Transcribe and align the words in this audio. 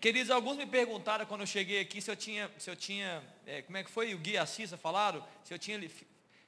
Queridos, 0.00 0.30
alguns 0.30 0.56
me 0.56 0.66
perguntaram 0.66 1.24
quando 1.24 1.40
eu 1.40 1.46
cheguei 1.46 1.80
aqui 1.80 2.02
se 2.02 2.10
eu 2.10 2.16
tinha, 2.16 2.50
se 2.58 2.68
eu 2.68 2.76
tinha 2.76 3.22
é, 3.46 3.62
como 3.62 3.78
é 3.78 3.82
que 3.82 3.90
foi? 3.90 4.12
O 4.14 4.18
Gui 4.18 4.36
Assista 4.36 4.76
falaram? 4.76 5.22
Se 5.42 5.54
eu 5.54 5.58
tinha 5.58 5.80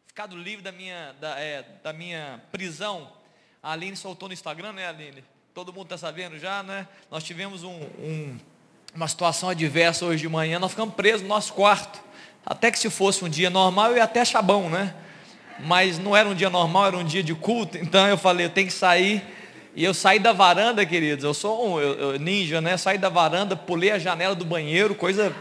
ficado 0.07 0.37
livre 0.37 0.63
da 0.63 0.71
minha, 0.71 1.14
da, 1.21 1.38
é, 1.38 1.64
da 1.82 1.92
minha 1.92 2.42
prisão. 2.53 3.11
A 3.62 3.72
Aline 3.72 3.96
soltou 3.96 4.29
no 4.29 4.34
Instagram, 4.34 4.72
né, 4.72 4.87
Aline? 4.87 5.24
Todo 5.54 5.72
mundo 5.72 5.84
está 5.84 5.96
sabendo 5.96 6.38
já, 6.38 6.62
né? 6.62 6.87
Nós 7.11 7.24
tivemos 7.24 7.64
um, 7.64 7.80
um, 7.98 8.38
uma 8.95 9.08
situação 9.08 9.49
adversa 9.49 10.04
hoje 10.04 10.22
de 10.22 10.28
manhã, 10.28 10.58
nós 10.58 10.72
ficamos 10.72 10.94
presos 10.94 11.22
no 11.22 11.28
nosso 11.28 11.53
quarto. 11.54 12.03
Até 12.44 12.71
que 12.71 12.78
se 12.78 12.90
fosse 12.90 13.24
um 13.24 13.28
dia 13.28 13.49
normal, 13.49 13.92
eu 13.92 13.96
ia 13.96 14.04
até 14.04 14.24
chabão, 14.24 14.69
né? 14.69 14.94
Mas 15.60 15.99
não 15.99 16.16
era 16.16 16.28
um 16.28 16.34
dia 16.34 16.51
normal, 16.51 16.87
era 16.87 16.96
um 16.98 17.05
dia 17.05 17.23
de 17.23 17.34
culto, 17.34 17.78
então 17.78 18.06
eu 18.06 18.19
falei, 18.19 18.46
eu 18.46 18.51
tenho 18.51 18.66
que 18.66 18.73
sair 18.73 19.38
e 19.74 19.84
eu 19.84 19.95
saí 19.95 20.19
da 20.19 20.32
varanda, 20.32 20.84
queridos. 20.84 21.24
Eu 21.24 21.34
sou 21.34 21.68
um 21.68 21.80
eu, 21.80 21.95
eu, 21.95 22.18
ninja, 22.18 22.60
né? 22.60 22.77
Saí 22.77 22.98
da 22.98 23.09
varanda, 23.09 23.55
pulei 23.56 23.91
a 23.91 23.98
janela 23.98 24.34
do 24.34 24.45
banheiro, 24.45 24.95
coisa 24.95 25.34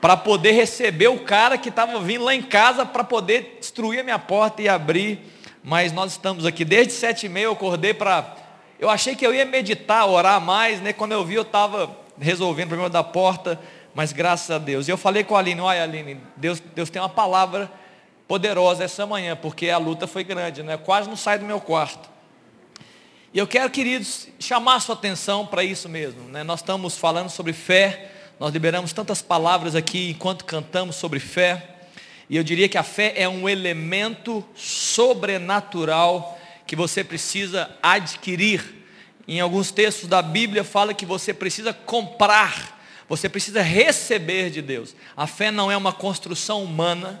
para 0.00 0.18
poder 0.18 0.52
receber 0.52 1.08
o 1.08 1.20
cara 1.20 1.56
que 1.56 1.70
estava 1.70 1.98
vindo 1.98 2.24
lá 2.24 2.34
em 2.34 2.42
casa 2.42 2.84
para 2.84 3.02
poder 3.02 3.56
destruir 3.58 4.00
a 4.00 4.02
minha 4.02 4.18
porta 4.18 4.60
e 4.60 4.68
abrir. 4.68 5.18
Mas 5.62 5.92
nós 5.92 6.12
estamos 6.12 6.44
aqui 6.44 6.62
desde 6.62 6.92
sete 6.92 7.24
e 7.24 7.28
meia. 7.28 7.44
Eu 7.44 7.52
acordei 7.52 7.94
para. 7.94 8.36
Eu 8.78 8.90
achei 8.90 9.16
que 9.16 9.26
eu 9.26 9.34
ia 9.34 9.46
meditar, 9.46 10.06
orar 10.06 10.38
mais, 10.42 10.80
né? 10.82 10.92
Quando 10.92 11.12
eu 11.12 11.24
vi, 11.24 11.36
eu 11.36 11.42
estava 11.42 11.90
resolvendo 12.20 12.66
o 12.66 12.68
problema 12.68 12.90
da 12.90 13.02
porta. 13.02 13.58
Mas 13.94 14.12
graças 14.12 14.50
a 14.50 14.58
Deus. 14.58 14.88
E 14.88 14.90
eu 14.90 14.98
falei 14.98 15.24
com 15.24 15.34
a 15.34 15.38
Aline: 15.38 15.62
olha, 15.62 15.82
Aline, 15.82 16.20
Deus, 16.36 16.60
Deus 16.60 16.90
tem 16.90 17.00
uma 17.00 17.08
palavra 17.08 17.70
poderosa 18.28 18.84
essa 18.84 19.06
manhã, 19.06 19.34
porque 19.34 19.70
a 19.70 19.78
luta 19.78 20.06
foi 20.06 20.22
grande, 20.22 20.62
né? 20.62 20.76
Quase 20.76 21.08
não 21.08 21.16
sai 21.16 21.38
do 21.38 21.46
meu 21.46 21.60
quarto. 21.60 22.13
E 23.34 23.38
eu 23.40 23.48
quero, 23.48 23.68
queridos, 23.68 24.28
chamar 24.38 24.78
sua 24.78 24.94
atenção 24.94 25.44
para 25.44 25.64
isso 25.64 25.88
mesmo. 25.88 26.28
Né? 26.28 26.44
Nós 26.44 26.60
estamos 26.60 26.96
falando 26.96 27.28
sobre 27.28 27.52
fé, 27.52 28.12
nós 28.38 28.52
liberamos 28.52 28.92
tantas 28.92 29.20
palavras 29.20 29.74
aqui 29.74 30.10
enquanto 30.10 30.44
cantamos 30.44 30.94
sobre 30.94 31.18
fé. 31.18 31.70
E 32.30 32.36
eu 32.36 32.44
diria 32.44 32.68
que 32.68 32.78
a 32.78 32.84
fé 32.84 33.12
é 33.16 33.28
um 33.28 33.48
elemento 33.48 34.44
sobrenatural 34.54 36.38
que 36.64 36.76
você 36.76 37.02
precisa 37.02 37.76
adquirir. 37.82 38.86
Em 39.26 39.40
alguns 39.40 39.72
textos 39.72 40.08
da 40.08 40.22
Bíblia 40.22 40.62
fala 40.62 40.94
que 40.94 41.04
você 41.04 41.34
precisa 41.34 41.72
comprar, 41.72 42.80
você 43.08 43.28
precisa 43.28 43.62
receber 43.62 44.48
de 44.50 44.62
Deus. 44.62 44.94
A 45.16 45.26
fé 45.26 45.50
não 45.50 45.72
é 45.72 45.76
uma 45.76 45.92
construção 45.92 46.62
humana, 46.62 47.20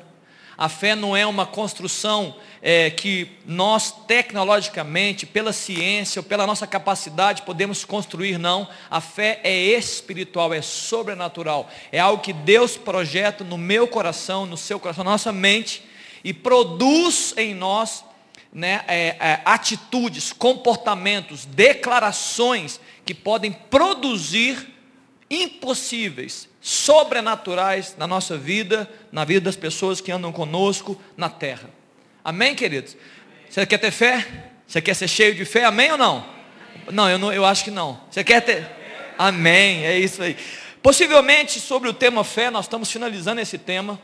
a 0.56 0.68
fé 0.68 0.94
não 0.94 1.16
é 1.16 1.26
uma 1.26 1.44
construção 1.44 2.36
é, 2.62 2.90
que 2.90 3.28
nós 3.44 3.92
tecnologicamente, 4.06 5.26
pela 5.26 5.52
ciência 5.52 6.20
ou 6.20 6.24
pela 6.24 6.46
nossa 6.46 6.66
capacidade 6.66 7.42
podemos 7.42 7.84
construir, 7.84 8.38
não. 8.38 8.68
A 8.90 9.00
fé 9.00 9.40
é 9.42 9.54
espiritual, 9.54 10.52
é 10.54 10.62
sobrenatural. 10.62 11.68
É 11.90 11.98
algo 11.98 12.22
que 12.22 12.32
Deus 12.32 12.76
projeta 12.76 13.44
no 13.44 13.58
meu 13.58 13.86
coração, 13.88 14.46
no 14.46 14.56
seu 14.56 14.78
coração, 14.78 15.04
na 15.04 15.10
nossa 15.10 15.32
mente 15.32 15.82
e 16.24 16.32
produz 16.32 17.34
em 17.36 17.54
nós 17.54 18.04
né, 18.50 18.84
é, 18.86 19.16
é, 19.18 19.42
atitudes, 19.44 20.32
comportamentos, 20.32 21.44
declarações 21.44 22.80
que 23.04 23.12
podem 23.12 23.52
produzir 23.52 24.72
impossíveis, 25.28 26.48
sobrenaturais 26.66 27.94
na 27.98 28.06
nossa 28.06 28.38
vida, 28.38 28.90
na 29.12 29.22
vida 29.22 29.42
das 29.42 29.54
pessoas 29.54 30.00
que 30.00 30.10
andam 30.10 30.32
conosco 30.32 30.98
na 31.14 31.28
terra. 31.28 31.68
Amém, 32.24 32.54
queridos? 32.54 32.96
Você 33.50 33.66
quer 33.66 33.76
ter 33.76 33.90
fé? 33.90 34.26
Você 34.66 34.80
quer 34.80 34.94
ser 34.94 35.06
cheio 35.06 35.34
de 35.34 35.44
fé? 35.44 35.64
Amém 35.64 35.92
ou 35.92 35.98
não? 35.98 36.24
Não, 36.90 37.10
eu, 37.10 37.18
não, 37.18 37.30
eu 37.30 37.44
acho 37.44 37.64
que 37.64 37.70
não. 37.70 38.00
Você 38.10 38.24
quer 38.24 38.40
ter? 38.40 38.66
Amém, 39.18 39.84
é 39.84 39.98
isso 39.98 40.22
aí. 40.22 40.38
Possivelmente 40.82 41.60
sobre 41.60 41.86
o 41.86 41.92
tema 41.92 42.24
fé, 42.24 42.50
nós 42.50 42.64
estamos 42.64 42.90
finalizando 42.90 43.42
esse 43.42 43.58
tema. 43.58 44.00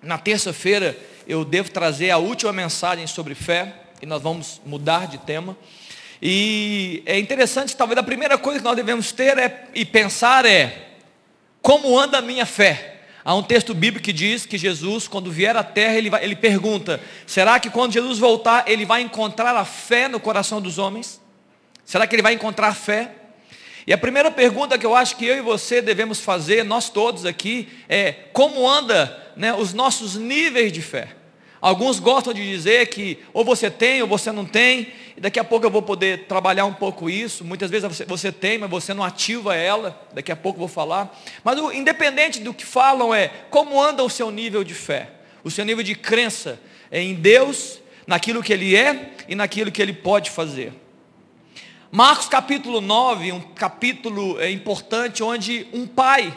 Na 0.00 0.16
terça-feira 0.16 0.96
eu 1.26 1.44
devo 1.44 1.72
trazer 1.72 2.10
a 2.12 2.18
última 2.18 2.52
mensagem 2.52 3.08
sobre 3.08 3.34
fé, 3.34 3.74
e 4.00 4.06
nós 4.06 4.22
vamos 4.22 4.60
mudar 4.64 5.08
de 5.08 5.18
tema. 5.18 5.58
E 6.22 7.02
é 7.04 7.18
interessante, 7.18 7.76
talvez 7.76 7.98
a 7.98 8.02
primeira 8.04 8.38
coisa 8.38 8.60
que 8.60 8.64
nós 8.64 8.76
devemos 8.76 9.10
ter 9.10 9.36
é, 9.38 9.64
e 9.74 9.84
pensar 9.84 10.46
é, 10.46 10.85
como 11.66 11.98
anda 11.98 12.18
a 12.18 12.22
minha 12.22 12.46
fé? 12.46 13.00
Há 13.24 13.34
um 13.34 13.42
texto 13.42 13.74
bíblico 13.74 14.04
que 14.04 14.12
diz 14.12 14.46
que 14.46 14.56
Jesus, 14.56 15.08
quando 15.08 15.32
vier 15.32 15.56
à 15.56 15.64
terra, 15.64 15.96
ele, 15.96 16.08
vai, 16.08 16.22
ele 16.22 16.36
pergunta: 16.36 17.00
será 17.26 17.58
que 17.58 17.68
quando 17.68 17.92
Jesus 17.92 18.20
voltar, 18.20 18.70
ele 18.70 18.84
vai 18.84 19.02
encontrar 19.02 19.52
a 19.56 19.64
fé 19.64 20.06
no 20.06 20.20
coração 20.20 20.60
dos 20.60 20.78
homens? 20.78 21.20
Será 21.84 22.06
que 22.06 22.14
ele 22.14 22.22
vai 22.22 22.34
encontrar 22.34 22.72
fé? 22.72 23.10
E 23.84 23.92
a 23.92 23.98
primeira 23.98 24.30
pergunta 24.30 24.78
que 24.78 24.86
eu 24.86 24.94
acho 24.94 25.16
que 25.16 25.26
eu 25.26 25.38
e 25.38 25.40
você 25.40 25.82
devemos 25.82 26.20
fazer, 26.20 26.62
nós 26.64 26.88
todos 26.88 27.26
aqui, 27.26 27.68
é 27.88 28.12
como 28.32 28.68
anda 28.68 29.32
né, 29.34 29.52
os 29.52 29.74
nossos 29.74 30.14
níveis 30.14 30.70
de 30.72 30.82
fé? 30.82 31.16
Alguns 31.60 31.98
gostam 31.98 32.32
de 32.32 32.48
dizer 32.48 32.86
que 32.90 33.18
ou 33.32 33.44
você 33.44 33.68
tem 33.68 34.00
ou 34.02 34.06
você 34.06 34.30
não 34.30 34.44
tem, 34.44 34.92
e 35.16 35.20
daqui 35.20 35.40
a 35.40 35.44
pouco 35.44 35.64
eu 35.64 35.70
vou 35.70 35.80
poder 35.80 36.26
trabalhar 36.26 36.66
um 36.66 36.74
pouco 36.74 37.08
isso. 37.08 37.42
Muitas 37.44 37.70
vezes 37.70 37.88
você, 37.88 38.04
você 38.04 38.30
tem, 38.30 38.58
mas 38.58 38.68
você 38.68 38.92
não 38.92 39.02
ativa 39.02 39.56
ela, 39.56 39.98
daqui 40.12 40.30
a 40.30 40.36
pouco 40.36 40.56
eu 40.56 40.60
vou 40.60 40.68
falar. 40.68 41.18
Mas 41.42 41.58
o, 41.58 41.72
independente 41.72 42.40
do 42.40 42.52
que 42.52 42.66
falam 42.66 43.14
é 43.14 43.28
como 43.48 43.82
anda 43.82 44.04
o 44.04 44.10
seu 44.10 44.30
nível 44.30 44.62
de 44.62 44.74
fé, 44.74 45.10
o 45.42 45.50
seu 45.50 45.64
nível 45.64 45.82
de 45.82 45.94
crença 45.94 46.60
em 46.92 47.14
Deus, 47.14 47.80
naquilo 48.06 48.42
que 48.42 48.52
Ele 48.52 48.76
é 48.76 49.12
e 49.26 49.34
naquilo 49.34 49.72
que 49.72 49.80
Ele 49.80 49.94
pode 49.94 50.30
fazer. 50.30 50.72
Marcos 51.90 52.28
capítulo 52.28 52.82
9, 52.82 53.32
um 53.32 53.40
capítulo 53.40 54.38
é, 54.38 54.50
importante 54.50 55.22
onde 55.22 55.66
um 55.72 55.86
pai 55.86 56.36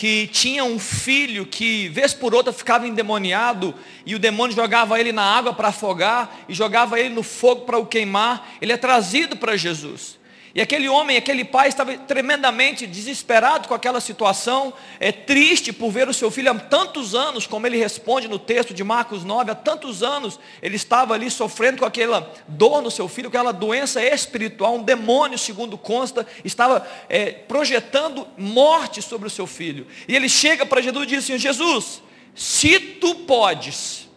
que 0.00 0.26
tinha 0.28 0.64
um 0.64 0.78
filho 0.78 1.44
que, 1.44 1.86
vez 1.88 2.14
por 2.14 2.34
outra, 2.34 2.54
ficava 2.54 2.88
endemoniado, 2.88 3.74
e 4.06 4.14
o 4.14 4.18
demônio 4.18 4.56
jogava 4.56 4.98
ele 4.98 5.12
na 5.12 5.22
água 5.22 5.52
para 5.52 5.68
afogar, 5.68 6.38
e 6.48 6.54
jogava 6.54 6.98
ele 6.98 7.10
no 7.10 7.22
fogo 7.22 7.66
para 7.66 7.76
o 7.76 7.84
queimar, 7.84 8.48
ele 8.62 8.72
é 8.72 8.78
trazido 8.78 9.36
para 9.36 9.58
Jesus. 9.58 10.18
E 10.52 10.60
aquele 10.60 10.88
homem, 10.88 11.16
aquele 11.16 11.44
pai 11.44 11.68
estava 11.68 11.96
tremendamente 11.96 12.84
desesperado 12.84 13.68
com 13.68 13.74
aquela 13.74 14.00
situação, 14.00 14.72
é 14.98 15.12
triste 15.12 15.72
por 15.72 15.92
ver 15.92 16.08
o 16.08 16.14
seu 16.14 16.28
filho 16.28 16.50
há 16.50 16.54
tantos 16.54 17.14
anos, 17.14 17.46
como 17.46 17.66
ele 17.66 17.76
responde 17.76 18.26
no 18.26 18.38
texto 18.38 18.74
de 18.74 18.82
Marcos 18.82 19.22
9, 19.22 19.52
há 19.52 19.54
tantos 19.54 20.02
anos 20.02 20.40
ele 20.60 20.74
estava 20.74 21.14
ali 21.14 21.30
sofrendo 21.30 21.78
com 21.78 21.84
aquela 21.84 22.32
dor 22.48 22.82
no 22.82 22.90
seu 22.90 23.06
filho, 23.06 23.28
aquela 23.28 23.52
doença 23.52 24.02
espiritual, 24.02 24.74
um 24.74 24.82
demônio, 24.82 25.38
segundo 25.38 25.78
consta, 25.78 26.26
estava 26.44 26.84
é, 27.08 27.30
projetando 27.30 28.26
morte 28.36 29.00
sobre 29.00 29.28
o 29.28 29.30
seu 29.30 29.46
filho. 29.46 29.86
E 30.08 30.16
ele 30.16 30.28
chega 30.28 30.66
para 30.66 30.80
Jesus 30.80 31.04
e 31.04 31.06
diz 31.06 31.24
assim: 31.24 31.38
Jesus, 31.38 32.02
se 32.34 32.80
tu 32.80 33.14
podes, 33.14 34.08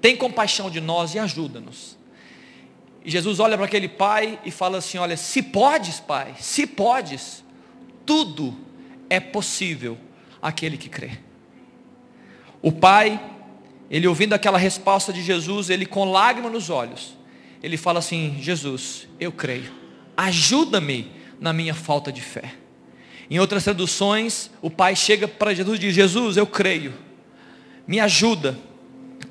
tem 0.00 0.16
compaixão 0.16 0.68
de 0.68 0.80
nós 0.80 1.14
e 1.14 1.20
ajuda-nos. 1.20 2.01
E 3.04 3.10
Jesus 3.10 3.40
olha 3.40 3.56
para 3.56 3.66
aquele 3.66 3.88
pai 3.88 4.38
e 4.44 4.50
fala 4.50 4.78
assim: 4.78 4.98
Olha, 4.98 5.16
se 5.16 5.42
podes, 5.42 5.98
pai, 6.00 6.34
se 6.38 6.66
podes, 6.66 7.44
tudo 8.06 8.56
é 9.10 9.18
possível 9.18 9.98
aquele 10.40 10.76
que 10.76 10.88
crê. 10.88 11.18
O 12.60 12.70
pai, 12.70 13.20
ele 13.90 14.06
ouvindo 14.06 14.34
aquela 14.34 14.58
resposta 14.58 15.12
de 15.12 15.22
Jesus, 15.22 15.68
ele 15.68 15.84
com 15.84 16.10
lágrimas 16.10 16.52
nos 16.52 16.70
olhos, 16.70 17.16
ele 17.62 17.76
fala 17.76 17.98
assim: 17.98 18.36
Jesus, 18.40 19.08
eu 19.18 19.32
creio, 19.32 19.72
ajuda-me 20.16 21.10
na 21.40 21.52
minha 21.52 21.74
falta 21.74 22.12
de 22.12 22.20
fé. 22.20 22.54
Em 23.28 23.40
outras 23.40 23.64
traduções, 23.64 24.50
o 24.60 24.70
pai 24.70 24.94
chega 24.94 25.26
para 25.26 25.54
Jesus 25.54 25.76
e 25.76 25.80
diz: 25.80 25.94
Jesus, 25.94 26.36
eu 26.36 26.46
creio, 26.46 26.94
me 27.86 27.98
ajuda 27.98 28.56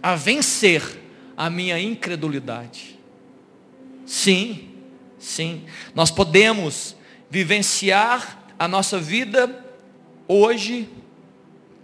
a 0.04 0.16
vencer 0.16 1.00
a 1.38 1.50
minha 1.50 1.80
incredulidade. 1.80 2.91
Sim, 4.12 4.68
sim. 5.18 5.64
Nós 5.96 6.12
podemos 6.12 6.98
vivenciar 7.30 8.44
a 8.60 8.68
nossa 8.68 9.00
vida 9.00 9.66
hoje 10.28 10.90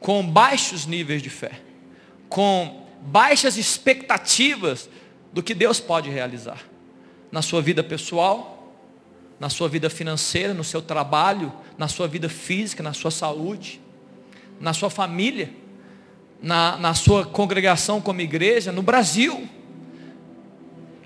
com 0.01 0.27
baixos 0.27 0.85
níveis 0.85 1.21
de 1.21 1.29
fé, 1.29 1.61
com 2.27 2.85
baixas 3.01 3.55
expectativas 3.55 4.89
do 5.31 5.41
que 5.41 5.53
Deus 5.53 5.79
pode 5.79 6.09
realizar 6.09 6.65
na 7.31 7.41
sua 7.41 7.61
vida 7.61 7.81
pessoal, 7.81 8.75
na 9.39 9.49
sua 9.49 9.69
vida 9.69 9.89
financeira, 9.89 10.53
no 10.53 10.65
seu 10.65 10.81
trabalho, 10.81 11.53
na 11.77 11.87
sua 11.87 12.09
vida 12.09 12.27
física, 12.27 12.83
na 12.83 12.91
sua 12.91 13.09
saúde, 13.09 13.79
na 14.59 14.73
sua 14.73 14.89
família, 14.89 15.49
na, 16.43 16.75
na 16.75 16.93
sua 16.93 17.25
congregação 17.25 18.01
como 18.01 18.19
igreja, 18.19 18.73
no 18.73 18.81
Brasil. 18.81 19.47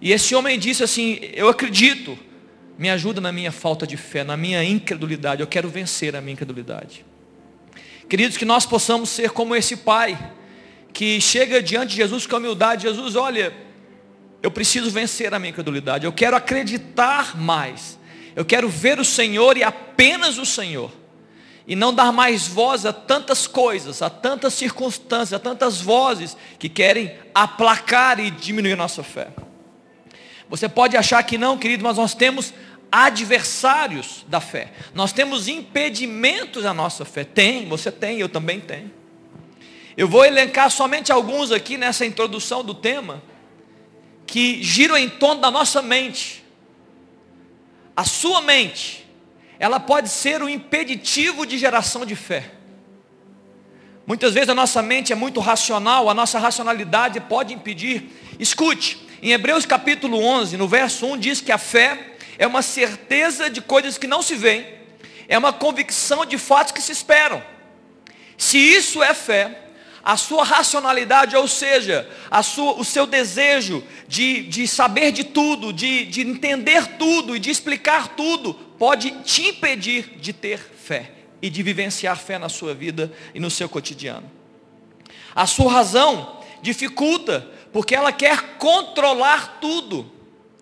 E 0.01 0.11
esse 0.11 0.33
homem 0.33 0.57
disse 0.57 0.83
assim: 0.83 1.19
Eu 1.33 1.47
acredito, 1.47 2.17
me 2.77 2.89
ajuda 2.89 3.21
na 3.21 3.31
minha 3.31 3.51
falta 3.51 3.85
de 3.85 3.95
fé, 3.95 4.23
na 4.23 4.35
minha 4.35 4.63
incredulidade. 4.63 5.41
Eu 5.41 5.47
quero 5.47 5.69
vencer 5.69 6.15
a 6.15 6.21
minha 6.21 6.33
incredulidade. 6.33 7.05
Queridos, 8.09 8.35
que 8.35 8.43
nós 8.43 8.65
possamos 8.65 9.09
ser 9.09 9.29
como 9.29 9.55
esse 9.55 9.77
pai, 9.77 10.17
que 10.91 11.21
chega 11.21 11.61
diante 11.61 11.91
de 11.91 11.97
Jesus 11.97 12.25
com 12.25 12.37
humildade: 12.37 12.81
Jesus, 12.81 13.15
olha, 13.15 13.53
eu 14.41 14.49
preciso 14.49 14.89
vencer 14.89 15.33
a 15.33 15.39
minha 15.39 15.51
incredulidade, 15.51 16.05
eu 16.05 16.11
quero 16.11 16.35
acreditar 16.35 17.37
mais. 17.37 17.99
Eu 18.35 18.45
quero 18.45 18.69
ver 18.69 18.97
o 18.99 19.05
Senhor 19.05 19.57
e 19.57 19.63
apenas 19.63 20.37
o 20.37 20.45
Senhor. 20.45 20.91
E 21.67 21.75
não 21.75 21.93
dar 21.93 22.11
mais 22.11 22.47
voz 22.47 22.85
a 22.85 22.93
tantas 22.93 23.45
coisas, 23.45 24.01
a 24.01 24.09
tantas 24.09 24.53
circunstâncias, 24.53 25.33
a 25.33 25.39
tantas 25.39 25.79
vozes 25.79 26.35
que 26.57 26.67
querem 26.67 27.13
aplacar 27.35 28.19
e 28.19 28.31
diminuir 28.31 28.75
nossa 28.75 29.03
fé. 29.03 29.27
Você 30.51 30.67
pode 30.67 30.97
achar 30.97 31.23
que 31.23 31.37
não, 31.37 31.57
querido, 31.57 31.81
mas 31.81 31.95
nós 31.95 32.13
temos 32.13 32.53
adversários 32.91 34.25
da 34.27 34.41
fé. 34.41 34.73
Nós 34.93 35.13
temos 35.13 35.47
impedimentos 35.47 36.65
à 36.65 36.73
nossa 36.73 37.05
fé. 37.05 37.23
Tem, 37.23 37.69
você 37.69 37.89
tem, 37.89 38.19
eu 38.19 38.27
também 38.27 38.59
tenho. 38.59 38.91
Eu 39.95 40.09
vou 40.09 40.25
elencar 40.25 40.69
somente 40.69 41.09
alguns 41.09 41.53
aqui 41.53 41.77
nessa 41.77 42.05
introdução 42.05 42.65
do 42.65 42.73
tema, 42.73 43.23
que 44.27 44.61
giram 44.61 44.97
em 44.97 45.07
torno 45.07 45.39
da 45.39 45.49
nossa 45.49 45.81
mente. 45.81 46.43
A 47.95 48.03
sua 48.03 48.41
mente, 48.41 49.07
ela 49.57 49.79
pode 49.79 50.09
ser 50.09 50.43
o 50.43 50.49
impeditivo 50.49 51.45
de 51.45 51.57
geração 51.57 52.05
de 52.05 52.15
fé. 52.15 52.51
Muitas 54.05 54.33
vezes 54.33 54.49
a 54.49 54.55
nossa 54.55 54.81
mente 54.81 55.13
é 55.13 55.15
muito 55.15 55.39
racional, 55.39 56.09
a 56.09 56.13
nossa 56.13 56.37
racionalidade 56.39 57.21
pode 57.21 57.53
impedir. 57.53 58.09
Escute, 58.37 59.10
em 59.21 59.31
Hebreus 59.31 59.65
capítulo 59.65 60.17
11, 60.17 60.57
no 60.57 60.67
verso 60.67 61.05
1, 61.05 61.17
diz 61.17 61.41
que 61.41 61.51
a 61.51 61.57
fé 61.57 62.15
é 62.37 62.47
uma 62.47 62.61
certeza 62.61 63.49
de 63.49 63.61
coisas 63.61 63.97
que 63.97 64.07
não 64.07 64.21
se 64.21 64.35
veem, 64.35 64.65
é 65.27 65.37
uma 65.37 65.53
convicção 65.53 66.25
de 66.25 66.37
fatos 66.37 66.73
que 66.73 66.81
se 66.81 66.91
esperam. 66.91 67.41
Se 68.35 68.57
isso 68.57 69.03
é 69.03 69.13
fé, 69.13 69.59
a 70.03 70.17
sua 70.17 70.43
racionalidade, 70.43 71.35
ou 71.35 71.47
seja, 71.47 72.09
sua, 72.43 72.73
o 72.73 72.83
seu 72.83 73.05
desejo 73.05 73.83
de, 74.07 74.43
de 74.43 74.67
saber 74.67 75.11
de 75.11 75.23
tudo, 75.23 75.71
de, 75.71 76.05
de 76.05 76.21
entender 76.21 76.97
tudo 76.97 77.35
e 77.35 77.39
de 77.39 77.51
explicar 77.51 78.15
tudo, 78.15 78.55
pode 78.79 79.11
te 79.23 79.49
impedir 79.49 80.17
de 80.19 80.33
ter 80.33 80.57
fé 80.57 81.11
e 81.39 81.49
de 81.49 81.61
vivenciar 81.61 82.17
fé 82.17 82.39
na 82.39 82.49
sua 82.49 82.73
vida 82.73 83.13
e 83.35 83.39
no 83.39 83.51
seu 83.51 83.69
cotidiano. 83.69 84.29
A 85.35 85.45
sua 85.45 85.71
razão 85.71 86.41
dificulta, 86.61 87.47
porque 87.71 87.95
ela 87.95 88.11
quer 88.11 88.57
controlar 88.57 89.59
tudo, 89.61 90.11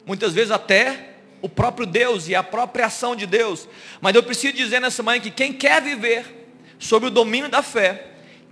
muitas 0.06 0.34
vezes 0.34 0.52
até 0.52 1.16
o 1.42 1.50
próprio 1.50 1.86
Deus 1.86 2.28
e 2.28 2.36
a 2.36 2.44
própria 2.44 2.86
ação 2.86 3.16
de 3.16 3.26
Deus. 3.26 3.68
Mas 4.02 4.16
eu 4.16 4.24
preciso 4.24 4.54
dizer 4.54 4.80
nessa 4.80 5.02
manhã 5.02 5.20
que 5.20 5.32
quem 5.32 5.54
quer 5.54 5.82
viver 5.82 6.48
sob 6.78 7.08
o 7.08 7.12
domínio 7.12 7.50
da 7.50 7.62
fé, 7.62 8.08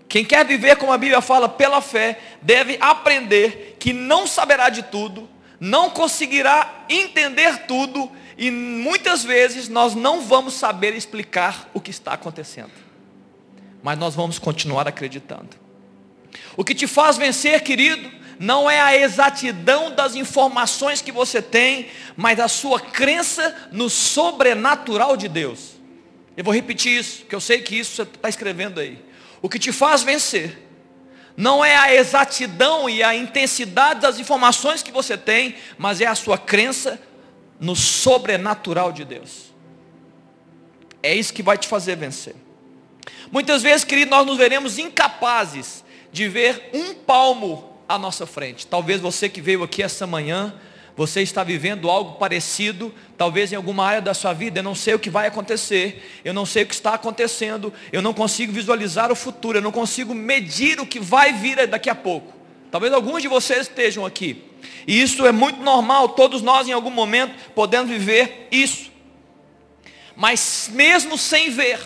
quem 0.07 0.23
quer 0.23 0.45
viver 0.45 0.77
como 0.77 0.91
a 0.91 0.97
Bíblia 0.97 1.21
fala 1.21 1.49
pela 1.49 1.81
fé, 1.81 2.19
deve 2.41 2.77
aprender 2.79 3.75
que 3.79 3.91
não 3.91 4.25
saberá 4.25 4.69
de 4.69 4.83
tudo, 4.83 5.29
não 5.59 5.89
conseguirá 5.89 6.85
entender 6.89 7.65
tudo 7.67 8.09
e 8.37 8.49
muitas 8.51 9.23
vezes 9.23 9.67
nós 9.67 9.95
não 9.95 10.21
vamos 10.21 10.53
saber 10.53 10.93
explicar 10.95 11.69
o 11.73 11.81
que 11.81 11.91
está 11.91 12.13
acontecendo. 12.13 12.71
Mas 13.81 13.97
nós 13.97 14.15
vamos 14.15 14.39
continuar 14.39 14.87
acreditando. 14.87 15.49
O 16.55 16.63
que 16.63 16.75
te 16.75 16.87
faz 16.87 17.17
vencer, 17.17 17.61
querido, 17.63 18.09
não 18.39 18.69
é 18.69 18.79
a 18.79 18.95
exatidão 18.95 19.91
das 19.91 20.15
informações 20.15 21.01
que 21.01 21.11
você 21.11 21.41
tem, 21.41 21.87
mas 22.15 22.39
a 22.39 22.47
sua 22.47 22.79
crença 22.79 23.69
no 23.71 23.89
sobrenatural 23.89 25.17
de 25.17 25.27
Deus. 25.27 25.75
Eu 26.35 26.43
vou 26.43 26.53
repetir 26.53 26.99
isso, 26.99 27.19
porque 27.19 27.35
eu 27.35 27.41
sei 27.41 27.61
que 27.61 27.75
isso 27.77 27.95
você 27.95 28.03
está 28.03 28.29
escrevendo 28.29 28.79
aí. 28.79 29.03
O 29.41 29.49
que 29.49 29.57
te 29.57 29.71
faz 29.71 30.03
vencer 30.03 30.67
não 31.35 31.63
é 31.63 31.75
a 31.75 31.93
exatidão 31.93 32.89
e 32.89 33.03
a 33.03 33.15
intensidade 33.15 34.01
das 34.01 34.19
informações 34.19 34.81
que 34.81 34.91
você 34.91 35.17
tem, 35.17 35.55
mas 35.77 36.01
é 36.01 36.05
a 36.05 36.15
sua 36.15 36.37
crença 36.37 36.99
no 37.59 37.75
sobrenatural 37.75 38.91
de 38.91 39.05
Deus. 39.05 39.53
É 41.01 41.13
isso 41.13 41.33
que 41.33 41.43
vai 41.43 41.57
te 41.57 41.67
fazer 41.67 41.95
vencer. 41.95 42.35
Muitas 43.31 43.61
vezes, 43.61 43.83
querido, 43.83 44.11
nós 44.11 44.25
nos 44.25 44.37
veremos 44.37 44.77
incapazes 44.77 45.83
de 46.11 46.27
ver 46.27 46.69
um 46.73 46.93
palmo 46.93 47.66
à 47.87 47.97
nossa 47.97 48.25
frente. 48.25 48.67
Talvez 48.67 49.01
você 49.01 49.29
que 49.29 49.41
veio 49.41 49.63
aqui 49.63 49.83
essa 49.83 50.07
manhã 50.07 50.53
você 50.97 51.21
está 51.21 51.43
vivendo 51.43 51.91
algo 51.91 52.15
parecido, 52.15 52.91
talvez 53.15 53.53
em 53.53 53.55
alguma 53.55 53.85
área 53.85 54.01
da 54.01 54.15
sua 54.15 54.33
vida, 54.33 54.59
eu 54.59 54.63
não 54.63 54.73
sei 54.73 54.95
o 54.95 54.99
que 54.99 55.11
vai 55.11 55.27
acontecer, 55.27 56.19
eu 56.25 56.33
não 56.33 56.43
sei 56.43 56.63
o 56.63 56.65
que 56.65 56.73
está 56.73 56.95
acontecendo, 56.95 57.71
eu 57.91 58.01
não 58.01 58.15
consigo 58.15 58.51
visualizar 58.51 59.11
o 59.11 59.15
futuro, 59.15 59.59
eu 59.59 59.61
não 59.61 59.71
consigo 59.71 60.15
medir 60.15 60.79
o 60.79 60.87
que 60.87 60.99
vai 60.99 61.33
vir 61.33 61.67
daqui 61.67 61.87
a 61.87 61.93
pouco. 61.93 62.33
Talvez 62.71 62.91
alguns 62.91 63.21
de 63.21 63.27
vocês 63.27 63.61
estejam 63.67 64.07
aqui. 64.07 64.43
E 64.87 64.99
isso 64.99 65.23
é 65.27 65.31
muito 65.31 65.61
normal, 65.61 66.09
todos 66.09 66.41
nós 66.41 66.67
em 66.67 66.73
algum 66.73 66.89
momento 66.89 67.35
podemos 67.53 67.91
viver 67.91 68.47
isso. 68.51 68.89
Mas 70.15 70.67
mesmo 70.73 71.15
sem 71.15 71.51
ver, 71.51 71.79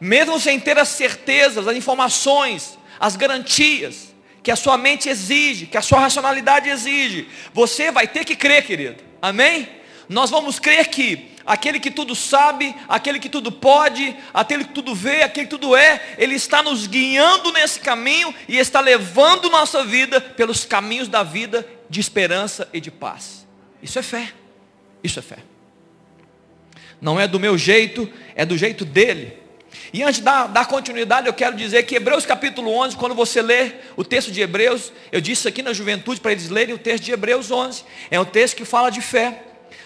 mesmo 0.00 0.40
sem 0.40 0.58
ter 0.58 0.76
as 0.76 0.88
certezas, 0.88 1.68
as 1.68 1.76
informações, 1.76 2.76
as 2.98 3.14
garantias, 3.14 4.05
que 4.46 4.52
a 4.52 4.54
sua 4.54 4.78
mente 4.78 5.08
exige, 5.08 5.66
que 5.66 5.76
a 5.76 5.82
sua 5.82 5.98
racionalidade 5.98 6.68
exige. 6.68 7.28
Você 7.52 7.90
vai 7.90 8.06
ter 8.06 8.24
que 8.24 8.36
crer, 8.36 8.64
querido. 8.64 9.02
Amém? 9.20 9.68
Nós 10.08 10.30
vamos 10.30 10.60
crer 10.60 10.86
que 10.86 11.32
aquele 11.44 11.80
que 11.80 11.90
tudo 11.90 12.14
sabe, 12.14 12.72
aquele 12.88 13.18
que 13.18 13.28
tudo 13.28 13.50
pode, 13.50 14.16
aquele 14.32 14.62
que 14.62 14.72
tudo 14.72 14.94
vê, 14.94 15.24
aquele 15.24 15.46
que 15.46 15.50
tudo 15.50 15.74
é, 15.74 16.00
ele 16.16 16.36
está 16.36 16.62
nos 16.62 16.86
guiando 16.86 17.50
nesse 17.50 17.80
caminho 17.80 18.32
e 18.46 18.56
está 18.56 18.78
levando 18.80 19.50
nossa 19.50 19.84
vida 19.84 20.20
pelos 20.20 20.64
caminhos 20.64 21.08
da 21.08 21.24
vida 21.24 21.66
de 21.90 21.98
esperança 21.98 22.68
e 22.72 22.80
de 22.80 22.92
paz. 22.92 23.44
Isso 23.82 23.98
é 23.98 24.02
fé. 24.02 24.32
Isso 25.02 25.18
é 25.18 25.22
fé. 25.22 25.38
Não 27.00 27.18
é 27.18 27.26
do 27.26 27.40
meu 27.40 27.58
jeito, 27.58 28.08
é 28.36 28.46
do 28.46 28.56
jeito 28.56 28.84
dele. 28.84 29.36
E 29.92 30.02
antes 30.02 30.20
da, 30.20 30.46
da 30.46 30.64
continuidade, 30.64 31.26
eu 31.26 31.32
quero 31.32 31.56
dizer 31.56 31.84
que 31.84 31.96
Hebreus 31.96 32.26
capítulo 32.26 32.70
11, 32.70 32.96
quando 32.96 33.14
você 33.14 33.40
lê 33.40 33.72
o 33.96 34.04
texto 34.04 34.30
de 34.30 34.40
Hebreus, 34.40 34.92
eu 35.12 35.20
disse 35.20 35.46
aqui 35.46 35.62
na 35.62 35.72
juventude 35.72 36.20
para 36.20 36.32
eles 36.32 36.50
lerem 36.50 36.74
o 36.74 36.78
texto 36.78 37.04
de 37.04 37.12
Hebreus 37.12 37.50
11, 37.50 37.84
é 38.10 38.18
um 38.18 38.24
texto 38.24 38.56
que 38.56 38.64
fala 38.64 38.90
de 38.90 39.00
fé. 39.00 39.42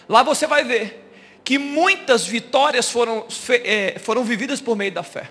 Lá 0.08 0.22
você 0.22 0.46
vai 0.46 0.64
ver 0.64 1.08
que 1.44 1.58
muitas 1.58 2.26
vitórias 2.26 2.90
foram, 2.90 3.26
é, 3.64 3.98
foram 3.98 4.24
vividas 4.24 4.60
por 4.60 4.76
meio 4.76 4.92
da 4.92 5.02
fé. 5.02 5.30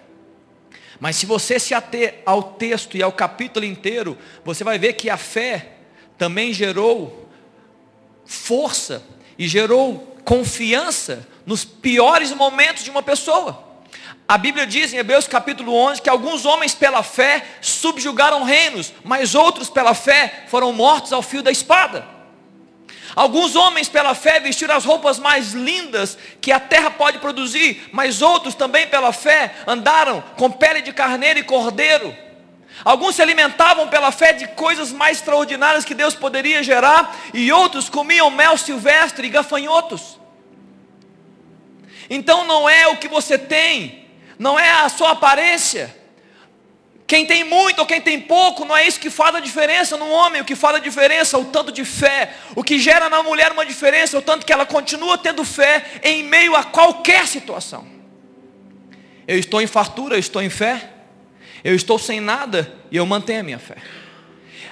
Mas 0.99 1.15
se 1.15 1.25
você 1.25 1.59
se 1.59 1.73
ater 1.73 2.21
ao 2.25 2.43
texto 2.43 2.97
e 2.97 3.01
ao 3.01 3.11
capítulo 3.11 3.65
inteiro, 3.65 4.17
você 4.43 4.63
vai 4.63 4.77
ver 4.77 4.93
que 4.93 5.09
a 5.09 5.17
fé 5.17 5.73
também 6.17 6.51
gerou 6.51 7.29
força 8.25 9.01
e 9.37 9.47
gerou 9.47 10.17
confiança 10.25 11.25
nos 11.45 11.63
piores 11.63 12.31
momentos 12.33 12.83
de 12.83 12.91
uma 12.91 13.01
pessoa. 13.01 13.68
A 14.29 14.37
Bíblia 14.37 14.67
diz 14.67 14.93
em 14.93 14.97
Hebreus 14.97 15.27
capítulo 15.27 15.73
11 15.73 16.03
que 16.03 16.09
alguns 16.09 16.45
homens 16.45 16.75
pela 16.75 17.01
fé 17.01 17.43
subjugaram 17.61 18.43
reinos, 18.43 18.93
mas 19.03 19.33
outros 19.33 19.71
pela 19.71 19.95
fé 19.95 20.43
foram 20.49 20.71
mortos 20.71 21.11
ao 21.11 21.23
fio 21.23 21.41
da 21.41 21.49
espada. 21.49 22.07
Alguns 23.15 23.55
homens 23.55 23.89
pela 23.89 24.13
fé 24.13 24.39
vestiram 24.39 24.75
as 24.75 24.85
roupas 24.85 25.17
mais 25.17 25.53
lindas 25.53 26.15
que 26.39 26.51
a 26.51 26.59
terra 26.59 26.91
pode 26.91 27.17
produzir, 27.17 27.89
mas 27.91 28.21
outros 28.21 28.53
também 28.53 28.85
pela 28.85 29.11
fé 29.11 29.51
andaram 29.65 30.23
com 30.37 30.51
pele 30.51 30.83
de 30.83 30.93
carneiro 30.93 31.39
e 31.39 31.43
cordeiro. 31.43 32.15
Alguns 32.85 33.15
se 33.15 33.23
alimentavam 33.23 33.87
pela 33.87 34.11
fé 34.11 34.31
de 34.31 34.47
coisas 34.49 34.91
mais 34.91 35.17
extraordinárias 35.17 35.83
que 35.83 35.95
Deus 35.95 36.13
poderia 36.13 36.61
gerar, 36.61 37.17
e 37.33 37.51
outros 37.51 37.89
comiam 37.89 38.29
mel 38.29 38.55
silvestre 38.57 39.25
e 39.25 39.31
gafanhotos. 39.31 40.19
Então 42.07 42.45
não 42.45 42.69
é 42.69 42.87
o 42.89 42.97
que 42.97 43.07
você 43.07 43.35
tem, 43.35 44.07
não 44.39 44.57
é 44.57 44.69
a 44.71 44.87
sua 44.87 45.11
aparência. 45.11 45.93
Quem 47.05 47.25
tem 47.25 47.43
muito 47.43 47.79
ou 47.79 47.85
quem 47.85 47.99
tem 47.99 48.21
pouco, 48.21 48.63
não 48.63 48.77
é 48.77 48.87
isso 48.87 48.99
que 48.99 49.09
faz 49.09 49.35
a 49.35 49.39
diferença 49.39 49.97
no 49.97 50.07
homem, 50.09 50.41
o 50.41 50.45
que 50.45 50.55
faz 50.55 50.77
a 50.77 50.79
diferença 50.79 51.35
é 51.35 51.39
o 51.39 51.45
tanto 51.45 51.71
de 51.71 51.83
fé. 51.83 52.33
O 52.55 52.63
que 52.63 52.79
gera 52.79 53.09
na 53.09 53.21
mulher 53.21 53.51
uma 53.51 53.65
diferença 53.65 54.15
é 54.15 54.19
o 54.19 54.21
tanto 54.21 54.45
que 54.45 54.53
ela 54.53 54.65
continua 54.65 55.17
tendo 55.17 55.43
fé 55.43 55.99
em 56.01 56.23
meio 56.23 56.55
a 56.55 56.63
qualquer 56.63 57.27
situação. 57.27 57.85
Eu 59.27 59.37
estou 59.37 59.61
em 59.61 59.67
fartura, 59.67 60.15
eu 60.15 60.19
estou 60.19 60.41
em 60.41 60.49
fé. 60.49 60.89
Eu 61.63 61.75
estou 61.75 61.99
sem 61.99 62.21
nada 62.21 62.73
e 62.89 62.95
eu 62.95 63.05
mantenho 63.05 63.41
a 63.41 63.43
minha 63.43 63.59
fé. 63.59 63.75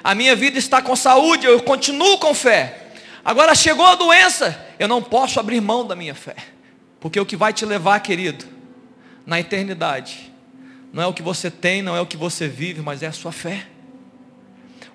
A 0.04 0.16
minha 0.16 0.36
vida 0.36 0.58
está 0.58 0.82
com 0.82 0.96
saúde, 0.96 1.46
eu 1.46 1.62
continuo 1.62 2.18
com 2.18 2.34
fé. 2.34 2.84
Agora 3.26 3.54
chegou 3.54 3.86
a 3.86 3.96
doença, 3.96 4.66
eu 4.80 4.88
não 4.88 5.04
posso 5.04 5.40
abrir 5.40 5.60
mão 5.60 5.86
da 5.86 5.96
minha 5.96 6.16
fé. 6.16 6.36
Porque 7.00 7.20
o 7.20 7.26
que 7.26 7.36
vai 7.36 7.52
te 7.52 7.66
levar, 7.66 8.00
querido, 8.00 8.57
na 9.28 9.40
eternidade. 9.40 10.32
Não 10.94 11.04
é 11.04 11.06
o 11.06 11.14
que 11.14 11.22
você 11.22 11.52
tem, 11.52 11.82
não 11.82 11.96
é 11.96 12.00
o 12.00 12.06
que 12.06 12.16
você 12.16 12.48
vive, 12.48 12.82
mas 12.82 13.04
é 13.04 13.08
a 13.08 13.12
sua 13.12 13.34
fé. 13.34 13.68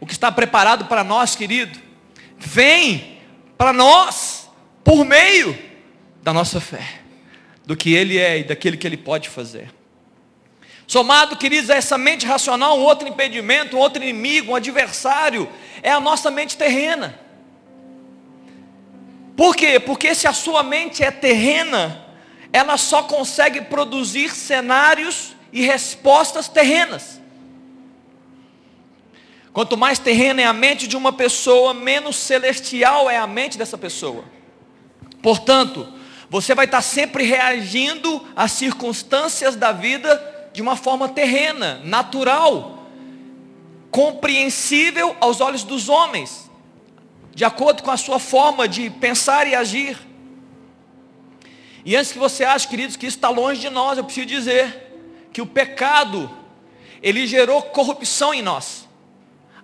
O 0.00 0.06
que 0.06 0.14
está 0.14 0.32
preparado 0.32 0.86
para 0.86 1.04
nós, 1.04 1.36
querido, 1.36 1.78
vem 2.38 3.18
para 3.58 3.72
nós 3.72 4.50
por 4.82 5.04
meio 5.04 5.56
da 6.22 6.32
nossa 6.32 6.60
fé, 6.60 7.00
do 7.66 7.76
que 7.76 7.92
Ele 7.94 8.18
é 8.18 8.38
e 8.38 8.44
daquilo 8.44 8.76
que 8.78 8.86
Ele 8.86 8.96
pode 8.96 9.28
fazer. 9.28 9.72
Somado, 10.86 11.36
queridos, 11.36 11.70
a 11.70 11.76
essa 11.76 11.96
mente 11.96 12.26
racional, 12.26 12.78
um 12.78 12.82
outro 12.82 13.06
impedimento, 13.06 13.76
um 13.76 13.80
outro 13.80 14.02
inimigo, 14.02 14.52
um 14.52 14.56
adversário, 14.56 15.48
é 15.82 15.90
a 15.90 16.00
nossa 16.00 16.30
mente 16.30 16.56
terrena. 16.56 17.18
Por 19.36 19.54
quê? 19.54 19.78
Porque 19.78 20.14
se 20.14 20.26
a 20.26 20.32
sua 20.32 20.62
mente 20.62 21.02
é 21.02 21.10
terrena, 21.10 22.11
ela 22.52 22.76
só 22.76 23.02
consegue 23.02 23.62
produzir 23.62 24.30
cenários 24.30 25.34
e 25.52 25.62
respostas 25.62 26.48
terrenas. 26.48 27.20
Quanto 29.52 29.76
mais 29.76 29.98
terrena 29.98 30.42
é 30.42 30.44
a 30.44 30.52
mente 30.52 30.86
de 30.86 30.96
uma 30.96 31.12
pessoa, 31.12 31.74
menos 31.74 32.16
celestial 32.16 33.10
é 33.10 33.18
a 33.18 33.26
mente 33.26 33.58
dessa 33.58 33.76
pessoa. 33.76 34.24
Portanto, 35.22 35.86
você 36.28 36.54
vai 36.54 36.64
estar 36.64 36.80
sempre 36.80 37.24
reagindo 37.24 38.26
às 38.34 38.52
circunstâncias 38.52 39.54
da 39.54 39.70
vida 39.70 40.50
de 40.52 40.62
uma 40.62 40.76
forma 40.76 41.08
terrena, 41.08 41.80
natural, 41.84 42.86
compreensível 43.90 45.14
aos 45.20 45.42
olhos 45.42 45.62
dos 45.62 45.90
homens, 45.90 46.50
de 47.34 47.44
acordo 47.44 47.82
com 47.82 47.90
a 47.90 47.96
sua 47.98 48.18
forma 48.18 48.66
de 48.66 48.88
pensar 48.88 49.46
e 49.46 49.54
agir. 49.54 49.98
E 51.84 51.96
antes 51.96 52.12
que 52.12 52.18
você 52.18 52.44
ache, 52.44 52.68
queridos, 52.68 52.96
que 52.96 53.06
isso 53.06 53.16
está 53.16 53.28
longe 53.28 53.60
de 53.60 53.70
nós, 53.70 53.98
eu 53.98 54.04
preciso 54.04 54.26
dizer 54.26 54.92
que 55.32 55.42
o 55.42 55.46
pecado, 55.46 56.30
ele 57.02 57.26
gerou 57.26 57.62
corrupção 57.62 58.32
em 58.32 58.42
nós. 58.42 58.88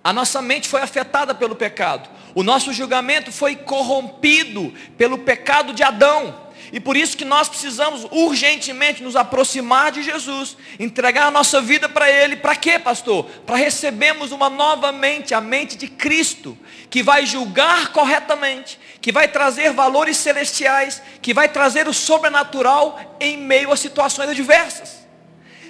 A 0.03 0.11
nossa 0.11 0.41
mente 0.41 0.67
foi 0.67 0.81
afetada 0.81 1.35
pelo 1.35 1.55
pecado. 1.55 2.09
O 2.33 2.43
nosso 2.43 2.71
julgamento 2.73 3.31
foi 3.31 3.55
corrompido 3.55 4.73
pelo 4.97 5.19
pecado 5.19 5.73
de 5.73 5.83
Adão. 5.83 6.48
E 6.71 6.79
por 6.79 6.95
isso 6.95 7.17
que 7.17 7.25
nós 7.25 7.49
precisamos 7.49 8.05
urgentemente 8.11 9.01
nos 9.01 9.15
aproximar 9.15 9.91
de 9.91 10.03
Jesus, 10.03 10.55
entregar 10.79 11.27
a 11.27 11.31
nossa 11.31 11.59
vida 11.61 11.89
para 11.89 12.09
Ele. 12.09 12.35
Para 12.35 12.55
quê, 12.55 12.77
pastor? 12.77 13.25
Para 13.45 13.55
recebermos 13.55 14.31
uma 14.31 14.49
nova 14.49 14.91
mente, 14.91 15.33
a 15.33 15.41
mente 15.41 15.75
de 15.75 15.87
Cristo, 15.87 16.57
que 16.89 17.01
vai 17.01 17.25
julgar 17.25 17.91
corretamente, 17.91 18.79
que 19.01 19.11
vai 19.11 19.27
trazer 19.27 19.73
valores 19.73 20.17
celestiais, 20.17 21.01
que 21.21 21.33
vai 21.33 21.49
trazer 21.49 21.87
o 21.87 21.93
sobrenatural 21.93 23.17
em 23.19 23.37
meio 23.37 23.71
a 23.71 23.77
situações 23.77 24.29
adversas. 24.29 24.99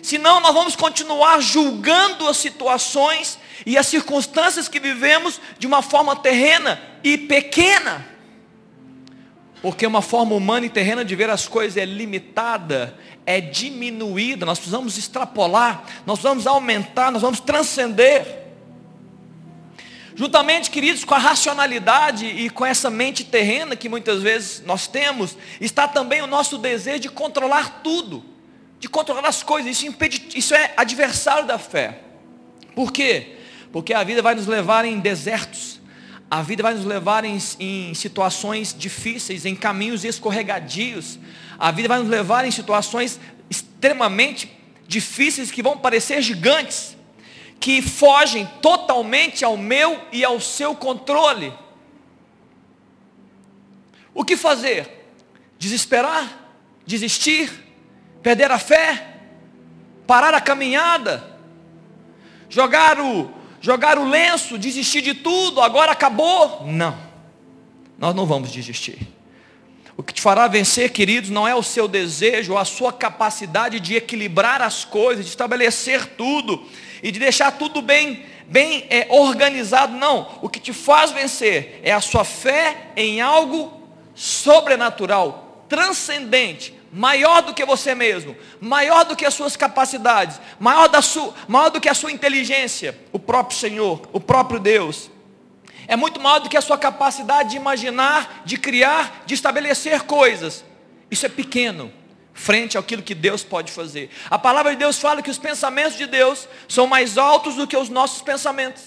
Senão 0.01 0.39
nós 0.39 0.53
vamos 0.53 0.75
continuar 0.75 1.41
julgando 1.41 2.27
as 2.27 2.37
situações 2.37 3.37
e 3.65 3.77
as 3.77 3.87
circunstâncias 3.87 4.67
que 4.67 4.79
vivemos 4.79 5.39
de 5.57 5.67
uma 5.67 5.81
forma 5.81 6.15
terrena 6.15 6.81
e 7.03 7.17
pequena. 7.17 8.08
Porque 9.61 9.85
uma 9.85 10.01
forma 10.01 10.35
humana 10.35 10.65
e 10.65 10.69
terrena 10.69 11.03
de 11.03 11.15
ver 11.15 11.29
as 11.29 11.47
coisas 11.47 11.75
é 11.75 11.85
limitada, 11.85 12.97
é 13.25 13.41
diminuída, 13.41 14.45
nós 14.45 14.57
precisamos 14.57 14.97
extrapolar, 14.97 15.83
nós 16.05 16.19
vamos 16.19 16.47
aumentar, 16.47 17.11
nós 17.11 17.21
vamos 17.21 17.39
transcender. 17.39 18.39
Juntamente, 20.15 20.69
queridos, 20.69 21.05
com 21.05 21.13
a 21.13 21.17
racionalidade 21.17 22.25
e 22.25 22.49
com 22.49 22.65
essa 22.65 22.89
mente 22.89 23.23
terrena 23.23 23.75
que 23.75 23.87
muitas 23.87 24.21
vezes 24.21 24.63
nós 24.65 24.87
temos, 24.87 25.37
está 25.61 25.87
também 25.87 26.21
o 26.21 26.27
nosso 26.27 26.57
desejo 26.57 26.99
de 26.99 27.09
controlar 27.09 27.81
tudo, 27.81 28.25
de 28.79 28.89
controlar 28.89 29.25
as 29.27 29.43
coisas. 29.43 29.71
Isso, 29.71 29.87
impede, 29.87 30.27
isso 30.35 30.53
é 30.53 30.73
adversário 30.75 31.45
da 31.45 31.57
fé. 31.57 31.99
Por 32.75 32.91
quê? 32.91 33.37
Porque 33.71 33.93
a 33.93 34.03
vida 34.03 34.21
vai 34.21 34.35
nos 34.35 34.47
levar 34.47 34.83
em 34.83 34.99
desertos, 34.99 35.78
a 36.29 36.43
vida 36.43 36.61
vai 36.61 36.75
nos 36.75 36.85
levar 36.85 37.25
em, 37.25 37.37
em, 37.59 37.93
situações 37.95 38.75
difíceis, 38.77 39.45
em 39.45 39.55
caminhos 39.55 40.03
escorregadios. 40.03 41.17
A 41.57 41.71
vida 41.71 41.87
vai 41.87 41.99
nos 41.99 42.07
levar 42.07 42.45
em 42.45 42.51
situações 42.51 43.19
extremamente 43.49 44.51
difíceis 44.87 45.49
que 45.49 45.63
vão 45.63 45.77
parecer 45.77 46.21
gigantes, 46.21 46.95
que 47.59 47.81
fogem 47.81 48.45
totalmente 48.61 49.43
ao 49.43 49.57
meu 49.57 49.99
e 50.11 50.23
ao 50.23 50.39
seu 50.39 50.75
controle. 50.75 51.51
O 54.13 54.23
que 54.23 54.37
fazer? 54.37 55.13
Desesperar? 55.57 56.47
Desistir? 56.85 57.51
Perder 58.21 58.51
a 58.51 58.59
fé? 58.59 59.17
Parar 60.05 60.33
a 60.35 60.41
caminhada? 60.41 61.37
Jogar 62.49 62.99
o, 62.99 63.31
jogar 63.61 63.97
o 63.97 64.07
lenço, 64.07 64.57
desistir 64.57 65.01
de 65.01 65.13
tudo, 65.13 65.61
agora 65.61 65.91
acabou. 65.91 66.65
Não, 66.65 66.97
nós 67.97 68.15
não 68.15 68.25
vamos 68.25 68.51
desistir. 68.51 68.97
O 69.99 70.03
que 70.03 70.13
te 70.13 70.21
fará 70.21 70.47
vencer, 70.47 70.91
queridos, 70.91 71.29
não 71.29 71.45
é 71.45 71.53
o 71.53 71.61
seu 71.61 71.85
desejo, 71.85 72.57
a 72.57 72.63
sua 72.63 72.93
capacidade 72.93 73.81
de 73.81 73.97
equilibrar 73.97 74.61
as 74.61 74.85
coisas, 74.85 75.25
de 75.25 75.31
estabelecer 75.31 76.05
tudo 76.15 76.65
e 77.03 77.11
de 77.11 77.19
deixar 77.19 77.51
tudo 77.51 77.81
bem, 77.81 78.23
bem 78.47 78.85
é, 78.89 79.07
organizado. 79.09 79.97
Não. 79.97 80.39
O 80.41 80.47
que 80.47 80.61
te 80.61 80.71
faz 80.71 81.11
vencer 81.11 81.81
é 81.83 81.91
a 81.91 81.99
sua 81.99 82.23
fé 82.23 82.91
em 82.95 83.19
algo 83.19 83.73
sobrenatural, 84.15 85.65
transcendente, 85.67 86.78
maior 86.91 87.41
do 87.41 87.53
que 87.53 87.65
você 87.65 87.93
mesmo, 87.93 88.35
maior 88.59 89.05
do 89.05 89.15
que 89.15 89.25
as 89.25 89.33
suas 89.33 89.55
capacidades, 89.55 90.39
maior, 90.59 90.87
da 90.87 91.01
sua, 91.01 91.33
maior 91.47 91.69
do 91.69 91.79
que 91.79 91.89
a 91.89 91.93
sua 91.93 92.11
inteligência, 92.11 92.97
o 93.11 93.19
próprio 93.19 93.57
Senhor, 93.57 94.07
o 94.11 94.19
próprio 94.19 94.59
Deus. 94.59 95.09
É 95.87 95.95
muito 95.95 96.19
maior 96.19 96.39
do 96.39 96.49
que 96.49 96.57
a 96.57 96.61
sua 96.61 96.77
capacidade 96.77 97.51
de 97.51 97.57
imaginar, 97.57 98.43
de 98.45 98.57
criar, 98.57 99.23
de 99.25 99.33
estabelecer 99.33 100.03
coisas. 100.03 100.63
Isso 101.09 101.25
é 101.25 101.29
pequeno, 101.29 101.91
frente 102.33 102.77
àquilo 102.77 103.01
que 103.01 103.15
Deus 103.15 103.43
pode 103.43 103.71
fazer. 103.71 104.09
A 104.29 104.37
palavra 104.37 104.71
de 104.71 104.77
Deus 104.77 104.99
fala 104.99 105.21
que 105.21 105.31
os 105.31 105.37
pensamentos 105.37 105.97
de 105.97 106.05
Deus 106.05 106.47
são 106.67 106.85
mais 106.85 107.17
altos 107.17 107.55
do 107.55 107.67
que 107.67 107.75
os 107.75 107.89
nossos 107.89 108.21
pensamentos. 108.21 108.83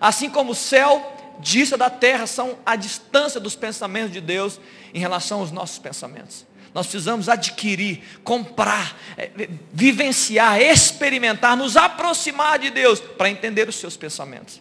Assim 0.00 0.28
como 0.30 0.52
o 0.52 0.54
céu 0.54 1.12
dista 1.38 1.76
da 1.76 1.90
terra 1.90 2.26
são 2.26 2.58
a 2.64 2.76
distância 2.76 3.38
dos 3.40 3.54
pensamentos 3.54 4.12
de 4.12 4.20
Deus 4.20 4.58
em 4.94 4.98
relação 4.98 5.40
aos 5.40 5.52
nossos 5.52 5.78
pensamentos. 5.78 6.46
Nós 6.76 6.88
precisamos 6.88 7.26
adquirir, 7.30 8.02
comprar, 8.22 9.00
é, 9.16 9.30
vivenciar, 9.72 10.60
experimentar, 10.60 11.56
nos 11.56 11.74
aproximar 11.74 12.58
de 12.58 12.68
Deus 12.68 13.00
para 13.00 13.30
entender 13.30 13.66
os 13.66 13.76
seus 13.76 13.96
pensamentos. 13.96 14.60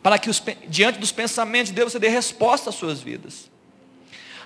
Para 0.00 0.16
que 0.16 0.30
os, 0.30 0.40
diante 0.68 1.00
dos 1.00 1.10
pensamentos 1.10 1.70
de 1.70 1.74
Deus 1.74 1.90
você 1.90 1.98
dê 1.98 2.08
resposta 2.08 2.70
às 2.70 2.76
suas 2.76 3.00
vidas. 3.00 3.50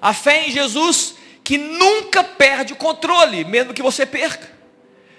A 0.00 0.14
fé 0.14 0.49
em 0.49 0.50
Jesus 0.50 1.17
que 1.45 1.59
nunca 1.59 2.25
perde 2.25 2.73
o 2.73 2.76
controle, 2.76 3.45
mesmo 3.45 3.75
que 3.75 3.83
você 3.83 4.07
perca. 4.07 4.50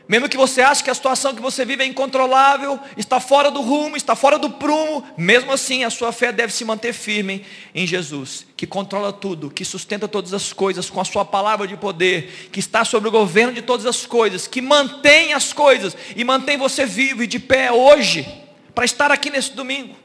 Mesmo 0.06 0.28
que 0.28 0.36
você 0.36 0.62
ache 0.62 0.84
que 0.84 0.90
a 0.90 0.94
situação 0.94 1.34
que 1.34 1.42
você 1.42 1.64
vive 1.64 1.82
é 1.82 1.88
incontrolável, 1.88 2.78
está 2.98 3.22
fora 3.22 3.50
do 3.50 3.62
rumo, 3.62 3.96
está 3.96 4.16
fora 4.16 4.38
do 4.38 4.50
prumo, 4.50 5.04
mesmo 5.18 5.52
assim 5.52 5.86
a 5.86 5.90
sua 5.90 6.12
fé 6.12 6.32
deve 6.32 6.52
se 6.52 6.66
manter 6.66 6.92
firme 6.92 7.46
em 7.74 7.88
Jesus, 7.88 8.46
que 8.58 8.68
controla 8.68 9.14
tudo, 9.14 9.50
que 9.50 9.64
sustenta 9.64 10.06
todas 10.06 10.34
as 10.34 10.52
coisas 10.52 10.90
com 10.90 11.00
a 11.00 11.06
sua 11.06 11.24
palavra 11.24 11.66
de 11.66 11.78
poder, 11.78 12.50
que 12.52 12.60
está 12.60 12.84
sobre 12.84 13.08
o 13.08 13.12
governo 13.12 13.54
de 13.54 13.62
todas 13.62 13.86
as 13.86 14.06
coisas, 14.06 14.46
que 14.46 14.62
mantém 14.62 15.34
as 15.34 15.54
coisas 15.54 15.96
e 16.18 16.24
mantém 16.26 16.58
você 16.58 16.86
vivo 16.86 17.24
e 17.24 17.28
de 17.28 17.40
pé 17.40 17.72
hoje, 17.72 18.28
para 18.76 18.84
estar 18.84 19.10
aqui 19.10 19.30
nesse 19.30 19.54
domingo. 19.54 19.96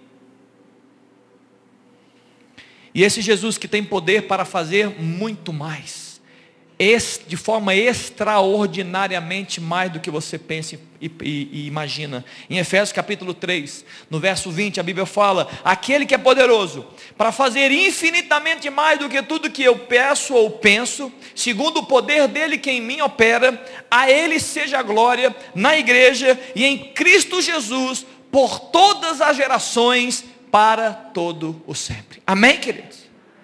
E 2.95 3.02
esse 3.02 3.21
Jesus 3.21 3.59
que 3.59 3.67
tem 3.67 3.83
poder 3.83 4.28
para 4.28 4.45
fazer 4.45 4.88
muito 5.00 5.52
mais 5.52 6.07
de 7.26 7.37
forma 7.37 7.75
extraordinariamente 7.75 9.61
mais 9.61 9.90
do 9.90 9.99
que 9.99 10.12
você 10.12 10.38
pensa 10.38 10.78
e, 11.00 11.11
e, 11.20 11.49
e, 11.52 11.66
imagina. 11.66 12.25
Em 12.49 12.58
Efésios 12.58 12.92
capítulo 12.92 13.35
3, 13.35 13.85
no 14.08 14.20
verso 14.20 14.49
20, 14.49 14.78
a 14.78 14.82
Bíblia 14.85 15.04
fala: 15.04 15.49
aquele 15.64 16.06
que 16.06 16.14
é 16.14 16.18
poderoso 16.18 16.87
para 17.16 17.32
fazer 17.32 17.73
infinitamente 17.73 18.70
mais 18.70 19.00
do 19.00 19.08
que 19.08 19.20
tudo 19.23 19.50
que 19.50 19.62
eu 19.62 19.76
peço 19.76 20.35
ou 20.35 20.50
penso, 20.50 21.12
segundo 21.35 21.78
o 21.78 21.87
poder 21.87 22.28
dele 22.28 22.56
que 22.56 22.70
em 22.70 22.80
mim 22.80 23.00
opera, 23.00 23.61
a 23.90 24.08
ele 24.08 24.38
seja 24.38 24.78
a 24.78 24.82
glória 24.82 25.35
na 25.56 25.76
igreja 25.76 26.38
e 26.54 26.64
em 26.64 26.78
Cristo 26.78 27.42
Jesus 27.42 28.06
por 28.30 28.61
todas 28.61 29.20
as 29.20 29.37
gerações 29.37 30.25
para 30.49 30.92
todo 30.92 31.61
o 31.66 31.75
sempre. 31.75 32.23
Amém, 32.25 32.56
queridos? 32.56 32.99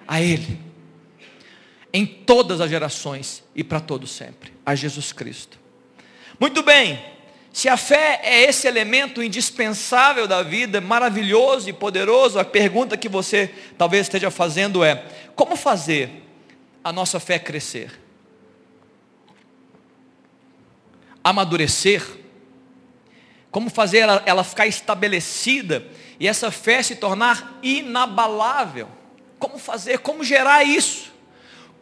A 0.06 0.20
ele 0.20 0.73
em 1.94 2.04
todas 2.04 2.60
as 2.60 2.68
gerações 2.68 3.44
e 3.54 3.62
para 3.62 3.78
todo 3.78 4.04
sempre, 4.04 4.52
a 4.66 4.74
Jesus 4.74 5.12
Cristo. 5.12 5.56
Muito 6.40 6.60
bem, 6.60 7.00
se 7.52 7.68
a 7.68 7.76
fé 7.76 8.20
é 8.24 8.42
esse 8.42 8.66
elemento 8.66 9.22
indispensável 9.22 10.26
da 10.26 10.42
vida, 10.42 10.80
maravilhoso 10.80 11.70
e 11.70 11.72
poderoso, 11.72 12.40
a 12.40 12.44
pergunta 12.44 12.96
que 12.96 13.08
você 13.08 13.54
talvez 13.78 14.06
esteja 14.06 14.28
fazendo 14.28 14.82
é: 14.82 15.04
como 15.36 15.54
fazer 15.54 16.10
a 16.82 16.92
nossa 16.92 17.20
fé 17.20 17.38
crescer? 17.38 18.00
Amadurecer? 21.22 22.04
Como 23.52 23.70
fazer 23.70 23.98
ela, 23.98 24.20
ela 24.26 24.42
ficar 24.42 24.66
estabelecida 24.66 25.86
e 26.18 26.26
essa 26.26 26.50
fé 26.50 26.82
se 26.82 26.96
tornar 26.96 27.60
inabalável? 27.62 28.88
Como 29.38 29.58
fazer? 29.58 29.98
Como 29.98 30.24
gerar 30.24 30.64
isso? 30.64 31.13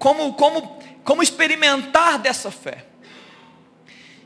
Como, 0.02 0.32
como, 0.32 0.80
como 1.04 1.22
experimentar 1.22 2.18
dessa 2.18 2.50
fé. 2.50 2.86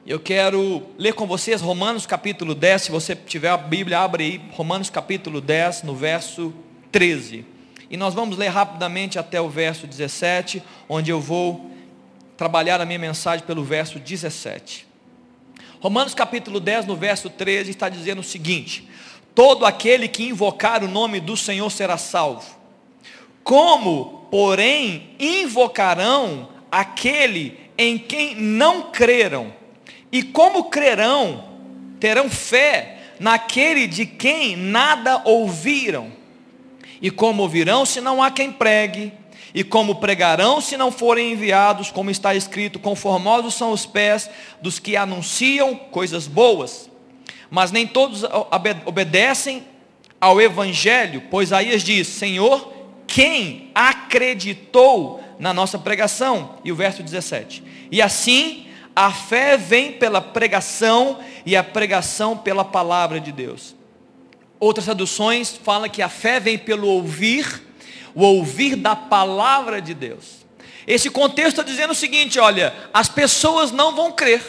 Eu 0.07 0.19
quero 0.19 0.87
ler 0.97 1.13
com 1.13 1.27
vocês 1.27 1.61
Romanos 1.61 2.07
capítulo 2.07 2.55
10, 2.55 2.83
se 2.83 2.91
você 2.91 3.15
tiver 3.15 3.51
a 3.51 3.59
Bíblia, 3.59 3.99
abre 3.99 4.25
aí, 4.25 4.43
Romanos 4.53 4.89
capítulo 4.89 5.39
10, 5.39 5.83
no 5.83 5.95
verso 5.95 6.55
13. 6.91 7.45
e 7.91 7.97
nós 7.99 8.15
vamos 8.15 8.39
ler 8.39 8.49
rapidamente 8.49 9.19
até 9.19 9.39
o 9.39 9.51
verso 9.51 9.87
17, 9.87 10.63
onde 10.89 11.11
eu 11.11 11.21
vou 11.21 11.71
trabalhar 12.39 12.81
a 12.81 12.87
minha 12.87 12.99
mensagem 12.99 13.45
pelo 13.45 13.63
verso 13.63 13.99
17. 13.99 14.87
Romanos 15.79 16.15
capítulo 16.15 16.59
10, 16.59 16.87
no 16.87 16.97
verso 16.97 17.29
13, 17.29 17.73
está 17.73 17.91
dizendo 17.91 18.23
o 18.23 18.25
seguinte: 18.25 18.89
Todo 19.35 19.67
aquele 19.67 20.09
que 20.09 20.27
invocar 20.27 20.83
o 20.83 20.89
nome 20.89 21.21
do 21.21 21.37
Senhor 21.37 21.69
será 21.69 21.99
salvo. 21.99 22.57
Como, 23.45 24.16
porém, 24.31 25.11
invocarão 25.19 26.49
aquele 26.71 27.59
em 27.79 27.99
quem 27.99 28.35
não 28.35 28.91
creram? 28.91 29.53
E 30.11 30.23
como 30.23 30.65
crerão, 30.65 31.45
terão 32.01 32.31
fé 32.31 32.99
naquele 33.19 33.87
de 33.87 34.07
quem 34.07 34.57
nada 34.57 35.23
ouviram? 35.25 36.13
E 37.01 37.11
como 37.11 37.43
ouvirão 37.43 37.85
se 37.85 38.01
não 38.01 38.23
há 38.23 38.31
quem 38.31 38.51
pregue? 38.51 39.13
E 39.55 39.65
como 39.65 39.97
pregarão 39.97 40.61
se 40.61 40.77
não 40.77 40.93
forem 40.93 41.33
enviados, 41.33 41.91
como 41.91 42.11
está 42.11 42.35
escrito, 42.35 42.79
conformosos 42.79 43.55
são 43.55 43.73
os 43.73 43.87
pés 43.87 44.29
dos 44.61 44.79
que 44.79 44.97
anunciam 44.97 45.75
coisas 45.75 46.27
boas. 46.27 46.91
Mas 47.51 47.71
nem 47.71 47.87
todos 47.87 48.23
obedecem 48.85 49.65
ao 50.21 50.41
evangelho, 50.41 51.23
pois 51.31 51.53
Aías 51.53 51.83
diz: 51.83 52.07
Senhor, 52.07 52.76
quem 53.07 53.71
acreditou 53.75 55.23
na 55.39 55.53
nossa 55.53 55.79
pregação? 55.79 56.59
E 56.65 56.73
o 56.73 56.77
verso 56.77 57.03
17. 57.03 57.63
E 57.91 58.03
assim, 58.03 58.67
a 58.95 59.13
fé 59.13 59.57
vem 59.57 59.93
pela 59.93 60.21
pregação 60.21 61.19
e 61.45 61.57
a 61.57 61.63
pregação 61.63 62.37
pela 62.37 62.65
palavra 62.65 63.21
de 63.21 63.33
Deus. 63.33 63.75
Outras 64.59 64.87
traduções 64.87 65.59
falam 65.63 65.89
que 65.89 66.03
a 66.03 66.09
fé 66.09 66.41
vem 66.41 66.59
pelo 66.59 66.89
ouvir 66.89 67.67
o 68.17 68.23
ouvir 68.23 68.77
da 68.77 68.97
palavra 68.97 69.81
de 69.81 69.93
Deus. 69.93 70.47
Esse 70.87 71.11
contexto 71.11 71.61
está 71.61 71.63
dizendo 71.63 71.91
o 71.91 71.95
seguinte: 71.95 72.41
olha, 72.41 72.75
as 72.93 73.11
pessoas 73.11 73.71
não 73.71 73.95
vão 73.95 74.11
crer, 74.11 74.43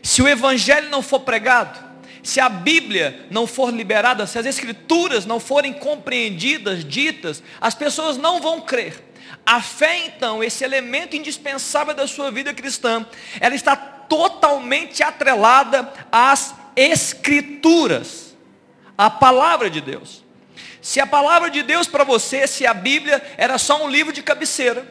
se 0.00 0.22
o 0.22 0.28
evangelho 0.28 0.88
não 0.88 1.02
for 1.02 1.20
pregado, 1.20 1.87
se 2.22 2.40
a 2.40 2.48
Bíblia 2.48 3.26
não 3.30 3.46
for 3.46 3.72
liberada, 3.72 4.26
se 4.26 4.38
as 4.38 4.46
Escrituras 4.46 5.26
não 5.26 5.38
forem 5.40 5.72
compreendidas, 5.72 6.84
ditas, 6.84 7.42
as 7.60 7.74
pessoas 7.74 8.16
não 8.16 8.40
vão 8.40 8.60
crer. 8.60 9.04
A 9.44 9.62
fé, 9.62 10.06
então, 10.06 10.42
esse 10.42 10.62
elemento 10.62 11.16
indispensável 11.16 11.94
da 11.94 12.06
sua 12.06 12.30
vida 12.30 12.52
cristã, 12.52 13.06
ela 13.40 13.54
está 13.54 13.74
totalmente 13.76 15.02
atrelada 15.02 15.92
às 16.12 16.54
Escrituras, 16.76 18.36
à 18.96 19.10
palavra 19.10 19.68
de 19.68 19.80
Deus. 19.80 20.24
Se 20.80 21.00
a 21.00 21.06
palavra 21.06 21.50
de 21.50 21.62
Deus 21.62 21.86
para 21.86 22.04
você, 22.04 22.46
se 22.46 22.66
a 22.66 22.72
Bíblia 22.72 23.22
era 23.36 23.58
só 23.58 23.84
um 23.84 23.88
livro 23.88 24.12
de 24.12 24.22
cabeceira, 24.22 24.86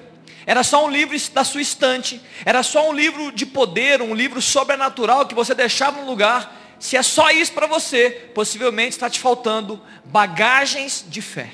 era 0.45 0.63
só 0.63 0.85
um 0.85 0.89
livro 0.89 1.17
da 1.33 1.43
sua 1.43 1.61
estante, 1.61 2.21
era 2.45 2.63
só 2.63 2.89
um 2.89 2.93
livro 2.93 3.31
de 3.31 3.45
poder, 3.45 4.01
um 4.01 4.13
livro 4.13 4.41
sobrenatural 4.41 5.25
que 5.25 5.35
você 5.35 5.53
deixava 5.53 6.01
no 6.01 6.07
lugar, 6.07 6.66
se 6.79 6.95
é 6.95 7.01
só 7.01 7.31
isso 7.31 7.53
para 7.53 7.67
você, 7.67 8.09
possivelmente 8.33 8.89
está 8.89 9.09
te 9.09 9.19
faltando 9.19 9.81
bagagens 10.05 11.05
de 11.07 11.21
fé. 11.21 11.51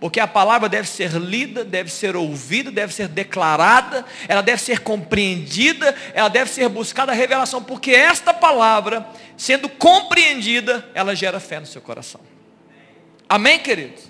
Porque 0.00 0.20
a 0.20 0.26
palavra 0.26 0.68
deve 0.68 0.88
ser 0.88 1.12
lida, 1.12 1.64
deve 1.64 1.90
ser 1.90 2.14
ouvida, 2.16 2.70
deve 2.70 2.92
ser 2.92 3.08
declarada, 3.08 4.04
ela 4.28 4.42
deve 4.42 4.60
ser 4.60 4.80
compreendida, 4.80 5.96
ela 6.12 6.28
deve 6.28 6.50
ser 6.50 6.68
buscada 6.68 7.12
a 7.12 7.14
revelação, 7.14 7.62
porque 7.62 7.90
esta 7.92 8.34
palavra, 8.34 9.06
sendo 9.36 9.68
compreendida, 9.68 10.86
ela 10.94 11.14
gera 11.14 11.40
fé 11.40 11.60
no 11.60 11.66
seu 11.66 11.80
coração. 11.80 12.20
Amém, 13.28 13.58
queridos? 13.58 14.04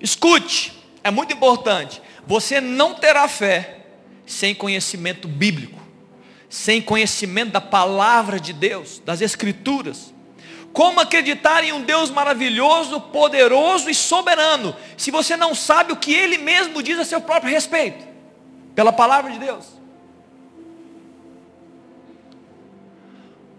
Escute, 0.00 0.72
é 1.02 1.10
muito 1.10 1.32
importante. 1.32 2.02
Você 2.26 2.60
não 2.60 2.94
terá 2.94 3.26
fé 3.26 3.78
sem 4.26 4.54
conhecimento 4.54 5.26
bíblico, 5.26 5.80
sem 6.48 6.80
conhecimento 6.80 7.52
da 7.52 7.60
palavra 7.60 8.40
de 8.40 8.52
Deus, 8.52 9.02
das 9.04 9.20
Escrituras. 9.20 10.14
Como 10.72 11.00
acreditar 11.00 11.64
em 11.64 11.72
um 11.72 11.82
Deus 11.82 12.10
maravilhoso, 12.10 13.00
poderoso 13.00 13.90
e 13.90 13.94
soberano, 13.94 14.74
se 14.96 15.10
você 15.10 15.36
não 15.36 15.54
sabe 15.54 15.92
o 15.92 15.96
que 15.96 16.14
Ele 16.14 16.38
mesmo 16.38 16.82
diz 16.82 16.98
a 16.98 17.04
seu 17.04 17.20
próprio 17.20 17.50
respeito, 17.50 18.06
pela 18.74 18.92
palavra 18.92 19.30
de 19.32 19.38
Deus? 19.38 19.78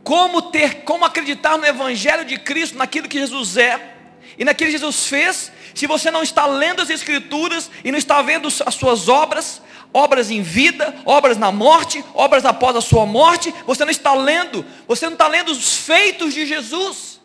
como 0.09 0.41
ter, 0.41 0.81
como 0.85 1.05
acreditar 1.05 1.55
no 1.55 1.67
Evangelho 1.67 2.25
de 2.25 2.35
Cristo, 2.39 2.75
naquilo 2.75 3.07
que 3.07 3.19
Jesus 3.19 3.57
é 3.57 3.93
e 4.39 4.43
naquilo 4.43 4.71
que 4.71 4.77
Jesus 4.77 5.05
fez, 5.05 5.51
se 5.75 5.85
você 5.85 6.09
não 6.09 6.23
está 6.23 6.47
lendo 6.47 6.81
as 6.81 6.89
Escrituras 6.89 7.69
e 7.83 7.91
não 7.91 7.99
está 7.99 8.19
vendo 8.23 8.47
as 8.47 8.73
suas 8.73 9.07
obras, 9.07 9.61
obras 9.93 10.29
em 10.29 10.41
vida, 10.41 10.95
obras 11.05 11.37
na 11.37 11.51
morte, 11.51 12.03
obras 12.13 12.45
após 12.45 12.75
a 12.75 12.81
sua 12.81 13.05
morte, 13.05 13.53
você 13.65 13.83
não 13.83 13.91
está 13.91 14.13
lendo, 14.13 14.65
você 14.87 15.05
não 15.05 15.13
está 15.13 15.27
lendo 15.27 15.51
os 15.51 15.77
feitos 15.77 16.33
de 16.33 16.45
Jesus. 16.45 17.19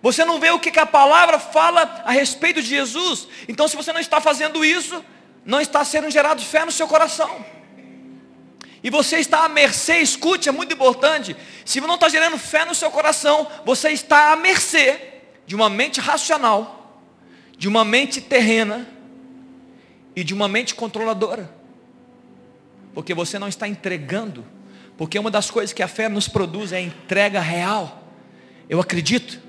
Você 0.00 0.24
não 0.24 0.38
vê 0.38 0.50
o 0.50 0.58
que, 0.58 0.70
que 0.70 0.78
a 0.78 0.86
palavra 0.86 1.38
fala 1.38 2.02
a 2.04 2.12
respeito 2.12 2.62
de 2.62 2.68
Jesus. 2.68 3.26
Então, 3.48 3.66
se 3.66 3.76
você 3.76 3.92
não 3.92 4.00
está 4.00 4.20
fazendo 4.20 4.64
isso, 4.64 5.04
não 5.44 5.60
está 5.60 5.84
sendo 5.84 6.10
gerado 6.10 6.40
fé 6.40 6.64
no 6.64 6.70
seu 6.70 6.86
coração. 6.86 7.44
E 8.82 8.90
você 8.90 9.18
está 9.18 9.44
à 9.44 9.48
mercê, 9.48 9.98
escute, 9.98 10.48
é 10.48 10.52
muito 10.52 10.72
importante. 10.72 11.36
Se 11.64 11.80
não 11.80 11.96
está 11.96 12.08
gerando 12.08 12.38
fé 12.38 12.64
no 12.64 12.74
seu 12.74 12.90
coração, 12.90 13.46
você 13.64 13.90
está 13.90 14.32
à 14.32 14.36
mercê 14.36 15.00
de 15.46 15.56
uma 15.56 15.68
mente 15.68 16.00
racional, 16.00 17.02
de 17.56 17.66
uma 17.66 17.84
mente 17.84 18.20
terrena 18.20 18.86
e 20.14 20.22
de 20.22 20.32
uma 20.32 20.46
mente 20.46 20.76
controladora. 20.76 21.57
Porque 22.98 23.14
você 23.14 23.38
não 23.38 23.46
está 23.46 23.68
entregando. 23.68 24.44
Porque 24.96 25.16
uma 25.20 25.30
das 25.30 25.52
coisas 25.52 25.72
que 25.72 25.84
a 25.84 25.86
fé 25.86 26.08
nos 26.08 26.26
produz 26.26 26.72
é 26.72 26.78
a 26.78 26.80
entrega 26.80 27.40
real. 27.40 28.12
Eu 28.68 28.80
acredito. 28.80 29.40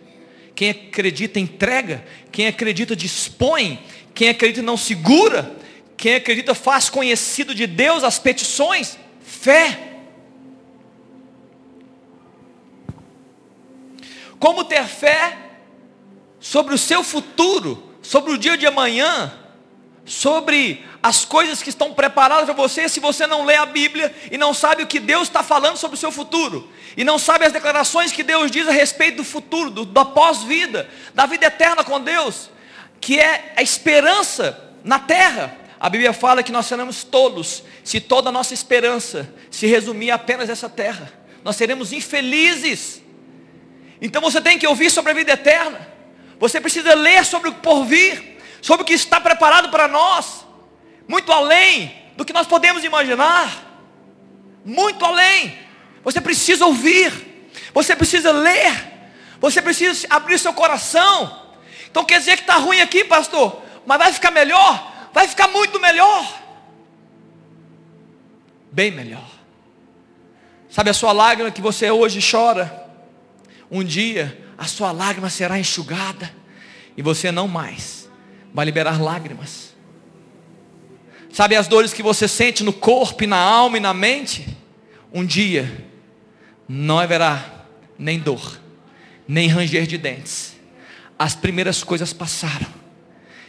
Quem 0.53 0.69
acredita 0.69 1.39
entrega, 1.39 2.05
quem 2.31 2.45
acredita 2.45 2.95
dispõe, 2.95 3.83
quem 4.13 4.29
acredita 4.29 4.61
não 4.61 4.77
segura, 4.77 5.57
quem 5.97 6.13
acredita 6.13 6.53
faz 6.53 6.91
conhecido 6.91 7.55
de 7.55 7.65
Deus 7.65 8.03
as 8.03 8.19
petições 8.19 8.99
fé. 9.19 9.97
Como 14.37 14.63
ter 14.63 14.83
fé 14.83 15.35
sobre 16.39 16.75
o 16.75 16.77
seu 16.77 17.03
futuro, 17.03 17.95
sobre 18.03 18.31
o 18.31 18.37
dia 18.37 18.55
de 18.55 18.67
amanhã, 18.67 19.38
sobre 20.09 20.83
as 21.03 21.23
coisas 21.23 21.61
que 21.61 21.69
estão 21.69 21.93
preparadas 21.93 22.45
para 22.45 22.53
você, 22.55 22.89
se 22.89 22.99
você 22.99 23.27
não 23.27 23.45
lê 23.45 23.55
a 23.55 23.65
Bíblia 23.67 24.11
e 24.31 24.39
não 24.39 24.55
sabe 24.55 24.81
o 24.81 24.87
que 24.87 24.99
Deus 24.99 25.27
está 25.27 25.43
falando 25.43 25.77
sobre 25.77 25.95
o 25.95 25.99
seu 25.99 26.11
futuro, 26.11 26.67
e 26.97 27.03
não 27.03 27.19
sabe 27.19 27.45
as 27.45 27.53
declarações 27.53 28.11
que 28.11 28.23
Deus 28.23 28.49
diz 28.49 28.67
a 28.67 28.71
respeito 28.71 29.17
do 29.17 29.23
futuro, 29.23 29.69
do, 29.69 29.85
da 29.85 30.03
pós-vida, 30.03 30.89
da 31.13 31.27
vida 31.27 31.45
eterna 31.45 31.83
com 31.83 32.01
Deus, 32.01 32.49
que 32.99 33.19
é 33.19 33.53
a 33.55 33.61
esperança 33.61 34.59
na 34.83 34.97
terra. 34.97 35.55
A 35.79 35.87
Bíblia 35.87 36.11
fala 36.11 36.41
que 36.41 36.51
nós 36.51 36.65
seremos 36.65 37.03
tolos 37.03 37.63
se 37.83 38.01
toda 38.01 38.29
a 38.29 38.31
nossa 38.31 38.51
esperança 38.51 39.31
se 39.51 39.67
resumir 39.67 40.09
apenas 40.09 40.49
essa 40.49 40.67
terra. 40.67 41.13
Nós 41.43 41.55
seremos 41.55 41.93
infelizes. 41.93 42.99
Então 44.01 44.23
você 44.23 44.41
tem 44.41 44.57
que 44.57 44.65
ouvir 44.65 44.89
sobre 44.89 45.11
a 45.11 45.15
vida 45.15 45.33
eterna. 45.33 45.87
Você 46.39 46.59
precisa 46.59 46.95
ler 46.95 47.23
sobre 47.23 47.49
o 47.49 47.53
porvir, 47.53 48.38
sobre 48.61 48.83
o 48.83 48.85
que 48.85 48.93
está 48.93 49.19
preparado 49.19 49.69
para 49.69 49.87
nós, 49.87 50.45
muito 51.07 51.31
além 51.31 51.95
do 52.15 52.25
que 52.25 52.33
nós 52.33 52.47
podemos 52.47 52.83
imaginar. 52.83 53.67
Muito 54.65 55.03
além. 55.03 55.57
Você 56.03 56.19
precisa 56.19 56.65
ouvir, 56.65 57.49
você 57.73 57.95
precisa 57.95 58.31
ler, 58.31 58.73
você 59.39 59.61
precisa 59.61 60.05
abrir 60.09 60.37
seu 60.37 60.53
coração. 60.53 61.47
Então 61.89 62.03
quer 62.03 62.19
dizer 62.19 62.35
que 62.35 62.43
está 62.43 62.55
ruim 62.57 62.81
aqui, 62.81 63.03
pastor, 63.03 63.61
mas 63.85 63.97
vai 63.97 64.13
ficar 64.13 64.31
melhor? 64.31 64.89
vai 65.13 65.27
ficar 65.27 65.47
muito 65.47 65.79
melhor. 65.79 66.41
Bem 68.71 68.91
melhor. 68.91 69.27
Sabe 70.69 70.89
a 70.89 70.93
sua 70.93 71.11
lágrima 71.11 71.51
que 71.51 71.61
você 71.61 71.89
hoje 71.89 72.19
chora? 72.21 72.87
Um 73.71 73.83
dia 73.83 74.45
a 74.57 74.65
sua 74.65 74.91
lágrima 74.91 75.29
será 75.29 75.57
enxugada 75.57 76.33
e 76.95 77.01
você 77.01 77.31
não 77.31 77.47
mais 77.47 77.98
vai 78.53 78.65
liberar 78.65 79.01
lágrimas. 79.01 79.73
Sabe 81.31 81.55
as 81.55 81.67
dores 81.67 81.93
que 81.93 82.01
você 82.01 82.27
sente 82.27 82.63
no 82.63 82.73
corpo 82.73 83.23
e 83.23 83.27
na 83.27 83.37
alma 83.37 83.77
e 83.77 83.79
na 83.79 83.93
mente? 83.93 84.47
Um 85.13 85.25
dia 85.25 85.85
não 86.67 86.99
haverá 86.99 87.65
nem 87.97 88.19
dor, 88.19 88.59
nem 89.27 89.47
ranger 89.47 89.85
de 89.85 89.97
dentes. 89.97 90.55
As 91.17 91.35
primeiras 91.35 91.83
coisas 91.83 92.13
passaram. 92.13 92.67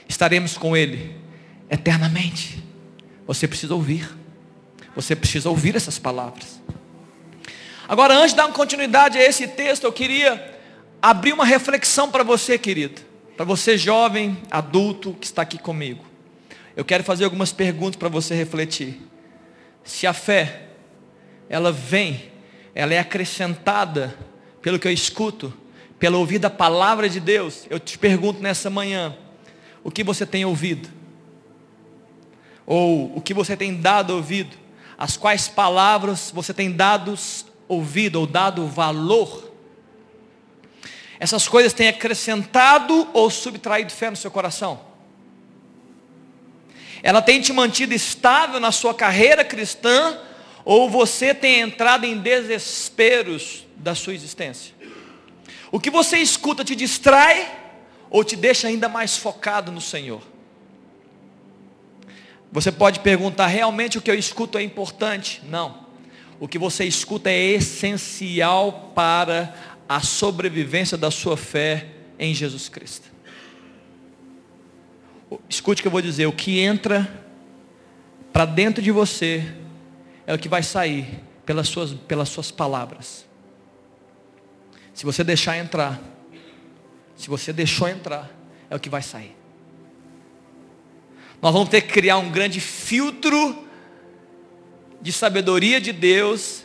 Estaremos 0.08 0.58
com 0.58 0.76
Ele 0.76 1.16
eternamente. 1.70 2.62
Você 3.26 3.46
precisa 3.46 3.74
ouvir. 3.74 4.08
Você 4.94 5.14
precisa 5.14 5.48
ouvir 5.48 5.76
essas 5.76 5.98
palavras. 5.98 6.60
Agora, 7.88 8.14
antes 8.14 8.30
de 8.30 8.36
dar 8.36 8.48
continuidade 8.52 9.18
a 9.18 9.24
esse 9.24 9.48
texto, 9.48 9.84
eu 9.84 9.92
queria 9.92 10.58
abrir 11.00 11.32
uma 11.32 11.44
reflexão 11.44 12.10
para 12.10 12.22
você, 12.22 12.58
querido, 12.58 13.00
para 13.40 13.46
você 13.46 13.78
jovem, 13.78 14.36
adulto 14.50 15.14
que 15.14 15.24
está 15.24 15.40
aqui 15.40 15.56
comigo, 15.56 16.04
eu 16.76 16.84
quero 16.84 17.02
fazer 17.02 17.24
algumas 17.24 17.50
perguntas 17.50 17.96
para 17.96 18.10
você 18.10 18.34
refletir. 18.34 19.00
Se 19.82 20.06
a 20.06 20.12
fé, 20.12 20.68
ela 21.48 21.72
vem, 21.72 22.30
ela 22.74 22.92
é 22.92 22.98
acrescentada 22.98 24.14
pelo 24.60 24.78
que 24.78 24.86
eu 24.86 24.92
escuto, 24.92 25.54
pelo 25.98 26.18
ouvir 26.18 26.38
da 26.38 26.50
palavra 26.50 27.08
de 27.08 27.18
Deus, 27.18 27.66
eu 27.70 27.80
te 27.80 27.96
pergunto 27.96 28.42
nessa 28.42 28.68
manhã, 28.68 29.16
o 29.82 29.90
que 29.90 30.04
você 30.04 30.26
tem 30.26 30.44
ouvido? 30.44 30.90
Ou 32.66 33.16
o 33.16 33.22
que 33.22 33.32
você 33.32 33.56
tem 33.56 33.74
dado 33.74 34.10
ouvido? 34.10 34.54
As 34.98 35.16
quais 35.16 35.48
palavras 35.48 36.30
você 36.30 36.52
tem 36.52 36.70
dado 36.70 37.14
ouvido 37.66 38.16
ou 38.20 38.26
dado 38.26 38.66
valor? 38.66 39.49
Essas 41.20 41.46
coisas 41.46 41.74
têm 41.74 41.88
acrescentado 41.88 43.06
ou 43.12 43.28
subtraído 43.28 43.92
fé 43.92 44.08
no 44.08 44.16
seu 44.16 44.30
coração? 44.30 44.80
Ela 47.02 47.20
tem 47.20 47.42
te 47.42 47.52
mantido 47.52 47.92
estável 47.92 48.58
na 48.58 48.72
sua 48.72 48.94
carreira 48.94 49.44
cristã 49.44 50.18
ou 50.64 50.88
você 50.88 51.34
tem 51.34 51.60
entrado 51.60 52.06
em 52.06 52.18
desesperos 52.18 53.66
da 53.76 53.94
sua 53.94 54.14
existência? 54.14 54.74
O 55.70 55.78
que 55.78 55.90
você 55.90 56.16
escuta 56.16 56.64
te 56.64 56.74
distrai 56.74 57.58
ou 58.08 58.24
te 58.24 58.34
deixa 58.34 58.68
ainda 58.68 58.88
mais 58.88 59.18
focado 59.18 59.70
no 59.70 59.80
Senhor? 59.80 60.22
Você 62.50 62.72
pode 62.72 63.00
perguntar, 63.00 63.46
realmente 63.46 63.98
o 63.98 64.02
que 64.02 64.10
eu 64.10 64.14
escuto 64.14 64.58
é 64.58 64.62
importante? 64.62 65.40
Não. 65.44 65.90
O 66.40 66.48
que 66.48 66.58
você 66.58 66.84
escuta 66.84 67.30
é 67.30 67.38
essencial 67.38 68.92
para 68.94 69.54
a 69.90 69.98
sobrevivência 69.98 70.96
da 70.96 71.10
sua 71.10 71.36
fé 71.36 71.88
em 72.16 72.32
Jesus 72.32 72.68
Cristo. 72.68 73.10
Escute 75.48 75.80
o 75.80 75.82
que 75.82 75.88
eu 75.88 75.90
vou 75.90 76.00
dizer, 76.00 76.26
o 76.26 76.32
que 76.32 76.60
entra 76.60 77.12
para 78.32 78.44
dentro 78.44 78.80
de 78.80 78.92
você 78.92 79.52
é 80.28 80.32
o 80.32 80.38
que 80.38 80.48
vai 80.48 80.62
sair 80.62 81.18
pelas 81.44 81.66
suas, 81.66 81.92
pelas 81.92 82.28
suas 82.28 82.52
palavras. 82.52 83.26
Se 84.94 85.04
você 85.04 85.24
deixar 85.24 85.58
entrar, 85.58 86.00
se 87.16 87.28
você 87.28 87.52
deixou 87.52 87.88
entrar, 87.88 88.30
é 88.70 88.76
o 88.76 88.78
que 88.78 88.88
vai 88.88 89.02
sair. 89.02 89.34
Nós 91.42 91.52
vamos 91.52 91.68
ter 91.68 91.80
que 91.80 91.88
criar 91.88 92.18
um 92.18 92.30
grande 92.30 92.60
filtro 92.60 93.66
de 95.02 95.10
sabedoria 95.10 95.80
de 95.80 95.92
Deus 95.92 96.62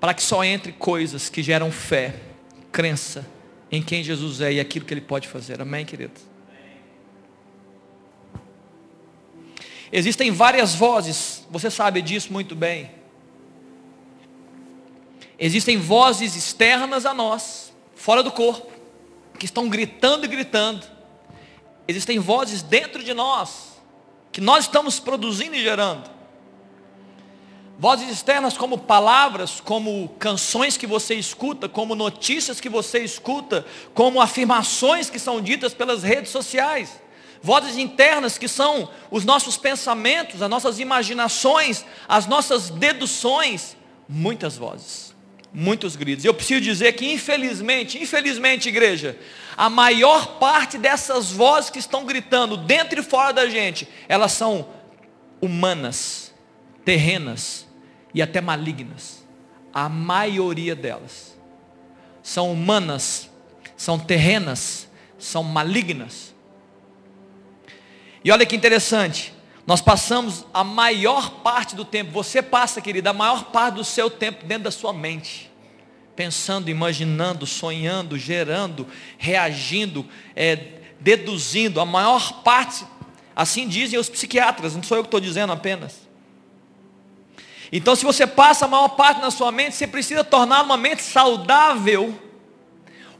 para 0.00 0.12
que 0.12 0.22
só 0.22 0.42
entre 0.42 0.72
coisas 0.72 1.28
que 1.28 1.44
geram 1.44 1.70
fé 1.70 2.29
crença 2.72 3.26
em 3.70 3.82
quem 3.82 4.02
Jesus 4.02 4.40
é 4.40 4.52
e 4.52 4.60
aquilo 4.60 4.84
que 4.84 4.94
Ele 4.94 5.00
pode 5.00 5.28
fazer. 5.28 5.60
Amém, 5.60 5.84
queridos? 5.84 6.22
Existem 9.92 10.30
várias 10.30 10.74
vozes, 10.74 11.44
você 11.50 11.70
sabe 11.70 12.00
disso 12.00 12.32
muito 12.32 12.54
bem. 12.54 12.90
Existem 15.38 15.78
vozes 15.78 16.36
externas 16.36 17.06
a 17.06 17.14
nós, 17.14 17.72
fora 17.94 18.22
do 18.22 18.30
corpo, 18.30 18.70
que 19.38 19.46
estão 19.46 19.68
gritando 19.68 20.26
e 20.26 20.28
gritando. 20.28 20.86
Existem 21.88 22.18
vozes 22.18 22.62
dentro 22.62 23.02
de 23.02 23.14
nós, 23.14 23.80
que 24.30 24.40
nós 24.40 24.66
estamos 24.66 25.00
produzindo 25.00 25.56
e 25.56 25.62
gerando. 25.62 26.19
Vozes 27.80 28.10
externas 28.10 28.58
como 28.58 28.76
palavras, 28.76 29.58
como 29.58 30.10
canções 30.18 30.76
que 30.76 30.86
você 30.86 31.14
escuta, 31.14 31.66
como 31.66 31.94
notícias 31.94 32.60
que 32.60 32.68
você 32.68 32.98
escuta, 32.98 33.64
como 33.94 34.20
afirmações 34.20 35.08
que 35.08 35.18
são 35.18 35.40
ditas 35.40 35.72
pelas 35.72 36.02
redes 36.02 36.30
sociais. 36.30 37.00
Vozes 37.42 37.78
internas 37.78 38.36
que 38.36 38.46
são 38.46 38.90
os 39.10 39.24
nossos 39.24 39.56
pensamentos, 39.56 40.42
as 40.42 40.50
nossas 40.50 40.78
imaginações, 40.78 41.86
as 42.06 42.26
nossas 42.26 42.68
deduções. 42.68 43.78
Muitas 44.06 44.58
vozes, 44.58 45.16
muitos 45.50 45.96
gritos. 45.96 46.26
Eu 46.26 46.34
preciso 46.34 46.60
dizer 46.60 46.92
que 46.92 47.10
infelizmente, 47.10 47.96
infelizmente 47.96 48.68
igreja, 48.68 49.18
a 49.56 49.70
maior 49.70 50.38
parte 50.38 50.76
dessas 50.76 51.32
vozes 51.32 51.70
que 51.70 51.78
estão 51.78 52.04
gritando 52.04 52.58
dentro 52.58 53.00
e 53.00 53.02
fora 53.02 53.32
da 53.32 53.48
gente, 53.48 53.88
elas 54.06 54.32
são 54.32 54.68
humanas, 55.40 56.34
terrenas, 56.84 57.69
e 58.14 58.20
até 58.22 58.40
malignas. 58.40 59.26
A 59.72 59.88
maioria 59.88 60.74
delas 60.74 61.38
são 62.22 62.52
humanas, 62.52 63.30
são 63.76 63.98
terrenas, 63.98 64.88
são 65.18 65.42
malignas. 65.42 66.34
E 68.22 68.30
olha 68.30 68.44
que 68.44 68.56
interessante, 68.56 69.32
nós 69.66 69.80
passamos 69.80 70.44
a 70.52 70.62
maior 70.64 71.30
parte 71.42 71.74
do 71.74 71.84
tempo, 71.84 72.10
você 72.10 72.42
passa, 72.42 72.80
querida, 72.80 73.10
a 73.10 73.14
maior 73.14 73.44
parte 73.44 73.76
do 73.76 73.84
seu 73.84 74.10
tempo 74.10 74.44
dentro 74.44 74.64
da 74.64 74.70
sua 74.70 74.92
mente, 74.92 75.50
pensando, 76.14 76.68
imaginando, 76.68 77.46
sonhando, 77.46 78.18
gerando, 78.18 78.86
reagindo, 79.16 80.06
é, 80.34 80.80
deduzindo, 81.00 81.80
a 81.80 81.86
maior 81.86 82.42
parte, 82.42 82.84
assim 83.34 83.66
dizem 83.68 83.98
os 83.98 84.08
psiquiatras, 84.08 84.74
não 84.74 84.82
sou 84.82 84.98
eu 84.98 85.02
que 85.02 85.06
estou 85.06 85.20
dizendo 85.20 85.52
apenas. 85.52 86.09
Então, 87.72 87.94
se 87.94 88.04
você 88.04 88.26
passa 88.26 88.64
a 88.64 88.68
maior 88.68 88.88
parte 88.88 89.20
na 89.20 89.30
sua 89.30 89.52
mente, 89.52 89.76
você 89.76 89.86
precisa 89.86 90.24
tornar 90.24 90.62
uma 90.62 90.76
mente 90.76 91.02
saudável, 91.02 92.18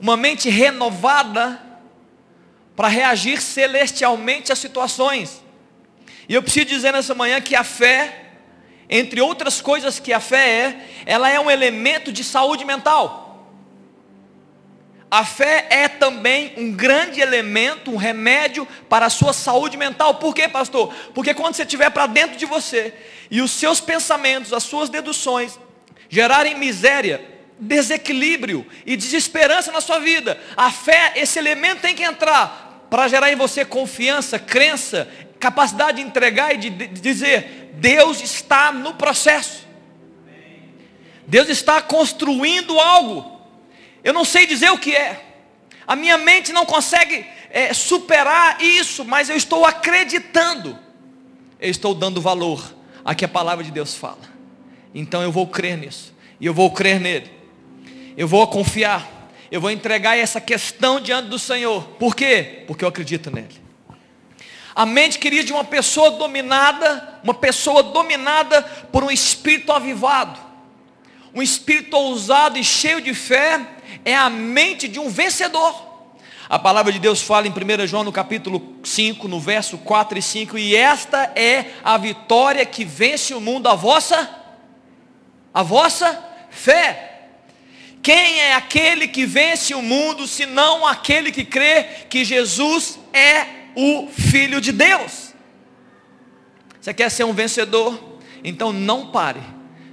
uma 0.01 0.17
mente 0.17 0.49
renovada, 0.51 1.71
para 2.75 2.89
reagir 2.89 3.43
celestialmente 3.43 4.51
às 4.51 4.59
situações. 4.59 5.43
E 6.27 6.35
eu 6.35 6.43
preciso 6.43 6.65
dizer 6.65 6.93
nessa 6.93 7.15
manhã 7.15 7.41
que 7.41 7.55
a 7.55 7.63
fé, 7.63 8.31
entre 8.89 9.21
outras 9.21 9.61
coisas 9.61 10.01
que 10.01 10.13
a 10.13 10.19
fé 10.19 10.49
é, 10.49 10.89
ela 11.05 11.29
é 11.29 11.39
um 11.39 11.51
elemento 11.51 12.11
de 12.11 12.25
saúde 12.25 12.65
mental. 12.65 13.30
A 15.11 15.25
fé 15.25 15.67
é 15.71 15.89
também 15.89 16.55
um 16.57 16.71
grande 16.71 17.21
elemento, 17.21 17.91
um 17.91 17.97
remédio 17.97 18.67
para 18.89 19.07
a 19.07 19.11
sua 19.11 19.33
saúde 19.33 19.77
mental. 19.77 20.15
Por 20.15 20.33
quê, 20.33 20.49
pastor? 20.49 20.95
Porque 21.13 21.35
quando 21.35 21.57
você 21.57 21.63
estiver 21.63 21.91
para 21.91 22.07
dentro 22.07 22.37
de 22.37 22.47
você 22.47 22.95
e 23.29 23.43
os 23.43 23.51
seus 23.51 23.81
pensamentos, 23.81 24.53
as 24.53 24.63
suas 24.63 24.89
deduções 24.89 25.59
gerarem 26.09 26.57
miséria, 26.57 27.25
desequilíbrio 27.59 28.65
e 28.87 28.97
desesperança 28.97 29.73
na 29.73 29.81
sua 29.81 29.99
vida, 29.99 30.41
a 30.57 30.71
fé, 30.71 31.15
esse 31.17 31.39
elemento 31.39 31.83
tem 31.83 31.95
que 31.95 32.05
entrar 32.05 32.87
para 32.89 33.09
gerar 33.09 33.33
em 33.33 33.37
você 33.37 33.65
confiança, 33.65 34.39
crença, 34.39 35.09
capacidade 35.41 35.97
de 35.97 36.07
entregar 36.07 36.55
e 36.55 36.57
de 36.59 36.71
dizer: 36.87 37.73
Deus 37.75 38.21
está 38.21 38.71
no 38.71 38.95
processo. 38.95 39.67
Deus 41.27 41.49
está 41.49 41.83
construindo 41.83 42.79
algo. 42.79 43.30
Eu 44.03 44.13
não 44.13 44.25
sei 44.25 44.47
dizer 44.47 44.71
o 44.71 44.79
que 44.79 44.95
é. 44.95 45.25
A 45.87 45.97
minha 45.97 46.17
mente 46.17 46.53
não 46.53 46.65
consegue 46.65 47.27
é, 47.51 47.73
superar 47.75 48.61
isso, 48.63 49.05
mas 49.05 49.29
eu 49.29 49.37
estou 49.37 49.65
acreditando. 49.65 50.79
Eu 51.61 51.71
estou 51.71 51.95
dando 51.95 52.21
valor 52.21 52.75
a 53.05 53.15
que 53.15 53.25
a 53.25 53.29
palavra 53.29 53.65
de 53.65 53.71
Deus 53.71 53.95
fala. 53.95 54.31
Então 54.95 55.23
eu 55.23 55.33
vou 55.33 55.47
crer 55.47 55.77
nisso. 55.77 56.15
E 56.41 56.47
eu 56.47 56.55
vou 56.55 56.71
crer 56.71 57.01
nele. 57.01 57.31
Eu 58.17 58.27
vou 58.27 58.47
confiar. 58.47 59.31
Eu 59.51 59.61
vou 59.61 59.71
entregar 59.71 60.17
essa 60.17 60.41
questão 60.41 61.01
diante 61.01 61.29
do 61.29 61.39
Senhor. 61.39 61.83
Por 61.99 62.15
quê? 62.15 62.65
Porque 62.67 62.85
eu 62.85 62.89
acredito 62.89 63.31
nele. 63.31 63.61
A 64.75 64.87
mente 64.87 65.19
querida 65.19 65.45
de 65.45 65.53
uma 65.53 65.65
pessoa 65.65 66.13
dominada, 66.13 67.19
uma 67.25 67.35
pessoa 67.35 67.83
dominada 67.83 68.63
por 68.93 69.03
um 69.03 69.11
espírito 69.11 69.73
avivado, 69.73 70.39
um 71.35 71.43
espírito 71.43 71.97
ousado 71.97 72.57
e 72.57 72.65
cheio 72.65 73.01
de 73.01 73.13
fé, 73.13 73.61
é 74.05 74.15
a 74.15 74.31
mente 74.31 74.89
de 74.89 74.99
um 74.99 75.09
vencedor. 75.09 75.89
A 76.49 76.59
palavra 76.59 76.93
de 76.93 76.99
Deus 76.99 77.23
fala 77.23 77.47
em 77.47 77.51
1 77.51 77.87
João 77.87 78.03
no 78.03 78.11
capítulo 78.11 78.77
5, 78.83 79.29
no 79.29 79.39
verso 79.39 79.79
4 79.79 80.19
e 80.19 80.23
5, 80.23 80.59
e 80.59 80.75
esta 80.75 81.33
é 81.37 81.67
a 81.85 81.97
vitória 81.97 82.67
que 82.67 82.85
vence 82.85 83.33
o 83.35 83.41
mundo, 83.41 83.69
a 83.69 83.75
vossa, 83.77 84.29
a 85.55 85.63
vossa 85.63 86.29
fé. 86.51 87.29
Quem 88.03 88.41
é 88.41 88.55
aquele 88.55 89.07
que 89.07 89.25
vence 89.25 89.75
o 89.75 89.83
mundo, 89.83 90.27
senão 90.27 90.85
aquele 90.85 91.31
que 91.31 91.45
crê 91.45 91.85
que 92.09 92.25
Jesus 92.25 92.99
é 93.13 93.47
o 93.77 94.09
Filho 94.09 94.61
de 94.61 94.73
Deus? 94.73 95.33
Você 96.81 96.93
quer 96.93 97.11
ser 97.11 97.25
um 97.25 97.33
vencedor? 97.33 98.19
Então 98.43 98.73
não 98.73 99.13
pare 99.13 99.43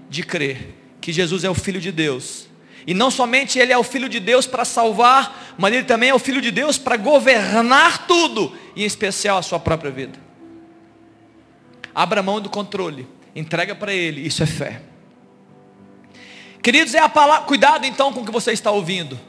de 0.10 0.24
crer 0.24 0.74
que 1.00 1.12
Jesus 1.12 1.44
é 1.44 1.50
o 1.50 1.54
Filho 1.54 1.82
de 1.82 1.92
Deus 1.92 2.47
e 2.88 2.94
não 2.94 3.12
somente 3.12 3.60
ele 3.60 3.74
é 3.74 3.78
o 3.78 3.84
filho 3.84 4.08
de 4.08 4.18
Deus 4.18 4.48
para 4.48 4.64
salvar, 4.64 5.54
mas 5.58 5.74
ele 5.74 5.84
também 5.84 6.10
é 6.10 6.16
o 6.16 6.20
filho 6.20 6.42
de 6.42 6.52
Deus 6.52 6.78
para 6.78 6.96
governar 6.96 8.08
tudo, 8.08 8.56
e 8.74 8.84
em 8.84 8.86
especial 8.86 9.38
a 9.38 9.42
sua 9.42 9.60
própria 9.60 9.92
vida. 9.92 10.18
Abra 11.94 12.24
mão 12.24 12.40
do 12.40 12.50
controle, 12.50 13.06
entrega 13.36 13.76
para 13.76 13.94
ele, 13.94 14.22
isso 14.22 14.42
é 14.42 14.46
fé. 14.46 14.82
Queridos, 16.64 16.94
é 16.94 17.00
a 17.00 17.10
palavra, 17.10 17.46
cuidado 17.46 17.86
então 17.86 18.14
com 18.14 18.22
o 18.22 18.26
que 18.26 18.32
você 18.32 18.54
está 18.54 18.72
ouvindo. 18.72 19.20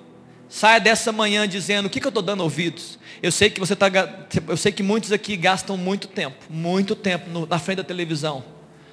Saia 0.48 0.80
dessa 0.80 1.10
manhã 1.12 1.46
dizendo 1.46 1.86
o 1.86 1.90
que, 1.90 2.00
que 2.00 2.06
eu 2.06 2.10
estou 2.10 2.22
dando 2.22 2.42
ouvidos. 2.42 2.98
Eu 3.22 3.30
sei 3.30 3.50
que 3.50 3.60
você 3.60 3.74
está. 3.74 3.86
Eu 4.46 4.56
sei 4.56 4.72
que 4.72 4.82
muitos 4.82 5.12
aqui 5.12 5.36
gastam 5.36 5.76
muito 5.76 6.08
tempo, 6.08 6.36
muito 6.48 6.94
tempo 6.94 7.28
no, 7.28 7.44
na 7.44 7.58
frente 7.58 7.78
da 7.78 7.84
televisão, 7.84 8.42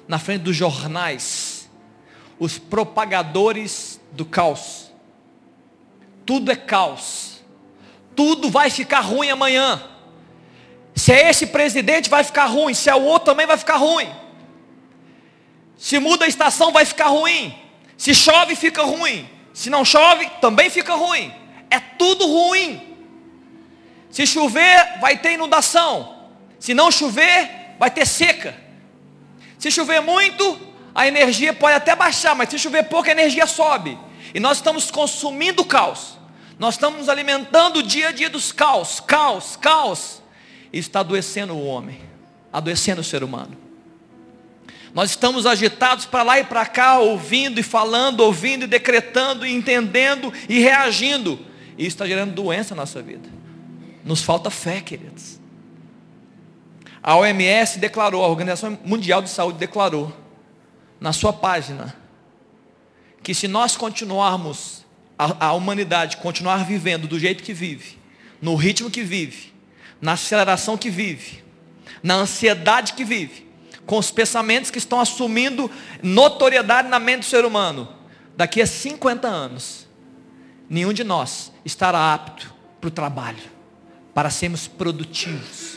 na 0.06 0.18
frente 0.18 0.42
dos 0.42 0.54
jornais, 0.54 1.45
os 2.38 2.58
propagadores 2.58 4.00
do 4.12 4.24
caos. 4.24 4.92
Tudo 6.24 6.50
é 6.50 6.56
caos. 6.56 7.44
Tudo 8.14 8.50
vai 8.50 8.70
ficar 8.70 9.00
ruim 9.00 9.30
amanhã. 9.30 9.82
Se 10.94 11.12
é 11.12 11.28
esse 11.28 11.46
presidente, 11.46 12.08
vai 12.08 12.24
ficar 12.24 12.46
ruim. 12.46 12.74
Se 12.74 12.88
é 12.88 12.94
o 12.94 13.02
outro, 13.02 13.26
também 13.26 13.46
vai 13.46 13.58
ficar 13.58 13.76
ruim. 13.76 14.10
Se 15.76 15.98
muda 15.98 16.24
a 16.24 16.28
estação, 16.28 16.72
vai 16.72 16.84
ficar 16.84 17.08
ruim. 17.08 17.54
Se 17.96 18.14
chove, 18.14 18.56
fica 18.56 18.82
ruim. 18.82 19.28
Se 19.52 19.70
não 19.70 19.84
chove, 19.84 20.28
também 20.40 20.70
fica 20.70 20.94
ruim. 20.94 21.32
É 21.70 21.78
tudo 21.78 22.26
ruim. 22.26 22.96
Se 24.10 24.26
chover, 24.26 24.98
vai 25.00 25.18
ter 25.18 25.32
inundação. 25.32 26.30
Se 26.58 26.72
não 26.72 26.90
chover, 26.90 27.74
vai 27.78 27.90
ter 27.90 28.06
seca. 28.06 28.56
Se 29.58 29.70
chover 29.70 30.00
muito, 30.00 30.58
a 30.96 31.06
energia 31.06 31.52
pode 31.52 31.74
até 31.74 31.94
baixar, 31.94 32.34
mas 32.34 32.48
se 32.48 32.58
chover 32.58 32.84
pouco, 32.84 33.06
a 33.06 33.12
energia 33.12 33.46
sobe. 33.46 33.98
E 34.32 34.40
nós 34.40 34.56
estamos 34.56 34.90
consumindo 34.90 35.62
caos. 35.62 36.16
Nós 36.58 36.74
estamos 36.74 37.10
alimentando 37.10 37.80
o 37.80 37.82
dia 37.82 38.08
a 38.08 38.12
dia 38.12 38.30
dos 38.30 38.50
caos, 38.50 38.98
caos, 38.98 39.56
caos. 39.56 40.22
E 40.72 40.78
está 40.78 41.00
adoecendo 41.00 41.52
o 41.52 41.66
homem, 41.66 42.00
adoecendo 42.50 43.02
o 43.02 43.04
ser 43.04 43.22
humano. 43.22 43.58
Nós 44.94 45.10
estamos 45.10 45.44
agitados 45.44 46.06
para 46.06 46.22
lá 46.22 46.40
e 46.40 46.44
para 46.44 46.64
cá, 46.64 46.98
ouvindo 46.98 47.60
e 47.60 47.62
falando, 47.62 48.20
ouvindo 48.20 48.64
e 48.64 48.66
decretando, 48.66 49.46
e 49.46 49.52
entendendo 49.52 50.32
e 50.48 50.60
reagindo. 50.60 51.38
E 51.76 51.82
isso 51.82 51.88
está 51.88 52.06
gerando 52.06 52.32
doença 52.32 52.74
na 52.74 52.80
nossa 52.80 53.02
vida. 53.02 53.28
Nos 54.02 54.22
falta 54.22 54.48
fé, 54.48 54.80
queridos. 54.80 55.38
A 57.02 57.14
OMS 57.16 57.78
declarou, 57.78 58.24
a 58.24 58.28
Organização 58.28 58.78
Mundial 58.82 59.20
de 59.20 59.28
Saúde 59.28 59.58
declarou, 59.58 60.24
na 61.00 61.12
sua 61.12 61.32
página, 61.32 61.96
que 63.22 63.34
se 63.34 63.48
nós 63.48 63.76
continuarmos, 63.76 64.84
a, 65.18 65.46
a 65.46 65.52
humanidade 65.52 66.18
continuar 66.18 66.64
vivendo 66.64 67.08
do 67.08 67.18
jeito 67.18 67.42
que 67.42 67.52
vive, 67.52 67.98
no 68.40 68.54
ritmo 68.54 68.90
que 68.90 69.02
vive, 69.02 69.52
na 70.00 70.12
aceleração 70.12 70.76
que 70.76 70.90
vive, 70.90 71.42
na 72.02 72.14
ansiedade 72.14 72.92
que 72.92 73.04
vive, 73.04 73.46
com 73.86 73.98
os 73.98 74.10
pensamentos 74.10 74.70
que 74.70 74.78
estão 74.78 75.00
assumindo 75.00 75.70
notoriedade 76.02 76.88
na 76.88 76.98
mente 76.98 77.20
do 77.20 77.24
ser 77.26 77.44
humano, 77.44 77.88
daqui 78.36 78.60
a 78.60 78.66
50 78.66 79.26
anos, 79.26 79.88
nenhum 80.68 80.92
de 80.92 81.04
nós 81.04 81.52
estará 81.64 82.12
apto 82.12 82.54
para 82.80 82.88
o 82.88 82.90
trabalho, 82.90 83.42
para 84.12 84.28
sermos 84.28 84.66
produtivos. 84.68 85.75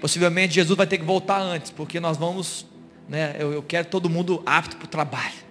Possivelmente 0.00 0.54
Jesus 0.54 0.76
vai 0.76 0.86
ter 0.86 0.98
que 0.98 1.04
voltar 1.04 1.40
antes, 1.40 1.70
porque 1.70 1.98
nós 1.98 2.16
vamos, 2.16 2.66
né, 3.08 3.36
eu, 3.38 3.52
eu 3.52 3.62
quero 3.62 3.88
todo 3.88 4.08
mundo 4.08 4.42
apto 4.46 4.76
para 4.76 4.86
o 4.86 4.88
trabalho. 4.88 5.48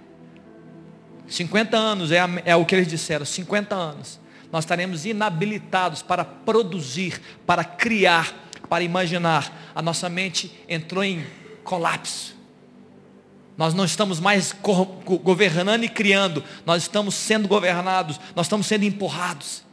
50 1.27 1.75
anos 1.75 2.11
é, 2.11 2.19
a, 2.19 2.29
é 2.45 2.55
o 2.55 2.65
que 2.65 2.75
eles 2.75 2.87
disseram, 2.87 3.25
50 3.25 3.75
anos. 3.75 4.19
Nós 4.51 4.63
estaremos 4.63 5.05
inabilitados 5.05 6.01
para 6.01 6.23
produzir, 6.23 7.21
para 7.45 7.63
criar, 7.63 8.33
para 8.69 8.83
imaginar. 8.83 9.71
A 9.75 9.81
nossa 9.81 10.07
mente 10.07 10.57
entrou 10.69 11.03
em 11.03 11.25
colapso. 11.63 12.35
Nós 13.57 13.73
não 13.73 13.83
estamos 13.83 14.19
mais 14.19 14.55
governando 15.23 15.83
e 15.83 15.89
criando, 15.89 16.43
nós 16.63 16.83
estamos 16.83 17.15
sendo 17.15 17.47
governados, 17.47 18.19
nós 18.35 18.45
estamos 18.45 18.67
sendo 18.67 18.85
empurrados. 18.85 19.63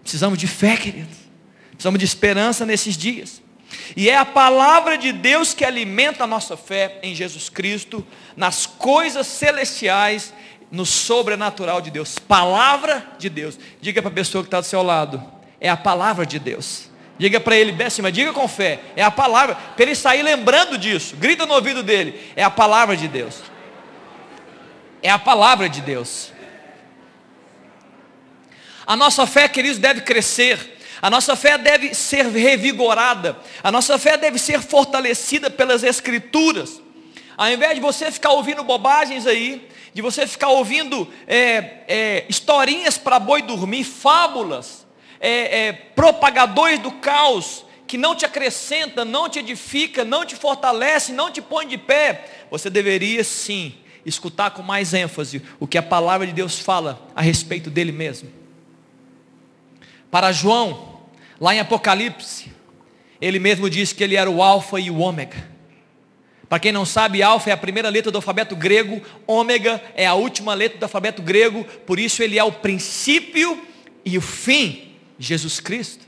Precisamos 0.00 0.38
de 0.38 0.46
fé, 0.46 0.76
queridos. 0.76 1.18
Precisamos 1.72 1.98
de 1.98 2.04
esperança 2.04 2.64
nesses 2.64 2.96
dias. 2.96 3.42
E 3.96 4.08
é 4.08 4.16
a 4.16 4.24
palavra 4.24 4.96
de 4.96 5.12
Deus 5.12 5.54
que 5.54 5.64
alimenta 5.64 6.24
a 6.24 6.26
nossa 6.26 6.56
fé 6.56 6.98
em 7.02 7.14
Jesus 7.14 7.48
Cristo, 7.48 8.06
nas 8.36 8.66
coisas 8.66 9.26
celestiais, 9.26 10.32
no 10.70 10.84
sobrenatural 10.84 11.80
de 11.80 11.90
Deus. 11.90 12.18
Palavra 12.18 13.06
de 13.18 13.28
Deus. 13.28 13.58
Diga 13.80 14.02
para 14.02 14.10
a 14.10 14.14
pessoa 14.14 14.42
que 14.42 14.48
está 14.48 14.60
do 14.60 14.66
seu 14.66 14.82
lado: 14.82 15.22
é 15.60 15.68
a 15.68 15.76
palavra 15.76 16.26
de 16.26 16.38
Deus. 16.38 16.90
Diga 17.18 17.40
para 17.40 17.56
ele, 17.56 17.72
décima, 17.72 18.12
diga 18.12 18.32
com 18.32 18.46
fé. 18.46 18.80
É 18.94 19.02
a 19.02 19.10
palavra. 19.10 19.54
Para 19.54 19.82
ele 19.84 19.94
sair 19.94 20.22
lembrando 20.22 20.76
disso. 20.76 21.16
Grita 21.16 21.46
no 21.46 21.54
ouvido 21.54 21.82
dele. 21.82 22.32
É 22.36 22.44
a 22.44 22.50
palavra 22.50 22.96
de 22.96 23.08
Deus. 23.08 23.42
É 25.02 25.10
a 25.10 25.18
palavra 25.18 25.68
de 25.68 25.80
Deus. 25.80 26.30
A 28.86 28.94
nossa 28.94 29.26
fé, 29.26 29.48
queridos, 29.48 29.78
deve 29.78 30.02
crescer. 30.02 30.75
A 31.02 31.10
nossa 31.10 31.36
fé 31.36 31.58
deve 31.58 31.94
ser 31.94 32.26
revigorada. 32.26 33.38
A 33.62 33.70
nossa 33.70 33.98
fé 33.98 34.16
deve 34.16 34.38
ser 34.38 34.60
fortalecida 34.60 35.50
pelas 35.50 35.82
Escrituras. 35.82 36.80
Ao 37.36 37.50
invés 37.50 37.74
de 37.74 37.80
você 37.80 38.10
ficar 38.10 38.30
ouvindo 38.30 38.64
bobagens 38.64 39.26
aí, 39.26 39.68
de 39.92 40.00
você 40.02 40.26
ficar 40.26 40.48
ouvindo 40.48 41.08
é, 41.26 41.84
é, 41.88 42.24
historinhas 42.28 42.96
para 42.96 43.18
boi 43.18 43.42
dormir, 43.42 43.84
fábulas, 43.84 44.86
é, 45.20 45.66
é, 45.66 45.72
propagadores 45.72 46.78
do 46.78 46.92
caos, 46.92 47.64
que 47.86 47.96
não 47.96 48.14
te 48.14 48.24
acrescenta, 48.24 49.04
não 49.04 49.28
te 49.28 49.38
edifica, 49.38 50.04
não 50.04 50.24
te 50.24 50.34
fortalece, 50.34 51.12
não 51.12 51.30
te 51.30 51.40
põe 51.40 51.66
de 51.66 51.78
pé, 51.78 52.24
você 52.50 52.68
deveria 52.68 53.22
sim 53.22 53.74
escutar 54.04 54.50
com 54.50 54.62
mais 54.62 54.92
ênfase 54.92 55.42
o 55.60 55.66
que 55.66 55.78
a 55.78 55.82
palavra 55.82 56.26
de 56.26 56.32
Deus 56.32 56.58
fala 56.58 57.08
a 57.14 57.22
respeito 57.22 57.70
dele 57.70 57.92
mesmo. 57.92 58.28
Para 60.10 60.32
João, 60.32 61.00
lá 61.40 61.54
em 61.54 61.60
Apocalipse, 61.60 62.52
ele 63.20 63.38
mesmo 63.38 63.68
disse 63.68 63.94
que 63.94 64.04
ele 64.04 64.16
era 64.16 64.30
o 64.30 64.42
Alfa 64.42 64.78
e 64.78 64.90
o 64.90 64.98
Ômega. 64.98 65.56
Para 66.48 66.60
quem 66.60 66.70
não 66.70 66.84
sabe, 66.84 67.22
Alfa 67.22 67.50
é 67.50 67.52
a 67.52 67.56
primeira 67.56 67.88
letra 67.88 68.12
do 68.12 68.18
alfabeto 68.18 68.54
grego, 68.54 69.02
Ômega 69.26 69.82
é 69.96 70.06
a 70.06 70.14
última 70.14 70.54
letra 70.54 70.78
do 70.78 70.82
alfabeto 70.84 71.20
grego, 71.20 71.64
por 71.84 71.98
isso 71.98 72.22
ele 72.22 72.38
é 72.38 72.44
o 72.44 72.52
princípio 72.52 73.60
e 74.04 74.16
o 74.16 74.20
fim 74.20 74.94
Jesus 75.18 75.58
Cristo. 75.58 76.06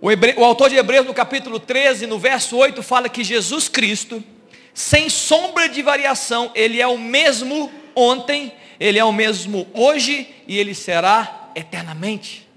O, 0.00 0.10
Hebre... 0.10 0.34
o, 0.38 0.44
autor 0.44 0.70
de 0.70 0.76
Hebreus, 0.76 1.06
no 1.06 1.12
capítulo 1.12 1.60
13, 1.60 2.06
no 2.06 2.18
verso 2.18 2.56
8, 2.56 2.82
fala 2.82 3.08
que 3.08 3.22
Jesus 3.22 3.68
Cristo, 3.68 4.24
sem 4.72 5.10
sombra 5.10 5.68
de 5.68 5.82
variação, 5.82 6.50
Ele 6.54 6.80
é 6.80 6.86
o 6.86 6.98
mesmo 6.98 7.70
ontem, 7.94 8.52
Ele 8.80 8.98
é 8.98 9.04
o 9.04 9.12
mesmo 9.12 9.68
hoje 9.74 10.28
e 10.48 10.58
Ele 10.58 10.74
será 10.74 11.41
eternamente. 11.54 12.48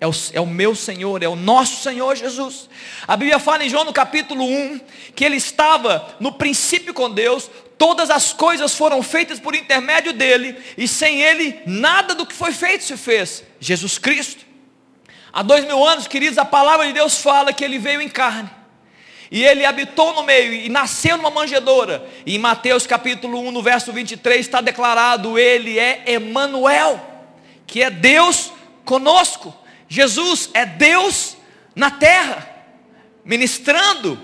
É 0.00 0.06
o, 0.06 0.12
é 0.32 0.40
o, 0.40 0.46
meu 0.46 0.74
Senhor, 0.74 1.22
é 1.22 1.28
o 1.28 1.36
nosso 1.36 1.82
Senhor 1.82 2.14
Jesus. 2.14 2.68
A 3.06 3.16
Bíblia 3.16 3.38
fala 3.38 3.64
em 3.64 3.70
João 3.70 3.84
no 3.84 3.92
capítulo 3.92 4.44
1 4.44 4.80
que 5.14 5.24
ele 5.24 5.36
estava 5.36 6.16
no 6.20 6.32
princípio 6.32 6.92
com 6.92 7.10
Deus, 7.10 7.50
todas 7.78 8.10
as 8.10 8.32
coisas 8.32 8.74
foram 8.74 9.02
feitas 9.02 9.40
por 9.40 9.54
intermédio 9.54 10.12
dele, 10.12 10.56
e 10.76 10.86
sem 10.86 11.22
ele 11.22 11.60
nada 11.64 12.14
do 12.14 12.26
que 12.26 12.34
foi 12.34 12.52
feito 12.52 12.84
se 12.84 12.96
fez. 12.96 13.44
Jesus 13.58 13.98
Cristo. 13.98 14.44
Há 15.32 15.42
dois 15.42 15.64
mil 15.64 15.84
anos, 15.84 16.06
queridos, 16.06 16.38
a 16.38 16.44
palavra 16.44 16.86
de 16.86 16.92
Deus 16.92 17.18
fala 17.18 17.52
que 17.52 17.64
ele 17.64 17.78
veio 17.78 18.00
em 18.00 18.08
carne. 18.08 18.50
E 19.30 19.42
ele 19.42 19.64
habitou 19.64 20.14
no 20.14 20.22
meio 20.22 20.52
e 20.52 20.68
nasceu 20.68 21.16
numa 21.16 21.30
manjedoura. 21.30 22.06
E 22.24 22.36
em 22.36 22.38
Mateus 22.38 22.86
capítulo 22.86 23.40
1, 23.40 23.50
no 23.50 23.62
verso 23.62 23.92
23, 23.92 24.40
está 24.40 24.60
declarado: 24.60 25.38
Ele 25.38 25.78
é 25.78 26.04
Emanuel, 26.06 27.13
que 27.66 27.82
é 27.82 27.90
Deus 27.90 28.52
conosco. 28.84 29.54
Jesus 29.88 30.50
é 30.54 30.64
Deus 30.64 31.36
na 31.74 31.90
terra, 31.90 32.48
ministrando, 33.24 34.18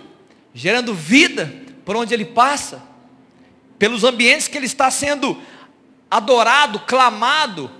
gerando 0.54 0.94
vida 0.94 1.52
por 1.84 1.96
onde 1.96 2.14
ele 2.14 2.24
passa 2.24 2.82
pelos 3.78 4.04
ambientes 4.04 4.46
que 4.46 4.58
ele 4.58 4.66
está 4.66 4.90
sendo 4.90 5.40
adorado, 6.10 6.80
clamado, 6.80 7.70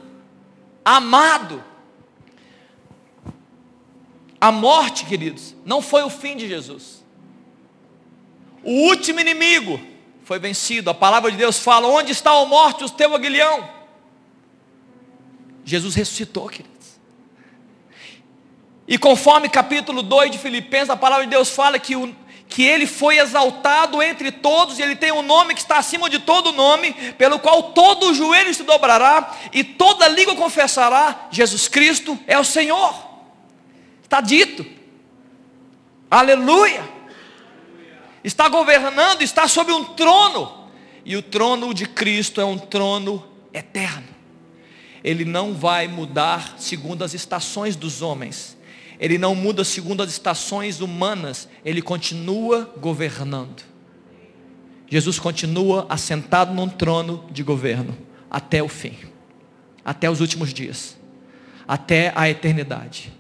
amado. 0.84 1.62
A 4.40 4.50
morte, 4.50 5.04
queridos, 5.04 5.54
não 5.64 5.82
foi 5.82 6.02
o 6.02 6.08
fim 6.08 6.36
de 6.36 6.48
Jesus. 6.48 7.04
O 8.62 8.88
último 8.88 9.20
inimigo 9.20 9.80
foi 10.24 10.38
vencido. 10.38 10.88
A 10.88 10.94
palavra 10.94 11.30
de 11.30 11.36
Deus 11.36 11.58
fala: 11.58 11.86
Onde 11.88 12.12
está 12.12 12.30
a 12.30 12.44
morte, 12.46 12.84
o 12.84 12.88
teu 12.88 13.14
aguilhão? 13.14 13.79
Jesus 15.70 15.94
ressuscitou, 15.94 16.48
queridos. 16.48 16.98
E 18.88 18.98
conforme 18.98 19.48
capítulo 19.48 20.02
2 20.02 20.33
de 20.33 20.38
Filipenses, 20.38 20.90
a 20.90 20.96
palavra 20.96 21.24
de 21.24 21.30
Deus 21.30 21.48
fala 21.50 21.78
que 21.78 21.94
o, 21.94 22.12
que 22.48 22.64
ele 22.64 22.88
foi 22.88 23.18
exaltado 23.18 24.02
entre 24.02 24.33
todos, 24.33 24.80
e 24.80 24.83
ele 24.83 24.96
tem 24.96 25.12
um 25.12 25.22
nome 25.22 25.54
que 25.54 25.61
está 25.61 25.78
acima 25.78 26.11
de 26.11 26.18
todo 26.18 26.50
nome, 26.50 26.92
pelo 27.12 27.38
qual 27.38 27.72
todo 27.72 28.12
joelho 28.12 28.52
se 28.52 28.64
dobrará 28.64 29.33
e 29.52 29.62
toda 29.62 30.09
língua 30.09 30.35
confessará: 30.35 31.28
Jesus 31.30 31.68
Cristo 31.68 32.18
é 32.26 32.37
o 32.37 32.44
Senhor. 32.44 32.92
Está 34.02 34.20
dito. 34.20 34.66
Aleluia. 36.11 36.83
Está 38.24 38.48
governando, 38.48 39.22
está 39.22 39.46
sob 39.46 39.72
um 39.72 39.85
trono. 39.85 40.68
E 41.04 41.16
o 41.16 41.22
trono 41.22 41.72
de 41.72 41.87
Cristo 41.87 42.40
é 42.40 42.44
um 42.44 42.59
trono 42.59 43.24
eterno. 43.54 44.19
Ele 45.02 45.24
não 45.24 45.54
vai 45.54 45.88
mudar 45.88 46.56
segundo 46.58 47.02
as 47.02 47.14
estações 47.14 47.76
dos 47.76 48.02
homens. 48.02 48.56
Ele 48.98 49.16
não 49.16 49.34
muda 49.34 49.64
segundo 49.64 50.02
as 50.02 50.10
estações 50.10 50.80
humanas. 50.80 51.48
Ele 51.64 51.80
continua 51.80 52.72
governando. 52.78 53.62
Jesus 54.90 55.20
continua 55.20 55.86
assentado 55.88 56.52
num 56.52 56.68
trono 56.68 57.24
de 57.30 57.44
governo 57.44 57.96
até 58.28 58.60
o 58.60 58.68
fim, 58.68 58.96
até 59.84 60.10
os 60.10 60.20
últimos 60.20 60.52
dias, 60.52 60.98
até 61.66 62.12
a 62.16 62.28
eternidade, 62.28 63.12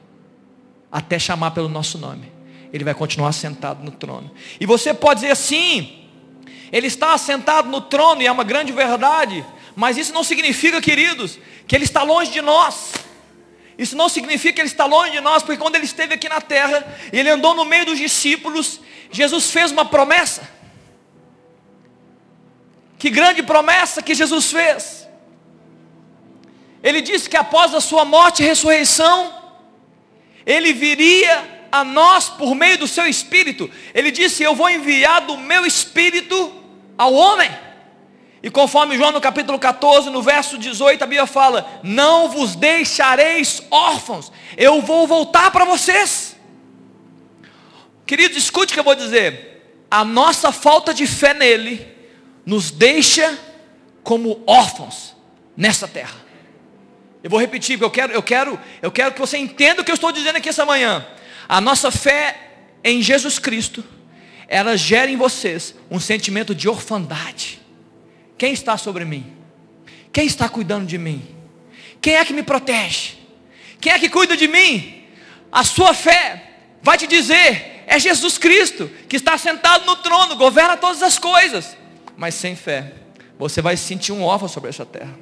até 0.90 1.16
chamar 1.16 1.52
pelo 1.52 1.68
nosso 1.68 1.96
nome. 1.96 2.30
Ele 2.72 2.82
vai 2.82 2.92
continuar 2.92 3.30
sentado 3.32 3.84
no 3.84 3.92
trono. 3.92 4.32
E 4.60 4.66
você 4.66 4.92
pode 4.92 5.20
dizer 5.20 5.32
assim: 5.32 6.08
Ele 6.72 6.88
está 6.88 7.14
assentado 7.14 7.68
no 7.68 7.80
trono, 7.80 8.20
e 8.20 8.26
é 8.26 8.32
uma 8.32 8.44
grande 8.44 8.72
verdade, 8.72 9.44
mas 9.80 9.96
isso 9.96 10.12
não 10.12 10.22
significa, 10.22 10.78
queridos, 10.78 11.38
que 11.66 11.74
Ele 11.74 11.84
está 11.84 12.02
longe 12.02 12.30
de 12.30 12.42
nós. 12.42 12.92
Isso 13.78 13.96
não 13.96 14.10
significa 14.10 14.52
que 14.52 14.60
Ele 14.60 14.68
está 14.68 14.84
longe 14.84 15.12
de 15.12 15.22
nós, 15.22 15.42
porque 15.42 15.56
quando 15.56 15.76
Ele 15.76 15.86
esteve 15.86 16.12
aqui 16.12 16.28
na 16.28 16.38
terra, 16.38 16.86
Ele 17.10 17.30
andou 17.30 17.54
no 17.54 17.64
meio 17.64 17.86
dos 17.86 17.98
discípulos, 17.98 18.78
Jesus 19.10 19.50
fez 19.50 19.72
uma 19.72 19.86
promessa. 19.86 20.46
Que 22.98 23.08
grande 23.08 23.42
promessa 23.42 24.02
que 24.02 24.14
Jesus 24.14 24.52
fez. 24.52 25.08
Ele 26.82 27.00
disse 27.00 27.26
que 27.26 27.38
após 27.38 27.74
a 27.74 27.80
sua 27.80 28.04
morte 28.04 28.42
e 28.42 28.46
ressurreição, 28.46 29.32
Ele 30.44 30.74
viria 30.74 31.68
a 31.72 31.82
nós 31.82 32.28
por 32.28 32.54
meio 32.54 32.76
do 32.76 32.86
seu 32.86 33.06
espírito. 33.06 33.70
Ele 33.94 34.10
disse: 34.10 34.42
Eu 34.42 34.54
vou 34.54 34.68
enviar 34.68 35.22
do 35.22 35.38
meu 35.38 35.64
espírito 35.64 36.52
ao 36.98 37.14
homem. 37.14 37.69
E 38.42 38.50
conforme 38.50 38.96
João 38.96 39.12
no 39.12 39.20
capítulo 39.20 39.58
14, 39.58 40.08
no 40.08 40.22
verso 40.22 40.56
18, 40.56 41.02
a 41.02 41.06
Bíblia 41.06 41.26
fala: 41.26 41.80
Não 41.82 42.28
vos 42.28 42.54
deixareis 42.54 43.62
órfãos, 43.70 44.32
eu 44.56 44.80
vou 44.80 45.06
voltar 45.06 45.50
para 45.50 45.64
vocês. 45.64 46.36
Queridos, 48.06 48.38
escute 48.38 48.72
o 48.72 48.74
que 48.74 48.80
eu 48.80 48.84
vou 48.84 48.94
dizer. 48.94 49.86
A 49.90 50.04
nossa 50.04 50.52
falta 50.52 50.94
de 50.94 51.06
fé 51.06 51.34
nele 51.34 51.86
nos 52.46 52.70
deixa 52.70 53.38
como 54.02 54.42
órfãos 54.46 55.14
nessa 55.56 55.86
terra. 55.86 56.16
Eu 57.22 57.28
vou 57.28 57.38
repetir, 57.38 57.78
porque 57.78 57.84
eu 57.84 57.90
quero, 57.90 58.12
eu 58.12 58.22
quero, 58.22 58.60
eu 58.80 58.90
quero 58.90 59.12
que 59.12 59.20
você 59.20 59.36
entenda 59.36 59.82
o 59.82 59.84
que 59.84 59.90
eu 59.90 59.94
estou 59.94 60.10
dizendo 60.10 60.36
aqui 60.36 60.48
essa 60.48 60.64
manhã. 60.64 61.06
A 61.46 61.60
nossa 61.60 61.90
fé 61.90 62.36
em 62.82 63.02
Jesus 63.02 63.38
Cristo, 63.38 63.84
ela 64.48 64.76
gera 64.76 65.10
em 65.10 65.16
vocês 65.16 65.74
um 65.90 66.00
sentimento 66.00 66.54
de 66.54 66.68
orfandade. 66.68 67.59
Quem 68.40 68.54
está 68.54 68.78
sobre 68.78 69.04
mim? 69.04 69.30
Quem 70.10 70.24
está 70.24 70.48
cuidando 70.48 70.86
de 70.86 70.96
mim? 70.96 71.22
Quem 72.00 72.14
é 72.14 72.24
que 72.24 72.32
me 72.32 72.42
protege? 72.42 73.18
Quem 73.78 73.92
é 73.92 73.98
que 73.98 74.08
cuida 74.08 74.34
de 74.34 74.48
mim? 74.48 75.04
A 75.52 75.62
sua 75.62 75.92
fé 75.92 76.52
vai 76.80 76.96
te 76.96 77.06
dizer: 77.06 77.84
é 77.86 78.00
Jesus 78.00 78.38
Cristo 78.38 78.90
que 79.10 79.16
está 79.16 79.36
sentado 79.36 79.84
no 79.84 79.94
trono, 79.96 80.36
governa 80.36 80.74
todas 80.74 81.02
as 81.02 81.18
coisas. 81.18 81.76
Mas 82.16 82.34
sem 82.34 82.56
fé, 82.56 82.94
você 83.38 83.60
vai 83.60 83.76
sentir 83.76 84.12
um 84.12 84.22
órfão 84.22 84.48
sobre 84.48 84.70
essa 84.70 84.86
terra. 84.86 85.14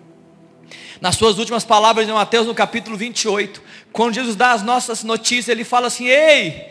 Nas 1.00 1.16
suas 1.16 1.38
últimas 1.38 1.64
palavras 1.64 2.08
em 2.08 2.12
Mateus, 2.12 2.46
no 2.46 2.54
capítulo 2.54 2.96
28, 2.96 3.60
quando 3.92 4.14
Jesus 4.14 4.36
dá 4.36 4.52
as 4.52 4.62
nossas 4.62 5.02
notícias, 5.02 5.48
ele 5.48 5.64
fala 5.64 5.88
assim: 5.88 6.06
Ei, 6.06 6.68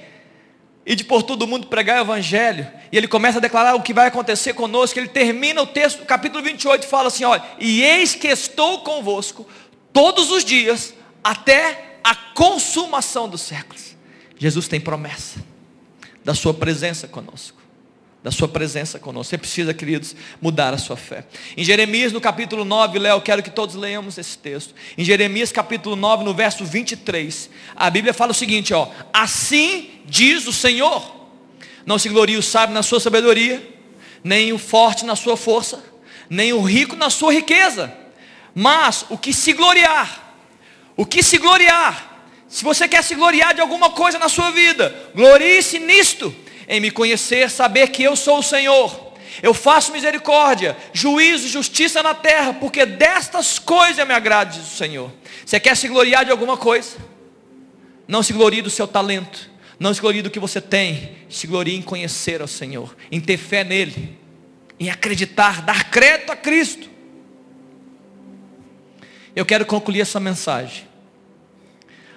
e 0.87 0.95
de 0.95 1.03
por 1.03 1.21
todo 1.21 1.45
mundo 1.45 1.67
pregar 1.67 1.97
o 1.97 2.05
evangelho. 2.05 2.65
E 2.89 2.97
ele 2.97 3.09
começa 3.09 3.39
a 3.39 3.41
declarar 3.41 3.75
o 3.75 3.83
que 3.83 3.93
vai 3.93 4.07
acontecer 4.07 4.53
conosco. 4.53 4.97
Ele 4.97 5.09
termina 5.09 5.61
o 5.61 5.67
texto, 5.67 6.05
capítulo 6.05 6.41
28, 6.41 6.85
e 6.85 6.89
fala 6.89 7.09
assim: 7.09 7.25
Olha, 7.25 7.43
e 7.59 7.83
eis 7.83 8.15
que 8.15 8.27
estou 8.27 8.79
convosco 8.79 9.45
todos 9.91 10.31
os 10.31 10.45
dias, 10.45 10.93
até 11.21 11.97
a 12.01 12.15
consumação 12.15 13.27
dos 13.27 13.41
séculos. 13.41 13.97
Jesus 14.37 14.69
tem 14.69 14.79
promessa 14.79 15.43
da 16.23 16.33
sua 16.33 16.53
presença 16.53 17.07
conosco 17.07 17.56
da 18.23 18.31
sua 18.31 18.47
presença 18.47 18.99
conosco. 18.99 19.29
Você 19.29 19.37
precisa, 19.37 19.73
queridos, 19.73 20.15
mudar 20.41 20.73
a 20.73 20.77
sua 20.77 20.97
fé. 20.97 21.25
Em 21.55 21.63
Jeremias, 21.63 22.11
no 22.11 22.19
capítulo 22.19 22.65
9, 22.65 22.99
Léo, 22.99 23.21
quero 23.21 23.43
que 23.43 23.49
todos 23.49 23.75
leiamos 23.75 24.17
esse 24.17 24.37
texto. 24.37 24.73
Em 24.97 25.03
Jeremias, 25.03 25.51
capítulo 25.51 25.95
9, 25.95 26.23
no 26.23 26.33
verso 26.33 26.65
23, 26.65 27.49
a 27.75 27.89
Bíblia 27.89 28.13
fala 28.13 28.31
o 28.31 28.35
seguinte, 28.35 28.73
ó: 28.73 28.89
Assim 29.13 30.01
diz 30.05 30.47
o 30.47 30.53
Senhor: 30.53 31.29
Não 31.85 31.99
se 31.99 32.09
glorie 32.09 32.37
o 32.37 32.43
sábio 32.43 32.73
na 32.73 32.83
sua 32.83 32.99
sabedoria, 32.99 33.65
nem 34.23 34.51
o 34.51 34.57
forte 34.57 35.05
na 35.05 35.15
sua 35.15 35.37
força, 35.37 35.83
nem 36.29 36.53
o 36.53 36.61
rico 36.61 36.95
na 36.95 37.09
sua 37.09 37.31
riqueza, 37.31 37.93
mas 38.53 39.05
o 39.09 39.17
que 39.17 39.31
se 39.31 39.53
gloriar, 39.53 40.35
o 40.95 41.05
que 41.05 41.21
se 41.21 41.37
gloriar, 41.37 42.25
se 42.49 42.63
você 42.63 42.87
quer 42.87 43.03
se 43.03 43.13
gloriar 43.13 43.53
de 43.53 43.61
alguma 43.61 43.91
coisa 43.91 44.17
na 44.17 44.27
sua 44.27 44.51
vida, 44.51 45.11
glorie-se 45.13 45.79
nisto 45.79 46.35
em 46.67 46.79
me 46.79 46.91
conhecer, 46.91 47.49
saber 47.49 47.87
que 47.89 48.03
eu 48.03 48.15
sou 48.15 48.39
o 48.39 48.43
Senhor. 48.43 49.07
Eu 49.41 49.53
faço 49.53 49.91
misericórdia, 49.91 50.75
juízo 50.91 51.45
e 51.45 51.49
justiça 51.49 52.01
na 52.01 52.13
terra, 52.13 52.53
porque 52.53 52.85
destas 52.85 53.59
coisas 53.59 54.05
me 54.05 54.13
agrada, 54.13 54.51
diz 54.51 54.73
o 54.73 54.75
Senhor. 54.75 55.11
Você 55.45 55.59
quer 55.59 55.77
se 55.77 55.87
gloriar 55.87 56.25
de 56.25 56.31
alguma 56.31 56.57
coisa? 56.57 56.97
Não 58.07 58.23
se 58.23 58.33
glorie 58.33 58.61
do 58.61 58.69
seu 58.69 58.87
talento, 58.87 59.49
não 59.79 59.93
se 59.93 60.01
glorie 60.01 60.21
do 60.21 60.29
que 60.29 60.39
você 60.39 60.59
tem, 60.59 61.17
se 61.29 61.45
glorie 61.45 61.75
em 61.75 61.81
conhecer 61.81 62.41
ao 62.41 62.47
Senhor, 62.47 62.95
em 63.11 63.19
ter 63.19 63.37
fé 63.37 63.63
nele, 63.63 64.17
em 64.79 64.89
acreditar, 64.89 65.61
dar 65.61 65.89
crédito 65.89 66.31
a 66.31 66.35
Cristo. 66.35 66.89
Eu 69.35 69.45
quero 69.45 69.65
concluir 69.65 70.01
essa 70.01 70.19
mensagem. 70.19 70.87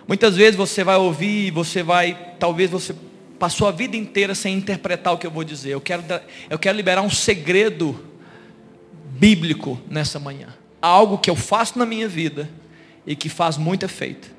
Muitas 0.08 0.36
vezes 0.36 0.56
você 0.56 0.82
vai 0.82 0.96
ouvir, 0.96 1.50
você 1.50 1.82
vai, 1.82 2.34
talvez 2.38 2.70
você 2.70 2.94
passou 3.40 3.66
a 3.66 3.70
vida 3.70 3.96
inteira 3.96 4.34
sem 4.34 4.54
interpretar 4.54 5.14
o 5.14 5.18
que 5.18 5.26
eu 5.26 5.30
vou 5.30 5.42
dizer. 5.42 5.70
Eu 5.70 5.80
quero, 5.80 6.04
eu 6.50 6.58
quero 6.58 6.76
liberar 6.76 7.00
um 7.00 7.08
segredo 7.08 7.98
bíblico 9.18 9.80
nessa 9.88 10.20
manhã. 10.20 10.48
Algo 10.80 11.16
que 11.16 11.30
eu 11.30 11.34
faço 11.34 11.78
na 11.78 11.86
minha 11.86 12.06
vida 12.06 12.50
e 13.06 13.16
que 13.16 13.30
faz 13.30 13.56
muito 13.56 13.82
efeito. 13.82 14.30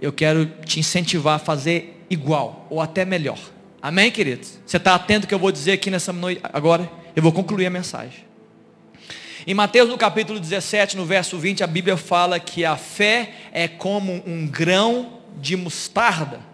Eu 0.00 0.12
quero 0.12 0.46
te 0.64 0.78
incentivar 0.78 1.34
a 1.34 1.38
fazer 1.40 2.04
igual 2.08 2.68
ou 2.70 2.80
até 2.80 3.04
melhor. 3.04 3.38
Amém, 3.82 4.12
queridos? 4.12 4.60
Você 4.64 4.76
está 4.76 4.94
atento 4.94 5.26
ao 5.26 5.28
que 5.28 5.34
eu 5.34 5.38
vou 5.38 5.50
dizer 5.50 5.72
aqui 5.72 5.90
nessa 5.90 6.12
noite 6.12 6.40
agora? 6.52 6.88
Eu 7.16 7.22
vou 7.22 7.32
concluir 7.32 7.66
a 7.66 7.70
mensagem. 7.70 8.28
Em 9.44 9.54
Mateus 9.54 9.88
no 9.88 9.98
capítulo 9.98 10.38
17, 10.38 10.96
no 10.96 11.04
verso 11.04 11.36
20, 11.36 11.64
a 11.64 11.66
Bíblia 11.66 11.96
fala 11.96 12.38
que 12.38 12.64
a 12.64 12.76
fé 12.76 13.32
é 13.50 13.66
como 13.66 14.22
um 14.24 14.46
grão 14.46 15.18
de 15.40 15.56
mostarda. 15.56 16.47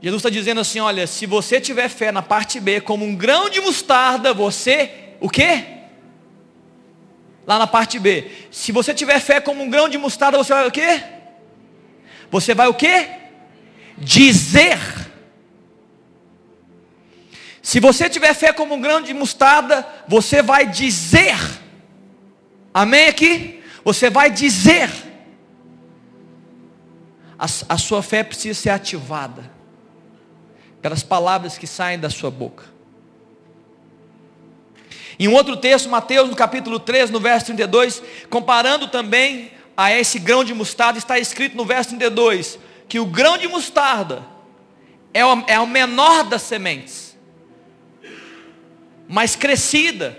Jesus 0.00 0.20
está 0.20 0.30
dizendo 0.30 0.60
assim, 0.60 0.78
olha, 0.78 1.06
se 1.06 1.26
você 1.26 1.60
tiver 1.60 1.88
fé 1.88 2.12
na 2.12 2.22
parte 2.22 2.60
B 2.60 2.80
como 2.80 3.04
um 3.04 3.16
grão 3.16 3.50
de 3.50 3.60
mostarda, 3.60 4.32
você, 4.32 4.90
o 5.20 5.28
quê? 5.28 5.64
Lá 7.44 7.58
na 7.58 7.66
parte 7.66 7.98
B. 7.98 8.30
Se 8.50 8.70
você 8.70 8.94
tiver 8.94 9.18
fé 9.20 9.40
como 9.40 9.62
um 9.62 9.68
grão 9.68 9.88
de 9.88 9.98
mostarda, 9.98 10.38
você 10.38 10.54
vai 10.54 10.68
o 10.68 10.70
quê? 10.70 11.02
Você 12.30 12.54
vai 12.54 12.68
o 12.68 12.74
quê? 12.74 13.08
Dizer. 13.96 14.78
Se 17.60 17.80
você 17.80 18.08
tiver 18.08 18.34
fé 18.34 18.52
como 18.52 18.74
um 18.74 18.80
grão 18.80 19.02
de 19.02 19.12
mostarda, 19.12 19.84
você 20.06 20.42
vai 20.42 20.64
dizer. 20.66 21.36
Amém 22.72 23.08
aqui? 23.08 23.64
Você 23.84 24.08
vai 24.08 24.30
dizer. 24.30 24.90
A, 27.36 27.46
a 27.68 27.78
sua 27.78 28.02
fé 28.02 28.22
precisa 28.22 28.60
ser 28.60 28.70
ativada 28.70 29.57
pelas 30.80 31.02
palavras 31.02 31.58
que 31.58 31.66
saem 31.66 31.98
da 31.98 32.10
sua 32.10 32.30
boca. 32.30 32.64
Em 35.18 35.26
um 35.26 35.34
outro 35.34 35.56
texto, 35.56 35.88
Mateus, 35.88 36.28
no 36.28 36.36
capítulo 36.36 36.78
3, 36.78 37.10
no 37.10 37.18
verso 37.18 37.46
32, 37.46 38.02
comparando 38.30 38.86
também 38.86 39.50
a 39.76 39.92
esse 39.92 40.18
grão 40.18 40.44
de 40.44 40.54
mostarda, 40.54 40.98
está 40.98 41.18
escrito 41.18 41.56
no 41.56 41.64
verso 41.64 41.90
32, 41.90 42.58
que 42.88 43.00
o 43.00 43.06
grão 43.06 43.36
de 43.36 43.48
mostarda 43.48 44.24
é 45.12 45.24
o, 45.24 45.44
é 45.48 45.58
o 45.58 45.66
menor 45.66 46.24
das 46.24 46.42
sementes, 46.42 47.16
mas 49.08 49.34
crescida, 49.34 50.16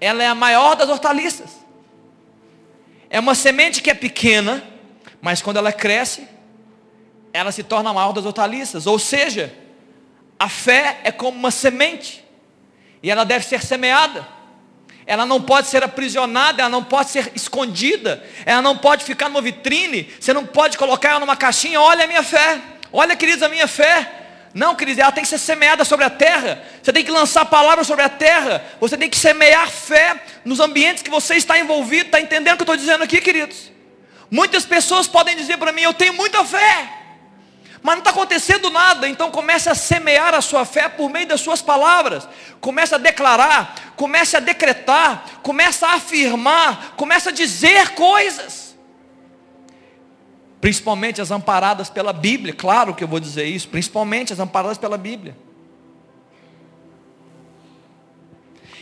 ela 0.00 0.22
é 0.22 0.26
a 0.26 0.34
maior 0.34 0.74
das 0.74 0.88
hortaliças. 0.88 1.62
É 3.08 3.20
uma 3.20 3.34
semente 3.34 3.82
que 3.82 3.90
é 3.90 3.94
pequena, 3.94 4.64
mas 5.20 5.42
quando 5.42 5.58
ela 5.58 5.70
cresce, 5.70 6.26
ela 7.32 7.52
se 7.52 7.62
torna 7.62 7.90
a 7.90 7.94
maior 7.94 8.12
das 8.12 8.24
hortaliças. 8.24 8.86
Ou 8.86 8.98
seja, 8.98 9.54
a 10.38 10.48
fé 10.48 11.00
é 11.04 11.12
como 11.12 11.38
uma 11.38 11.50
semente, 11.50 12.24
e 13.02 13.10
ela 13.10 13.24
deve 13.24 13.44
ser 13.44 13.62
semeada. 13.62 14.26
Ela 15.04 15.26
não 15.26 15.42
pode 15.42 15.66
ser 15.66 15.82
aprisionada, 15.82 16.62
ela 16.62 16.70
não 16.70 16.84
pode 16.84 17.10
ser 17.10 17.32
escondida, 17.34 18.24
ela 18.46 18.62
não 18.62 18.78
pode 18.78 19.04
ficar 19.04 19.28
numa 19.28 19.40
vitrine, 19.40 20.08
você 20.18 20.32
não 20.32 20.46
pode 20.46 20.78
colocar 20.78 21.10
ela 21.10 21.20
numa 21.20 21.36
caixinha, 21.36 21.80
olha 21.80 22.04
a 22.04 22.06
minha 22.06 22.22
fé, 22.22 22.60
olha 22.92 23.16
queridos 23.16 23.42
a 23.42 23.48
minha 23.48 23.66
fé. 23.66 24.20
Não, 24.54 24.74
queridos, 24.74 25.02
ela 25.02 25.10
tem 25.10 25.22
que 25.24 25.30
ser 25.30 25.38
semeada 25.38 25.82
sobre 25.82 26.04
a 26.04 26.10
terra. 26.10 26.62
Você 26.82 26.92
tem 26.92 27.02
que 27.02 27.10
lançar 27.10 27.46
palavras 27.46 27.86
sobre 27.86 28.04
a 28.04 28.08
terra. 28.08 28.62
Você 28.80 28.98
tem 28.98 29.08
que 29.08 29.16
semear 29.16 29.66
fé 29.66 30.22
nos 30.44 30.60
ambientes 30.60 31.02
que 31.02 31.08
você 31.08 31.36
está 31.36 31.58
envolvido. 31.58 32.06
Está 32.06 32.20
entendendo 32.20 32.54
o 32.54 32.56
que 32.58 32.62
eu 32.62 32.74
estou 32.74 32.76
dizendo 32.76 33.02
aqui, 33.02 33.18
queridos? 33.22 33.72
Muitas 34.30 34.66
pessoas 34.66 35.08
podem 35.08 35.34
dizer 35.36 35.56
para 35.56 35.72
mim, 35.72 35.82
eu 35.82 35.94
tenho 35.94 36.12
muita 36.12 36.44
fé, 36.44 36.88
mas 37.82 37.96
não 37.96 37.98
está 37.98 38.10
acontecendo 38.10 38.70
nada. 38.70 39.08
Então 39.08 39.30
comece 39.30 39.68
a 39.68 39.74
semear 39.74 40.34
a 40.34 40.40
sua 40.40 40.64
fé 40.64 40.88
por 40.88 41.10
meio 41.10 41.26
das 41.26 41.40
suas 41.40 41.60
palavras. 41.60 42.28
Comece 42.60 42.94
a 42.94 42.98
declarar, 42.98 43.92
comece 43.96 44.36
a 44.36 44.40
decretar, 44.40 45.40
comece 45.42 45.84
a 45.84 45.94
afirmar, 45.94 46.94
comece 46.96 47.28
a 47.28 47.32
dizer 47.32 47.90
coisas. 47.90 48.76
Principalmente 50.60 51.20
as 51.20 51.32
amparadas 51.32 51.90
pela 51.90 52.12
Bíblia, 52.12 52.54
claro 52.54 52.94
que 52.94 53.02
eu 53.02 53.08
vou 53.08 53.18
dizer 53.18 53.46
isso, 53.46 53.68
principalmente 53.68 54.32
as 54.32 54.38
amparadas 54.38 54.78
pela 54.78 54.96
Bíblia. 54.96 55.36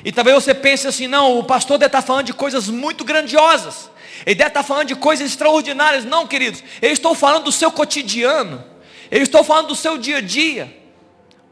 E 0.05 0.13
talvez 0.13 0.45
você 0.45 0.55
pense 0.55 0.87
assim, 0.87 1.07
não, 1.07 1.39
o 1.39 1.45
pastor 1.45 1.79
deve 1.79 1.89
estar 1.89 2.03
falando 2.03 2.27
de 2.27 2.35
coisas 2.35 2.69
muito 2.69 3.03
grandiosas. 3.03 3.91
Ele 4.27 4.35
deve 4.35 4.49
estar 4.49 4.63
falando 4.63 4.89
de 4.89 4.95
coisas 4.95 5.27
extraordinárias. 5.27 6.05
Não, 6.05 6.27
queridos, 6.27 6.63
eu 6.83 6.91
estou 6.91 7.15
falando 7.15 7.45
do 7.45 7.53
seu 7.53 7.71
cotidiano. 7.73 8.63
Eu 9.11 9.23
estou 9.23 9.43
falando 9.43 9.69
do 9.69 9.75
seu 9.75 9.99
dia 9.99 10.19
a 10.19 10.21
dia. 10.21 10.73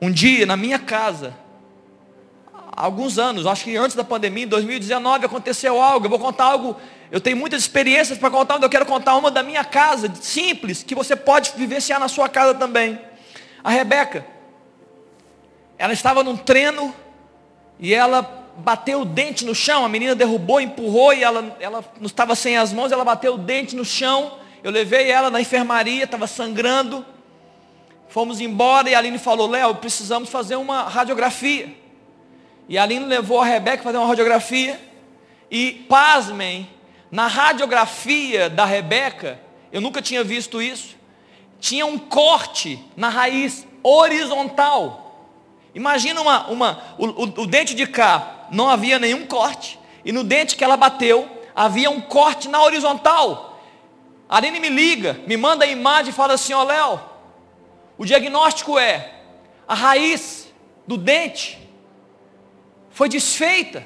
Um 0.00 0.12
dia, 0.12 0.46
na 0.46 0.56
minha 0.56 0.78
casa, 0.78 1.36
há 2.54 2.84
alguns 2.84 3.18
anos, 3.18 3.46
acho 3.46 3.64
que 3.64 3.76
antes 3.76 3.96
da 3.96 4.04
pandemia, 4.04 4.44
em 4.44 4.48
2019, 4.48 5.26
aconteceu 5.26 5.82
algo. 5.82 6.06
Eu 6.06 6.10
vou 6.10 6.20
contar 6.20 6.44
algo. 6.44 6.76
Eu 7.10 7.20
tenho 7.20 7.36
muitas 7.36 7.62
experiências 7.62 8.16
para 8.16 8.30
contar, 8.30 8.54
mas 8.54 8.62
eu 8.62 8.68
quero 8.68 8.86
contar 8.86 9.16
uma 9.16 9.28
da 9.28 9.42
minha 9.42 9.64
casa, 9.64 10.12
simples, 10.20 10.84
que 10.84 10.94
você 10.94 11.16
pode 11.16 11.52
vivenciar 11.56 11.98
na 11.98 12.06
sua 12.06 12.28
casa 12.28 12.54
também. 12.54 13.00
A 13.64 13.70
Rebeca, 13.70 14.24
ela 15.76 15.92
estava 15.92 16.22
num 16.22 16.36
treino 16.36 16.94
e 17.80 17.92
ela 17.92 18.22
bateu 18.58 19.00
o 19.00 19.04
dente 19.04 19.44
no 19.44 19.54
chão, 19.54 19.84
a 19.84 19.88
menina 19.88 20.14
derrubou, 20.14 20.60
empurrou 20.60 21.12
e 21.12 21.24
ela, 21.24 21.56
ela 21.58 21.84
não 21.98 22.06
estava 22.06 22.34
sem 22.36 22.56
as 22.56 22.72
mãos, 22.72 22.92
ela 22.92 23.04
bateu 23.04 23.34
o 23.34 23.38
dente 23.38 23.74
no 23.74 23.84
chão. 23.84 24.38
Eu 24.62 24.70
levei 24.70 25.10
ela 25.10 25.28
na 25.28 25.40
enfermaria, 25.40 26.04
estava 26.04 26.26
sangrando. 26.28 27.04
Fomos 28.08 28.40
embora 28.40 28.88
e 28.88 28.94
a 28.94 28.98
Aline 28.98 29.18
falou, 29.18 29.48
Léo, 29.48 29.74
precisamos 29.74 30.30
fazer 30.30 30.56
uma 30.56 30.84
radiografia. 30.84 31.74
E 32.68 32.78
a 32.78 32.82
Aline 32.82 33.04
levou 33.04 33.40
a 33.40 33.44
Rebeca 33.44 33.82
fazer 33.82 33.98
uma 33.98 34.06
radiografia. 34.06 34.80
E 35.50 35.72
pasmem, 35.88 36.68
na 37.10 37.26
radiografia 37.26 38.48
da 38.50 38.64
Rebeca, 38.64 39.40
eu 39.72 39.80
nunca 39.80 40.00
tinha 40.00 40.24
visto 40.24 40.60
isso, 40.60 40.96
tinha 41.60 41.84
um 41.86 41.98
corte 41.98 42.82
na 42.96 43.08
raiz 43.08 43.66
horizontal. 43.82 45.28
Imagina 45.74 46.20
uma, 46.20 46.48
uma 46.48 46.82
o, 46.98 47.06
o, 47.06 47.22
o 47.22 47.46
dente 47.46 47.74
de 47.74 47.86
cá 47.86 48.46
não 48.50 48.68
havia 48.68 48.98
nenhum 48.98 49.26
corte. 49.26 49.78
E 50.04 50.12
no 50.12 50.24
dente 50.24 50.56
que 50.56 50.64
ela 50.64 50.76
bateu, 50.76 51.28
havia 51.54 51.90
um 51.90 52.00
corte 52.00 52.48
na 52.48 52.62
horizontal. 52.62 53.60
A 54.28 54.36
Aline 54.36 54.60
me 54.60 54.68
liga, 54.68 55.20
me 55.26 55.36
manda 55.36 55.64
a 55.64 55.68
imagem 55.68 56.10
e 56.10 56.14
fala 56.14 56.34
assim, 56.34 56.52
ó 56.52 56.62
oh, 56.62 56.64
Léo, 56.64 57.00
o 57.98 58.06
diagnóstico 58.06 58.78
é, 58.78 59.12
a 59.66 59.74
raiz 59.74 60.48
do 60.86 60.96
dente 60.96 61.58
foi 62.90 63.08
desfeita. 63.08 63.84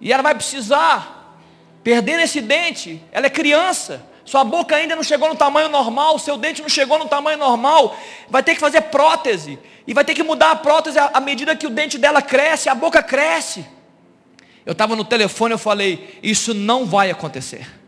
E 0.00 0.12
ela 0.12 0.22
vai 0.22 0.34
precisar, 0.34 1.38
perdendo 1.84 2.20
esse 2.20 2.40
dente, 2.40 3.00
ela 3.12 3.26
é 3.26 3.30
criança, 3.30 4.04
sua 4.24 4.44
boca 4.44 4.74
ainda 4.74 4.96
não 4.96 5.02
chegou 5.02 5.28
no 5.28 5.36
tamanho 5.36 5.68
normal, 5.68 6.18
seu 6.18 6.36
dente 6.36 6.62
não 6.62 6.68
chegou 6.68 6.98
no 6.98 7.06
tamanho 7.06 7.38
normal, 7.38 7.96
vai 8.28 8.42
ter 8.42 8.54
que 8.54 8.60
fazer 8.60 8.80
prótese. 8.82 9.58
E 9.86 9.92
vai 9.92 10.04
ter 10.04 10.14
que 10.14 10.22
mudar 10.22 10.52
a 10.52 10.56
prótese 10.56 10.98
à 10.98 11.20
medida 11.20 11.56
que 11.56 11.66
o 11.66 11.70
dente 11.70 11.98
dela 11.98 12.22
cresce, 12.22 12.68
a 12.68 12.74
boca 12.74 13.02
cresce. 13.02 13.66
Eu 14.64 14.72
estava 14.72 14.94
no 14.94 15.04
telefone, 15.04 15.54
eu 15.54 15.58
falei, 15.58 16.18
isso 16.22 16.54
não 16.54 16.86
vai 16.86 17.10
acontecer. 17.10 17.81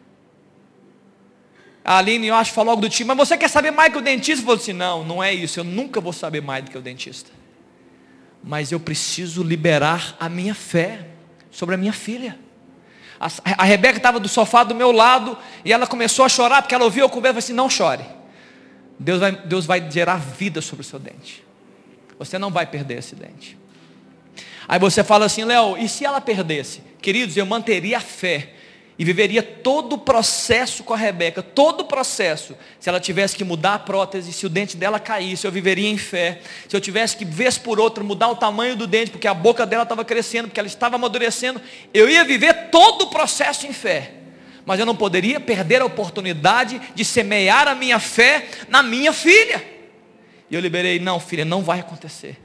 A 1.85 1.99
Aline, 1.99 2.29
eu 2.29 2.35
acho, 2.35 2.53
falou 2.53 2.71
algo 2.71 2.81
do 2.81 2.89
tipo, 2.89 3.09
mas 3.09 3.29
você 3.29 3.37
quer 3.37 3.49
saber 3.49 3.71
mais 3.71 3.93
que 3.93 3.99
o 3.99 4.01
dentista? 4.01 4.41
Eu 4.41 4.47
falei 4.47 4.61
assim, 4.63 4.73
não, 4.73 5.05
não 5.05 5.23
é 5.23 5.35
isso, 5.35 5.61
eu 5.61 5.65
nunca 5.65 6.01
vou 6.01 6.15
saber 6.15 6.41
mais 6.41 6.65
do 6.65 6.71
que 6.71 6.79
o 6.79 6.81
dentista. 6.81 7.31
Mas 8.43 8.73
eu 8.73 8.81
preciso 8.81 9.43
liberar 9.43 10.17
a 10.19 10.29
minha 10.29 10.55
fé 10.55 11.07
sobre 11.51 11.75
a 11.75 11.79
minha 11.79 11.93
filha. 11.93 12.39
A, 13.21 13.29
a 13.59 13.65
Rebeca 13.65 13.99
estava 13.99 14.19
do 14.19 14.29
sofá 14.29 14.65
do 14.65 14.75
meu 14.75 14.91
lado 14.93 15.37
e 15.63 15.73
ela 15.73 15.87
começou 15.87 16.25
a 16.25 16.29
chorar 16.29 16.63
porque 16.63 16.75
ela 16.75 16.85
ouviu 16.85 17.05
eu 17.05 17.09
conversa 17.11 17.39
e 17.39 17.43
falou 17.43 17.45
assim, 17.45 17.53
não 17.53 17.69
chore. 17.69 18.05
Deus 18.99 19.21
vai, 19.21 19.33
Deus 19.33 19.67
vai 19.67 19.91
gerar 19.91 20.17
vida 20.17 20.63
sobre 20.63 20.83
o 20.83 20.85
seu 20.85 20.99
dente. 20.99 21.45
Você 22.19 22.39
não 22.39 22.51
vai 22.51 22.67
perder 22.67 22.99
esse 22.99 23.15
dente. 23.15 23.59
Aí 24.67 24.79
você 24.79 25.05
fala 25.05 25.27
assim, 25.27 25.45
Léo, 25.45 25.77
e 25.77 25.89
se 25.89 26.05
ela 26.05 26.21
perdesse? 26.21 26.83
Queridos, 27.03 27.37
eu 27.37 27.45
manteria 27.45 27.99
a 27.99 28.01
fé 28.01 28.54
e 28.99 29.05
viveria 29.05 29.43
todo 29.43 29.95
o 29.95 29.99
processo 29.99 30.85
com 30.85 30.95
a 30.95 30.97
Rebeca, 30.97 31.43
todo 31.43 31.81
o 31.81 31.85
processo. 31.85 32.57
Se 32.79 32.89
ela 32.89 33.01
tivesse 33.01 33.37
que 33.37 33.43
mudar 33.43 33.75
a 33.75 33.79
prótese, 33.79 34.33
se 34.33 34.47
o 34.47 34.49
dente 34.49 34.77
dela 34.77 35.01
caísse, 35.01 35.45
eu 35.45 35.51
viveria 35.51 35.89
em 35.89 35.99
fé. 35.99 36.41
Se 36.69 36.77
eu 36.77 36.81
tivesse 36.81 37.17
que, 37.17 37.25
vez 37.25 37.59
por 37.59 37.81
outra, 37.81 38.05
mudar 38.05 38.29
o 38.29 38.37
tamanho 38.37 38.77
do 38.77 38.87
dente, 38.87 39.11
porque 39.11 39.27
a 39.27 39.35
boca 39.35 39.67
dela 39.67 39.83
estava 39.83 40.05
crescendo, 40.05 40.47
porque 40.49 40.61
ela 40.61 40.69
estava 40.69 40.95
amadurecendo, 40.95 41.61
eu 41.93 42.09
ia 42.09 42.25
viver 42.25 42.71
todo 42.71 43.03
o 43.03 43.07
processo 43.09 43.67
em 43.67 43.73
fé. 43.73 44.13
Mas 44.65 44.79
eu 44.79 44.87
não 44.87 44.97
poderia 44.97 45.41
perder 45.41 45.83
a 45.83 45.85
oportunidade 45.85 46.81
de 46.95 47.05
semear 47.05 47.67
a 47.67 47.75
minha 47.75 47.99
fé 47.99 48.49
na 48.69 48.83
minha 48.83 49.13
filha. 49.13 49.63
E 50.49 50.55
eu 50.55 50.61
liberei, 50.61 51.01
não, 51.01 51.19
filha, 51.19 51.45
não 51.45 51.63
vai 51.63 51.81
acontecer. 51.81 52.41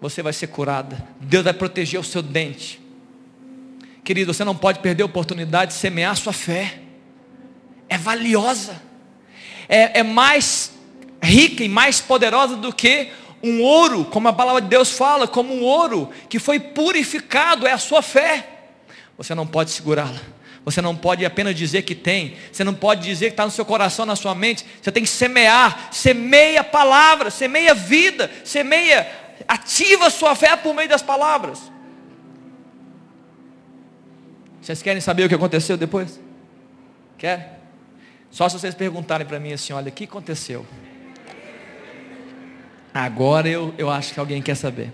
Você 0.00 0.20
vai 0.20 0.32
ser 0.32 0.48
curada. 0.48 1.00
Deus 1.20 1.44
vai 1.44 1.52
proteger 1.52 2.00
o 2.00 2.04
seu 2.04 2.20
dente. 2.20 2.81
Querido, 4.04 4.34
você 4.34 4.44
não 4.44 4.56
pode 4.56 4.80
perder 4.80 5.04
a 5.04 5.06
oportunidade 5.06 5.72
de 5.72 5.78
semear 5.78 6.16
sua 6.16 6.32
fé. 6.32 6.80
É 7.88 7.96
valiosa. 7.96 8.82
É, 9.68 10.00
é 10.00 10.02
mais 10.02 10.72
rica 11.22 11.62
e 11.62 11.68
mais 11.68 12.00
poderosa 12.00 12.56
do 12.56 12.72
que 12.72 13.10
um 13.42 13.62
ouro, 13.62 14.04
como 14.04 14.28
a 14.28 14.32
palavra 14.32 14.60
de 14.60 14.68
Deus 14.68 14.90
fala, 14.90 15.26
como 15.26 15.54
um 15.54 15.62
ouro 15.62 16.10
que 16.28 16.38
foi 16.38 16.60
purificado, 16.60 17.66
é 17.66 17.72
a 17.72 17.78
sua 17.78 18.02
fé. 18.02 18.48
Você 19.16 19.34
não 19.34 19.46
pode 19.46 19.70
segurá-la. 19.70 20.20
Você 20.64 20.80
não 20.80 20.94
pode 20.94 21.24
apenas 21.24 21.56
dizer 21.56 21.82
que 21.82 21.94
tem. 21.94 22.36
Você 22.52 22.62
não 22.62 22.74
pode 22.74 23.02
dizer 23.02 23.26
que 23.26 23.32
está 23.32 23.44
no 23.44 23.50
seu 23.50 23.64
coração, 23.64 24.06
na 24.06 24.14
sua 24.14 24.34
mente. 24.34 24.64
Você 24.80 24.92
tem 24.92 25.02
que 25.02 25.08
semear. 25.08 25.88
Semeia 25.90 26.62
palavras, 26.62 27.34
semeia 27.34 27.74
vida, 27.74 28.30
semeia, 28.44 29.10
ativa 29.46 30.06
a 30.06 30.10
sua 30.10 30.36
fé 30.36 30.54
por 30.56 30.72
meio 30.72 30.88
das 30.88 31.02
palavras. 31.02 31.71
Vocês 34.62 34.80
querem 34.80 35.00
saber 35.00 35.24
o 35.24 35.28
que 35.28 35.34
aconteceu 35.34 35.76
depois? 35.76 36.20
Querem? 37.18 37.44
Só 38.30 38.48
se 38.48 38.58
vocês 38.58 38.74
perguntarem 38.74 39.26
para 39.26 39.40
mim 39.40 39.52
assim, 39.52 39.72
olha, 39.72 39.88
o 39.88 39.92
que 39.92 40.04
aconteceu? 40.04 40.64
Agora 42.94 43.48
eu, 43.48 43.74
eu 43.76 43.90
acho 43.90 44.14
que 44.14 44.20
alguém 44.20 44.40
quer 44.40 44.54
saber. 44.54 44.92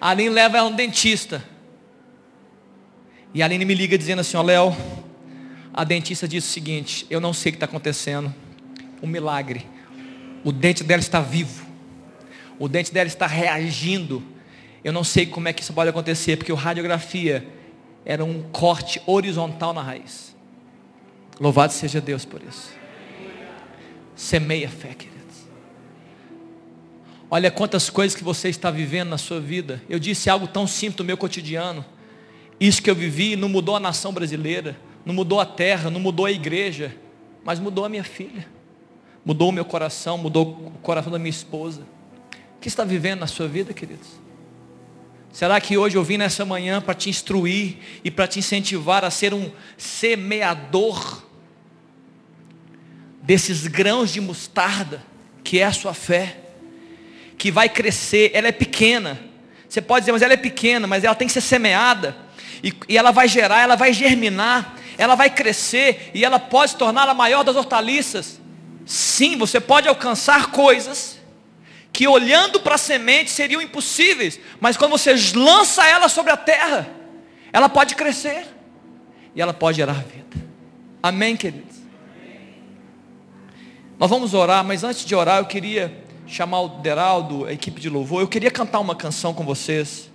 A 0.00 0.10
Aline 0.10 0.30
leva 0.30 0.56
ela 0.56 0.68
um 0.68 0.74
dentista. 0.74 1.44
E 3.34 3.42
a 3.42 3.44
Aline 3.44 3.64
me 3.64 3.74
liga 3.74 3.98
dizendo 3.98 4.20
assim, 4.20 4.36
ó 4.38 4.42
Léo, 4.42 4.74
a 5.72 5.84
dentista 5.84 6.26
disse 6.26 6.48
o 6.48 6.52
seguinte, 6.52 7.06
eu 7.10 7.20
não 7.20 7.34
sei 7.34 7.50
o 7.50 7.52
que 7.52 7.56
está 7.56 7.66
acontecendo. 7.66 8.34
Um 9.02 9.06
milagre. 9.06 9.66
O 10.42 10.50
dente 10.50 10.82
dela 10.82 11.00
está 11.00 11.20
vivo. 11.20 11.66
O 12.58 12.68
dente 12.68 12.92
dela 12.92 13.06
está 13.06 13.26
reagindo. 13.26 14.22
Eu 14.84 14.92
não 14.92 15.02
sei 15.02 15.24
como 15.24 15.48
é 15.48 15.52
que 15.52 15.62
isso 15.62 15.72
pode 15.72 15.88
acontecer, 15.88 16.36
porque 16.36 16.52
a 16.52 16.54
radiografia 16.54 17.48
era 18.04 18.22
um 18.22 18.42
corte 18.52 19.00
horizontal 19.06 19.72
na 19.72 19.82
raiz. 19.82 20.36
Louvado 21.40 21.72
seja 21.72 22.02
Deus 22.02 22.26
por 22.26 22.42
isso. 22.42 22.70
Semeia 24.14 24.68
fé, 24.68 24.88
queridos. 24.88 25.14
Olha 27.30 27.50
quantas 27.50 27.88
coisas 27.88 28.14
que 28.14 28.22
você 28.22 28.50
está 28.50 28.70
vivendo 28.70 29.08
na 29.08 29.18
sua 29.18 29.40
vida. 29.40 29.82
Eu 29.88 29.98
disse 29.98 30.28
algo 30.28 30.46
tão 30.46 30.66
simples 30.66 30.98
do 30.98 31.04
meu 31.04 31.16
cotidiano. 31.16 31.82
Isso 32.60 32.82
que 32.82 32.90
eu 32.90 32.94
vivi 32.94 33.36
não 33.36 33.48
mudou 33.48 33.74
a 33.74 33.80
nação 33.80 34.12
brasileira, 34.12 34.76
não 35.04 35.14
mudou 35.14 35.40
a 35.40 35.46
terra, 35.46 35.90
não 35.90 35.98
mudou 35.98 36.26
a 36.26 36.30
igreja, 36.30 36.94
mas 37.42 37.58
mudou 37.58 37.86
a 37.86 37.88
minha 37.88 38.04
filha. 38.04 38.46
Mudou 39.24 39.48
o 39.48 39.52
meu 39.52 39.64
coração, 39.64 40.18
mudou 40.18 40.70
o 40.74 40.78
coração 40.82 41.10
da 41.10 41.18
minha 41.18 41.30
esposa. 41.30 41.80
O 42.56 42.60
que 42.60 42.68
está 42.68 42.84
vivendo 42.84 43.20
na 43.20 43.26
sua 43.26 43.48
vida, 43.48 43.72
queridos? 43.72 44.23
Será 45.34 45.60
que 45.60 45.76
hoje 45.76 45.96
eu 45.96 46.04
vim 46.04 46.16
nessa 46.16 46.44
manhã 46.44 46.80
para 46.80 46.94
te 46.94 47.10
instruir 47.10 47.78
e 48.04 48.10
para 48.10 48.28
te 48.28 48.38
incentivar 48.38 49.04
a 49.04 49.10
ser 49.10 49.34
um 49.34 49.50
semeador 49.76 51.24
desses 53.20 53.66
grãos 53.66 54.12
de 54.12 54.20
mostarda, 54.20 55.02
que 55.42 55.58
é 55.58 55.64
a 55.64 55.72
sua 55.72 55.92
fé, 55.92 56.38
que 57.36 57.50
vai 57.50 57.68
crescer, 57.68 58.30
ela 58.32 58.46
é 58.46 58.52
pequena. 58.52 59.20
Você 59.68 59.82
pode 59.82 60.02
dizer, 60.02 60.12
mas 60.12 60.22
ela 60.22 60.34
é 60.34 60.36
pequena, 60.36 60.86
mas 60.86 61.02
ela 61.02 61.16
tem 61.16 61.26
que 61.26 61.34
ser 61.34 61.40
semeada 61.40 62.16
e, 62.62 62.72
e 62.88 62.96
ela 62.96 63.10
vai 63.10 63.26
gerar, 63.26 63.60
ela 63.60 63.74
vai 63.74 63.92
germinar, 63.92 64.76
ela 64.96 65.16
vai 65.16 65.30
crescer 65.30 66.12
e 66.14 66.24
ela 66.24 66.38
pode 66.38 66.70
se 66.70 66.76
tornar 66.76 67.08
a 67.08 67.14
maior 67.14 67.42
das 67.42 67.56
hortaliças. 67.56 68.40
Sim, 68.86 69.36
você 69.36 69.58
pode 69.58 69.88
alcançar 69.88 70.52
coisas 70.52 71.18
que 71.94 72.08
olhando 72.08 72.58
para 72.58 72.74
a 72.74 72.78
semente 72.78 73.30
seriam 73.30 73.62
impossíveis, 73.62 74.40
mas 74.60 74.76
quando 74.76 74.90
você 74.90 75.14
lança 75.36 75.86
ela 75.86 76.08
sobre 76.08 76.32
a 76.32 76.36
terra, 76.36 76.88
ela 77.52 77.68
pode 77.68 77.94
crescer 77.94 78.48
e 79.32 79.40
ela 79.40 79.54
pode 79.54 79.76
gerar 79.76 80.02
vida. 80.02 80.44
Amém, 81.00 81.36
queridos? 81.36 81.76
Nós 83.96 84.10
vamos 84.10 84.34
orar, 84.34 84.64
mas 84.64 84.82
antes 84.82 85.04
de 85.04 85.14
orar, 85.14 85.38
eu 85.38 85.46
queria 85.46 86.04
chamar 86.26 86.62
o 86.62 86.68
Deraldo, 86.80 87.46
a 87.46 87.52
equipe 87.52 87.80
de 87.80 87.88
louvor. 87.88 88.22
Eu 88.22 88.28
queria 88.28 88.50
cantar 88.50 88.80
uma 88.80 88.96
canção 88.96 89.32
com 89.32 89.44
vocês. 89.44 90.10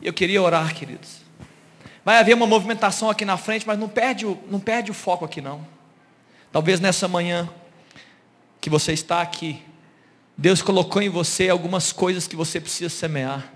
Eu 0.00 0.12
queria 0.12 0.40
orar, 0.40 0.72
queridos. 0.72 1.16
Vai 2.04 2.16
haver 2.18 2.34
uma 2.34 2.46
movimentação 2.46 3.10
aqui 3.10 3.24
na 3.24 3.36
frente, 3.36 3.66
mas 3.66 3.76
não 3.76 3.88
perde 3.88 4.24
o, 4.24 4.38
não 4.48 4.60
perde 4.60 4.92
o 4.92 4.94
foco 4.94 5.24
aqui 5.24 5.40
não. 5.40 5.66
Talvez 6.52 6.78
nessa 6.78 7.08
manhã 7.08 7.50
que 8.60 8.70
você 8.70 8.92
está 8.92 9.20
aqui, 9.20 9.60
Deus 10.40 10.62
colocou 10.62 11.02
em 11.02 11.10
você 11.10 11.50
algumas 11.50 11.92
coisas 11.92 12.26
que 12.26 12.34
você 12.34 12.58
precisa 12.58 12.88
semear. 12.88 13.52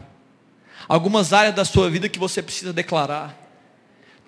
Algumas 0.87 1.33
áreas 1.33 1.55
da 1.55 1.65
sua 1.65 1.89
vida 1.89 2.11
que 2.11 2.19
você 2.19 2.43
precisa 2.43 2.75
declarar. 2.75 3.35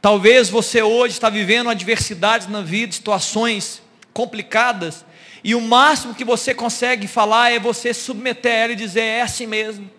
Talvez 0.00 0.48
você 0.48 0.80
hoje 0.80 1.12
está 1.12 1.28
vivendo 1.28 1.68
adversidades 1.68 2.48
na 2.48 2.62
vida, 2.62 2.94
situações 2.94 3.82
complicadas, 4.11 5.04
e 5.44 5.54
o 5.54 5.61
máximo 5.61 6.14
que 6.14 6.24
você 6.24 6.54
consegue 6.54 7.07
falar 7.07 7.52
é 7.52 7.59
você 7.59 7.92
submeter 7.92 8.50
ela 8.50 8.72
e 8.72 8.76
dizer: 8.76 9.02
é 9.02 9.20
assim 9.20 9.46
mesmo. 9.46 9.90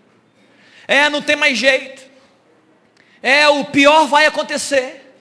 É, 0.87 1.11
não 1.11 1.21
tem 1.21 1.35
mais 1.35 1.59
jeito. 1.59 2.01
É, 3.21 3.47
o 3.47 3.65
pior 3.65 4.07
vai 4.07 4.25
acontecer. 4.25 5.15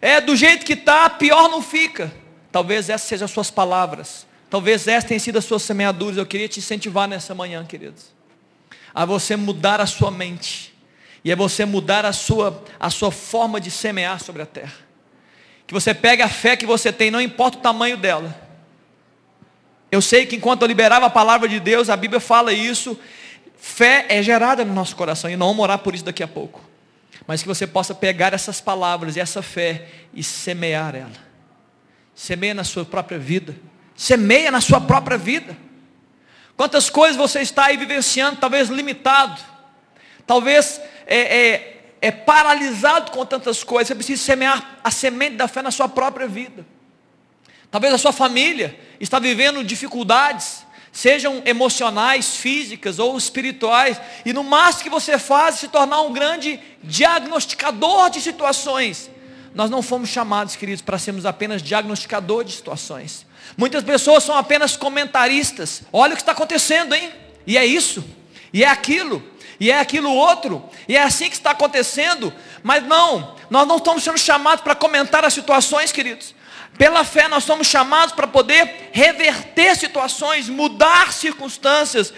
É, 0.00 0.20
do 0.20 0.36
jeito 0.36 0.64
que 0.64 0.74
está, 0.74 1.10
pior 1.10 1.48
não 1.48 1.62
fica. 1.62 2.14
Talvez 2.52 2.88
essas 2.88 3.08
sejam 3.08 3.24
as 3.24 3.32
suas 3.32 3.50
palavras. 3.50 4.29
Talvez 4.50 4.88
essas 4.88 5.04
tenham 5.08 5.20
sido 5.20 5.38
as 5.38 5.44
suas 5.44 5.62
semeaduras. 5.62 6.16
Eu 6.16 6.26
queria 6.26 6.48
te 6.48 6.58
incentivar 6.58 7.08
nessa 7.08 7.34
manhã, 7.34 7.64
queridos. 7.64 8.06
A 8.92 9.04
você 9.04 9.36
mudar 9.36 9.80
a 9.80 9.86
sua 9.86 10.10
mente. 10.10 10.74
E 11.24 11.30
a 11.30 11.36
você 11.36 11.64
mudar 11.64 12.04
a 12.04 12.12
sua, 12.12 12.64
a 12.78 12.90
sua 12.90 13.12
forma 13.12 13.60
de 13.60 13.70
semear 13.70 14.20
sobre 14.20 14.42
a 14.42 14.46
terra. 14.46 14.74
Que 15.66 15.72
você 15.72 15.94
pegue 15.94 16.20
a 16.20 16.28
fé 16.28 16.56
que 16.56 16.66
você 16.66 16.92
tem, 16.92 17.12
não 17.12 17.20
importa 17.20 17.58
o 17.58 17.60
tamanho 17.60 17.96
dela. 17.96 18.34
Eu 19.92 20.00
sei 20.00 20.26
que 20.26 20.34
enquanto 20.36 20.62
eu 20.62 20.68
liberava 20.68 21.06
a 21.06 21.10
palavra 21.10 21.48
de 21.48 21.60
Deus, 21.60 21.88
a 21.88 21.96
Bíblia 21.96 22.20
fala 22.20 22.52
isso, 22.52 22.98
fé 23.56 24.06
é 24.08 24.22
gerada 24.22 24.64
no 24.64 24.72
nosso 24.72 24.96
coração, 24.96 25.30
e 25.30 25.36
não 25.36 25.48
vamos 25.48 25.62
orar 25.62 25.78
por 25.78 25.94
isso 25.94 26.04
daqui 26.04 26.22
a 26.22 26.28
pouco. 26.28 26.60
Mas 27.26 27.42
que 27.42 27.48
você 27.48 27.66
possa 27.66 27.94
pegar 27.94 28.32
essas 28.32 28.60
palavras 28.60 29.14
e 29.14 29.20
essa 29.20 29.42
fé 29.42 29.88
e 30.14 30.22
semear 30.22 30.94
ela. 30.94 31.30
Semeia 32.14 32.54
na 32.54 32.64
sua 32.64 32.84
própria 32.84 33.18
vida. 33.18 33.54
Semeia 34.00 34.50
na 34.50 34.62
sua 34.62 34.80
própria 34.80 35.18
vida. 35.18 35.54
Quantas 36.56 36.88
coisas 36.88 37.16
você 37.16 37.40
está 37.40 37.66
aí 37.66 37.76
vivenciando, 37.76 38.38
talvez 38.40 38.70
limitado, 38.70 39.38
talvez 40.26 40.80
é, 41.06 41.38
é 41.38 41.80
é 42.00 42.10
paralisado 42.10 43.10
com 43.10 43.26
tantas 43.26 43.62
coisas, 43.62 43.88
você 43.88 43.94
precisa 43.94 44.22
semear 44.22 44.78
a 44.82 44.90
semente 44.90 45.36
da 45.36 45.46
fé 45.46 45.60
na 45.60 45.70
sua 45.70 45.88
própria 45.88 46.26
vida. 46.26 46.64
Talvez 47.70 47.92
a 47.92 47.98
sua 47.98 48.12
família 48.12 48.78
está 48.98 49.18
vivendo 49.18 49.62
dificuldades, 49.62 50.64
sejam 50.90 51.42
emocionais, 51.44 52.36
físicas 52.36 52.98
ou 52.98 53.16
espirituais, 53.18 54.00
e 54.24 54.32
no 54.32 54.42
máximo 54.42 54.84
que 54.84 54.88
você 54.88 55.18
faz 55.18 55.56
é 55.56 55.58
se 55.58 55.68
tornar 55.68 56.00
um 56.00 56.12
grande 56.12 56.58
diagnosticador 56.82 58.08
de 58.08 58.20
situações. 58.20 59.10
Nós 59.54 59.68
não 59.68 59.82
fomos 59.82 60.08
chamados, 60.08 60.56
queridos, 60.56 60.80
para 60.80 60.98
sermos 60.98 61.26
apenas 61.26 61.62
diagnosticador 61.62 62.44
de 62.44 62.52
situações. 62.52 63.26
Muitas 63.56 63.82
pessoas 63.82 64.24
são 64.24 64.36
apenas 64.36 64.76
comentaristas. 64.76 65.82
Olha 65.92 66.12
o 66.12 66.16
que 66.16 66.22
está 66.22 66.32
acontecendo, 66.32 66.94
hein? 66.94 67.10
E 67.46 67.56
é 67.56 67.64
isso, 67.64 68.04
e 68.52 68.64
é 68.64 68.68
aquilo 68.68 69.22
e 69.60 69.70
é 69.70 69.78
aquilo 69.78 70.10
outro, 70.10 70.66
e 70.88 70.96
é 70.96 71.02
assim 71.02 71.28
que 71.28 71.34
está 71.34 71.50
acontecendo, 71.50 72.32
mas 72.62 72.82
não, 72.82 73.36
nós 73.50 73.68
não 73.68 73.76
estamos 73.76 74.02
sendo 74.02 74.18
chamados 74.18 74.64
para 74.64 74.74
comentar 74.74 75.22
as 75.22 75.34
situações, 75.34 75.92
queridos. 75.92 76.34
Pela 76.78 77.04
fé 77.04 77.28
nós 77.28 77.44
somos 77.44 77.66
chamados 77.66 78.14
para 78.14 78.26
poder 78.26 78.88
reverter 78.90 79.76
situações, 79.76 80.48
mudar 80.48 81.12
circunstâncias, 81.12 82.14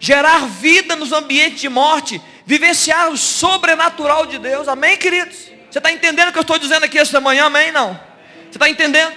gerar 0.00 0.48
vida 0.48 0.96
nos 0.96 1.12
ambientes 1.12 1.60
de 1.60 1.68
morte, 1.68 2.20
vivenciar 2.44 3.08
o 3.08 3.16
sobrenatural 3.16 4.26
de 4.26 4.38
Deus. 4.38 4.66
Amém, 4.66 4.96
queridos? 4.96 5.36
Você 5.70 5.78
está 5.78 5.92
entendendo 5.92 6.30
o 6.30 6.32
que 6.32 6.38
eu 6.38 6.42
estou 6.42 6.58
dizendo 6.58 6.84
aqui 6.84 6.98
esta 6.98 7.20
manhã? 7.20 7.44
Amém? 7.44 7.70
Não? 7.70 7.92
Você 8.50 8.56
está 8.56 8.68
entendendo? 8.68 9.14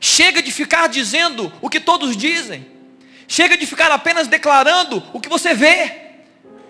Chega 0.00 0.42
de 0.42 0.50
ficar 0.50 0.88
dizendo 0.88 1.52
o 1.60 1.68
que 1.68 1.80
todos 1.80 2.16
dizem. 2.16 2.66
Chega 3.28 3.56
de 3.56 3.66
ficar 3.66 3.90
apenas 3.90 4.28
declarando 4.28 5.02
o 5.12 5.20
que 5.20 5.28
você 5.28 5.54
vê. 5.54 5.92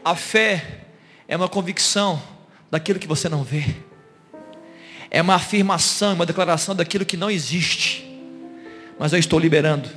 A 0.05 0.15
fé 0.15 0.81
é 1.29 1.37
uma 1.37 1.49
convicção 1.49 2.23
daquilo 2.71 2.99
que 2.99 3.07
você 3.07 3.29
não 3.29 3.43
vê. 3.43 3.65
É 5.11 5.21
uma 5.21 5.35
afirmação, 5.35 6.15
uma 6.15 6.27
declaração 6.27 6.75
daquilo 6.75 7.05
que 7.05 7.17
não 7.17 7.31
existe. 7.31 8.07
Mas 8.99 9.13
eu 9.13 9.19
estou 9.19 9.39
liberando. 9.39 9.89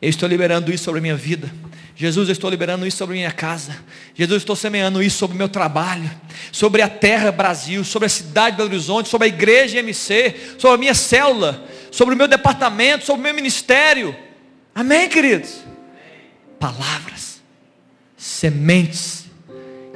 Eu 0.00 0.08
estou 0.08 0.28
liberando 0.28 0.72
isso 0.72 0.84
sobre 0.84 0.98
a 0.98 1.02
minha 1.02 1.16
vida. 1.16 1.52
Jesus, 1.94 2.28
eu 2.28 2.32
estou 2.32 2.48
liberando 2.48 2.86
isso 2.86 2.96
sobre 2.96 3.16
minha 3.16 3.30
casa. 3.30 3.76
Jesus, 4.14 4.32
eu 4.32 4.38
estou 4.38 4.56
semeando 4.56 5.02
isso 5.02 5.18
sobre 5.18 5.34
o 5.34 5.38
meu 5.38 5.50
trabalho, 5.50 6.10
sobre 6.50 6.80
a 6.80 6.88
terra 6.88 7.30
Brasil, 7.30 7.84
sobre 7.84 8.06
a 8.06 8.08
cidade 8.08 8.52
de 8.52 8.56
Belo 8.56 8.70
Horizonte, 8.70 9.10
sobre 9.10 9.26
a 9.26 9.28
igreja 9.28 9.80
MC, 9.80 10.34
sobre 10.58 10.76
a 10.76 10.78
minha 10.78 10.94
célula, 10.94 11.62
sobre 11.90 12.14
o 12.14 12.18
meu 12.18 12.28
departamento, 12.28 13.04
sobre 13.04 13.20
o 13.20 13.24
meu 13.24 13.34
ministério. 13.34 14.16
Amém, 14.74 15.08
queridos? 15.08 15.64
Palavras, 16.58 17.40
sementes 18.16 19.24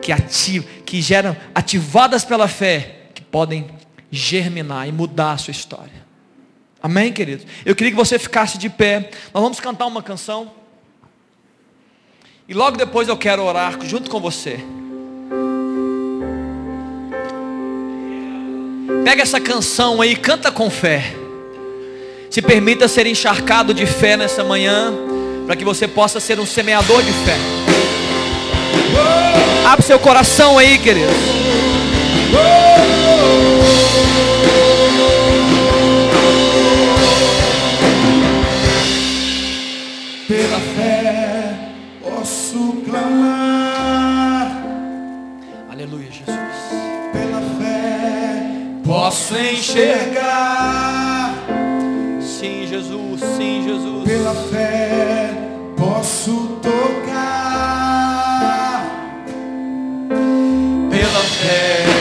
que 0.03 0.13
ativam, 0.13 0.69
que 0.85 1.01
geram, 1.01 1.37
ativadas 1.55 2.25
pela 2.25 2.49
fé, 2.49 3.07
que 3.15 3.23
podem 3.23 3.67
germinar 4.11 4.89
e 4.89 4.93
mudar 4.93 5.33
a 5.33 5.39
sua 5.39 5.53
história. 5.53 6.05
Amém, 6.83 7.13
queridos? 7.13 7.47
Eu 7.65 7.75
queria 7.75 7.93
que 7.93 7.97
você 7.97 8.19
ficasse 8.19 8.59
de 8.59 8.69
pé. 8.69 9.11
Nós 9.33 9.43
vamos 9.43 9.59
cantar 9.59 9.87
uma 9.87 10.03
canção. 10.03 10.53
E 12.47 12.53
logo 12.53 12.77
depois 12.77 13.09
eu 13.09 13.17
quero 13.17 13.43
orar 13.43 13.79
junto 13.87 14.11
com 14.11 14.21
você. 14.21 14.61
Pega 19.03 19.23
essa 19.23 19.41
canção 19.41 20.03
aí, 20.03 20.15
canta 20.15 20.53
com 20.53 20.69
fé. 20.69 21.24
Se 22.35 22.43
permita 22.43 22.89
ser 22.89 23.07
encharcado 23.07 23.73
de 23.73 23.87
fé 23.87 24.17
nessa 24.17 24.43
manhã, 24.43 24.93
para 25.47 25.55
que 25.55 25.65
você 25.65 25.87
possa 25.87 26.19
ser 26.19 26.41
um 26.41 26.45
semeador 26.45 27.01
de 27.01 27.13
fé. 27.13 27.37
Abre 29.65 29.87
seu 29.87 30.01
coração 30.01 30.59
aí, 30.59 30.77
querido. 30.79 31.13
Pela 40.27 40.59
fé 40.75 41.55
posso 42.03 42.83
clamar. 42.85 44.61
Aleluia, 45.71 46.11
Jesus. 46.11 46.27
Pela 47.13 47.41
fé 47.61 48.43
posso 48.85 49.37
enxergar. 49.37 50.64
Sim, 53.45 53.63
Jesus. 53.63 54.05
Pela 54.05 54.35
fé 54.35 55.29
posso 55.77 56.59
tocar. 56.63 56.81
Pela 60.91 61.21
fé. 61.21 61.94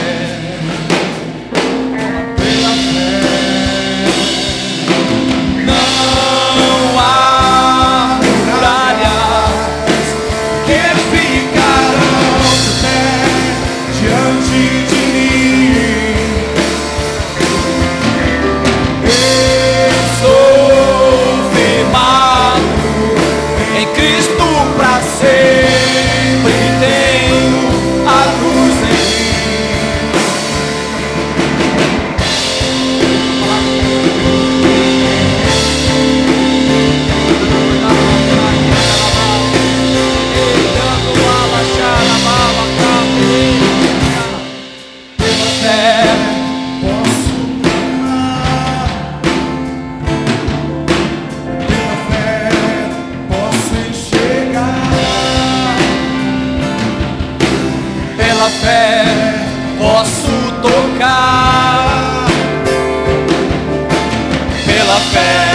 Pela 65.14 65.53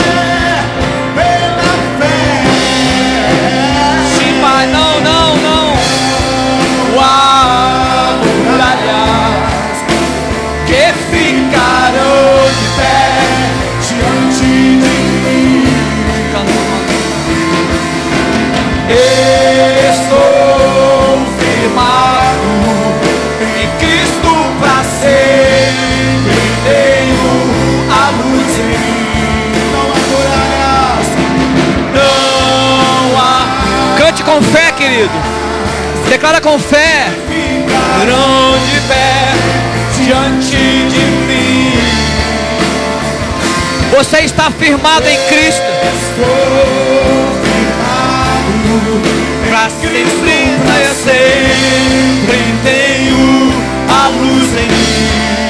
com 36.49 36.57
fé. 36.57 37.11
Ficarão 37.27 38.57
de 38.65 38.79
pé 38.87 39.33
diante 40.01 40.55
de 40.55 41.05
mim. 41.27 41.73
Você 43.95 44.21
está 44.21 44.49
firmado 44.49 45.07
em 45.07 45.17
Cristo. 45.27 45.61
Estou 45.93 46.25
firmado. 47.43 48.49
Pra 49.47 49.69
sempre, 49.69 50.57
eu 50.85 50.95
sempre 50.95 52.39
tenho 52.63 53.53
a 53.89 54.07
luz 54.07 54.49
em 54.57 54.67
mim. 54.67 55.48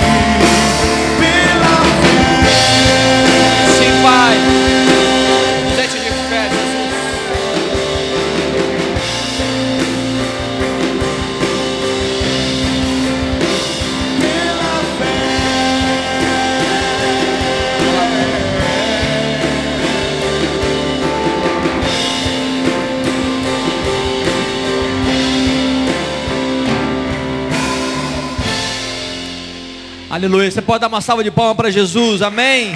Aleluia. 30.10 30.50
Você 30.50 30.60
pode 30.60 30.82
dar 30.82 30.88
uma 30.88 31.02
salva 31.02 31.24
de 31.24 31.30
palmas 31.30 31.56
para 31.56 31.70
Jesus. 31.70 32.24
Amém. 32.24 32.76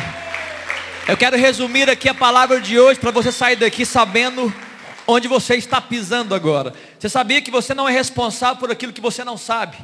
Eu 1.08 1.18
quero 1.18 1.36
resumir 1.36 1.90
aqui 1.90 2.08
a 2.08 2.14
palavra 2.14 2.62
de 2.62 2.80
hoje 2.80 3.00
para 3.00 3.10
você 3.10 3.32
sair 3.32 3.56
daqui 3.56 3.88
sabendo 3.88 4.54
onde 5.08 5.28
você 5.28 5.56
está 5.56 5.82
pisando 5.82 6.36
agora. 6.36 6.76
Você 7.00 7.10
sabia 7.10 7.42
que 7.42 7.50
você 7.50 7.74
não 7.74 7.90
é 7.90 7.92
responsável 7.92 8.58
por 8.58 8.70
aquilo 8.70 8.94
que 8.94 9.02
você 9.02 9.24
não 9.24 9.36
sabe. 9.36 9.78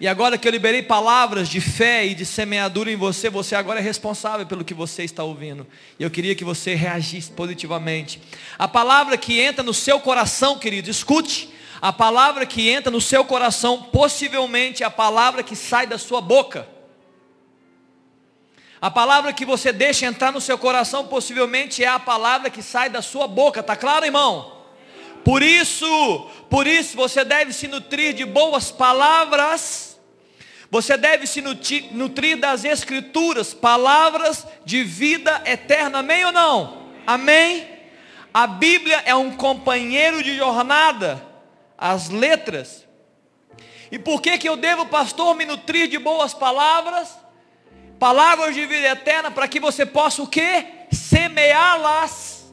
E 0.00 0.08
agora 0.08 0.38
que 0.38 0.48
eu 0.48 0.52
liberei 0.52 0.82
palavras 0.82 1.50
de 1.50 1.60
fé 1.60 2.06
e 2.06 2.14
de 2.14 2.24
semeadura 2.24 2.90
em 2.90 2.96
você, 2.96 3.28
você 3.28 3.54
agora 3.54 3.78
é 3.78 3.82
responsável 3.82 4.46
pelo 4.46 4.64
que 4.64 4.72
você 4.72 5.04
está 5.04 5.22
ouvindo. 5.22 5.66
E 5.98 6.02
eu 6.02 6.10
queria 6.10 6.34
que 6.34 6.44
você 6.44 6.74
reagisse 6.74 7.30
positivamente. 7.30 8.22
A 8.58 8.66
palavra 8.66 9.18
que 9.18 9.38
entra 9.38 9.62
no 9.62 9.74
seu 9.74 10.00
coração, 10.00 10.58
querido, 10.58 10.88
escute. 10.88 11.59
A 11.80 11.92
palavra 11.92 12.44
que 12.44 12.68
entra 12.68 12.90
no 12.90 13.00
seu 13.00 13.24
coração, 13.24 13.84
possivelmente 13.84 14.82
é 14.82 14.86
a 14.86 14.90
palavra 14.90 15.42
que 15.42 15.56
sai 15.56 15.86
da 15.86 15.96
sua 15.96 16.20
boca. 16.20 16.68
A 18.80 18.90
palavra 18.90 19.32
que 19.32 19.44
você 19.44 19.72
deixa 19.72 20.06
entrar 20.06 20.32
no 20.32 20.40
seu 20.40 20.58
coração, 20.58 21.06
possivelmente 21.06 21.82
é 21.82 21.88
a 21.88 21.98
palavra 21.98 22.50
que 22.50 22.62
sai 22.62 22.88
da 22.88 23.00
sua 23.00 23.26
boca. 23.26 23.62
Tá 23.62 23.76
claro, 23.76 24.04
irmão? 24.04 24.60
Por 25.24 25.42
isso, 25.42 25.86
por 26.48 26.66
isso 26.66 26.96
você 26.96 27.24
deve 27.24 27.52
se 27.52 27.68
nutrir 27.68 28.14
de 28.14 28.24
boas 28.24 28.70
palavras. 28.70 29.98
Você 30.70 30.96
deve 30.96 31.26
se 31.26 31.42
nutrir, 31.42 32.38
das 32.38 32.64
escrituras, 32.64 33.52
palavras 33.52 34.46
de 34.64 34.84
vida 34.84 35.42
eterna. 35.44 35.98
Amém 35.98 36.24
ou 36.24 36.32
não? 36.32 36.86
Amém? 37.06 37.68
A 38.32 38.46
Bíblia 38.46 39.02
é 39.04 39.14
um 39.14 39.32
companheiro 39.36 40.22
de 40.22 40.36
jornada. 40.36 41.29
As 41.80 42.10
letras. 42.10 42.86
E 43.90 43.98
por 43.98 44.20
que 44.20 44.36
que 44.36 44.48
eu 44.48 44.56
devo, 44.56 44.84
pastor, 44.84 45.34
me 45.34 45.46
nutrir 45.46 45.88
de 45.88 45.98
boas 45.98 46.34
palavras? 46.34 47.16
Palavras 47.98 48.54
de 48.54 48.66
vida 48.66 48.88
eterna 48.88 49.30
para 49.30 49.48
que 49.48 49.58
você 49.58 49.86
possa 49.86 50.22
o 50.22 50.26
quê? 50.26 50.66
Semeá-las. 50.92 52.52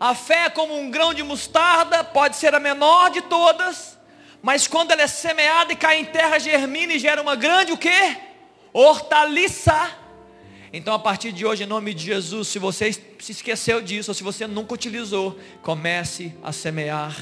A 0.00 0.14
fé 0.14 0.46
é 0.46 0.50
como 0.50 0.78
um 0.78 0.90
grão 0.90 1.12
de 1.12 1.22
mostarda, 1.22 2.04
pode 2.04 2.36
ser 2.36 2.54
a 2.54 2.60
menor 2.60 3.10
de 3.10 3.20
todas, 3.22 3.98
mas 4.40 4.66
quando 4.66 4.92
ela 4.92 5.02
é 5.02 5.08
semeada 5.08 5.72
e 5.72 5.76
cai 5.76 5.98
em 5.98 6.04
terra, 6.04 6.38
germina 6.38 6.94
e 6.94 6.98
gera 6.98 7.20
uma 7.20 7.34
grande 7.34 7.72
o 7.72 7.76
quê? 7.76 8.16
Hortaliça. 8.72 9.90
Então 10.72 10.92
a 10.92 10.98
partir 10.98 11.32
de 11.32 11.46
hoje, 11.46 11.64
em 11.64 11.66
nome 11.66 11.94
de 11.94 12.04
Jesus, 12.04 12.48
se 12.48 12.58
você 12.58 12.92
se 12.92 13.32
esqueceu 13.32 13.80
disso, 13.80 14.10
ou 14.10 14.14
se 14.14 14.22
você 14.22 14.46
nunca 14.46 14.74
utilizou, 14.74 15.38
comece 15.62 16.34
a 16.42 16.52
semear 16.52 17.16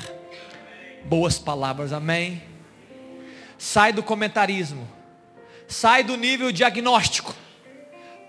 boas 1.05 1.39
palavras, 1.39 1.93
amém? 1.93 2.43
Sai 3.57 3.93
do 3.93 4.03
comentarismo, 4.03 4.87
sai 5.69 6.03
do 6.03 6.17
nível 6.17 6.51
diagnóstico. 6.51 7.35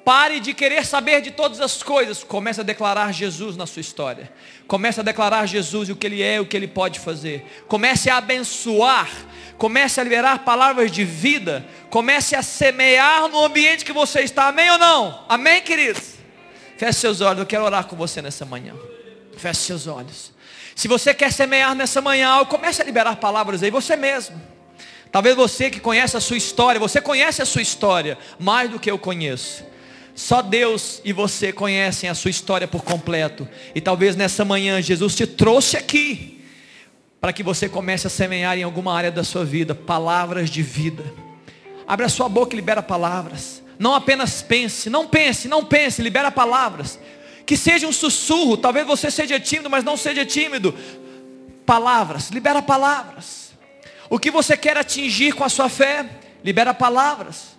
Pare 0.08 0.40
de 0.40 0.54
querer 0.54 0.86
saber 0.86 1.20
de 1.20 1.32
todas 1.32 1.60
as 1.60 1.84
coisas. 1.84 2.24
Comece 2.24 2.62
a 2.62 2.64
declarar 2.64 3.12
Jesus 3.12 3.58
na 3.58 3.66
sua 3.66 3.82
história. 3.82 4.32
Comece 4.66 5.02
a 5.02 5.04
declarar 5.04 5.46
Jesus 5.46 5.90
e 5.90 5.92
o 5.92 5.98
que 5.98 6.08
Ele 6.08 6.24
é, 6.24 6.40
o 6.40 6.46
que 6.46 6.56
Ele 6.56 6.66
pode 6.66 6.98
fazer. 6.98 7.46
Comece 7.68 8.10
a 8.10 8.16
abençoar. 8.16 9.10
Comece 9.58 10.00
a 10.00 10.04
liberar 10.06 10.46
palavras 10.46 10.94
de 10.94 11.04
vida. 11.04 11.68
Comece 11.90 12.38
a 12.38 12.42
semear 12.42 13.28
no 13.28 13.44
ambiente 13.44 13.84
que 13.84 13.92
você 13.92 14.22
está. 14.22 14.48
Amém 14.48 14.72
ou 14.72 14.78
não? 14.78 15.26
Amém, 15.28 15.62
queridos? 15.62 16.14
Feche 16.78 17.00
seus 17.00 17.20
olhos. 17.20 17.42
Eu 17.42 17.46
quero 17.46 17.66
orar 17.66 17.84
com 17.84 17.98
você 17.98 18.22
nessa 18.22 18.46
manhã. 18.46 18.76
Feche 19.36 19.60
seus 19.60 19.88
olhos. 19.88 20.32
Se 20.74 20.88
você 20.88 21.14
quer 21.14 21.34
semear 21.34 21.76
nessa 21.76 22.00
manhã, 22.00 22.46
comece 22.46 22.82
a 22.82 22.86
liberar 22.86 23.18
palavras 23.18 23.62
aí, 23.62 23.70
você 23.70 23.98
mesmo. 23.98 24.42
Talvez 25.12 25.36
você 25.36 25.70
que 25.70 25.82
conhece 25.82 26.16
a 26.16 26.22
sua 26.22 26.38
história, 26.38 26.80
você 26.80 27.02
conhece 27.02 27.42
a 27.42 27.46
sua 27.46 27.62
história 27.62 28.18
mais 28.40 28.70
do 28.70 28.80
que 28.80 28.90
eu 28.90 28.98
conheço. 28.98 29.76
Só 30.18 30.42
Deus 30.42 31.00
e 31.06 31.14
você 31.14 31.54
conhecem 31.54 32.10
a 32.10 32.16
sua 32.16 32.32
história 32.32 32.68
por 32.68 32.84
completo. 32.84 33.48
E 33.76 33.80
talvez 33.80 34.16
nessa 34.16 34.44
manhã 34.44 34.82
Jesus 34.82 35.16
te 35.16 35.28
trouxe 35.28 35.78
aqui 35.78 36.44
para 37.22 37.32
que 37.32 37.44
você 37.44 37.70
comece 37.70 38.08
a 38.08 38.10
semear 38.10 38.58
em 38.58 38.64
alguma 38.64 38.98
área 38.98 39.12
da 39.12 39.24
sua 39.24 39.46
vida 39.46 39.76
palavras 39.76 40.50
de 40.50 40.64
vida. 40.64 41.04
Abre 41.88 42.08
a 42.08 42.10
sua 42.10 42.28
boca 42.28 42.56
e 42.56 42.56
libera 42.56 42.82
palavras. 42.82 43.62
Não 43.78 43.94
apenas 43.94 44.42
pense, 44.42 44.90
não 44.90 45.08
pense, 45.08 45.48
não 45.48 45.64
pense, 45.64 46.02
libera 46.02 46.32
palavras. 46.32 46.98
Que 47.46 47.56
seja 47.56 47.86
um 47.86 47.94
sussurro, 47.94 48.58
talvez 48.58 48.88
você 48.88 49.12
seja 49.12 49.40
tímido, 49.40 49.70
mas 49.70 49.84
não 49.84 49.96
seja 49.96 50.26
tímido. 50.26 50.74
Palavras, 51.64 52.32
libera 52.32 52.64
palavras. 52.64 53.52
O 54.10 54.18
que 54.18 54.32
você 54.32 54.58
quer 54.58 54.78
atingir 54.78 55.34
com 55.34 55.44
a 55.44 55.50
sua 55.50 55.70
fé, 55.70 56.10
libera 56.44 56.74
palavras. 56.74 57.57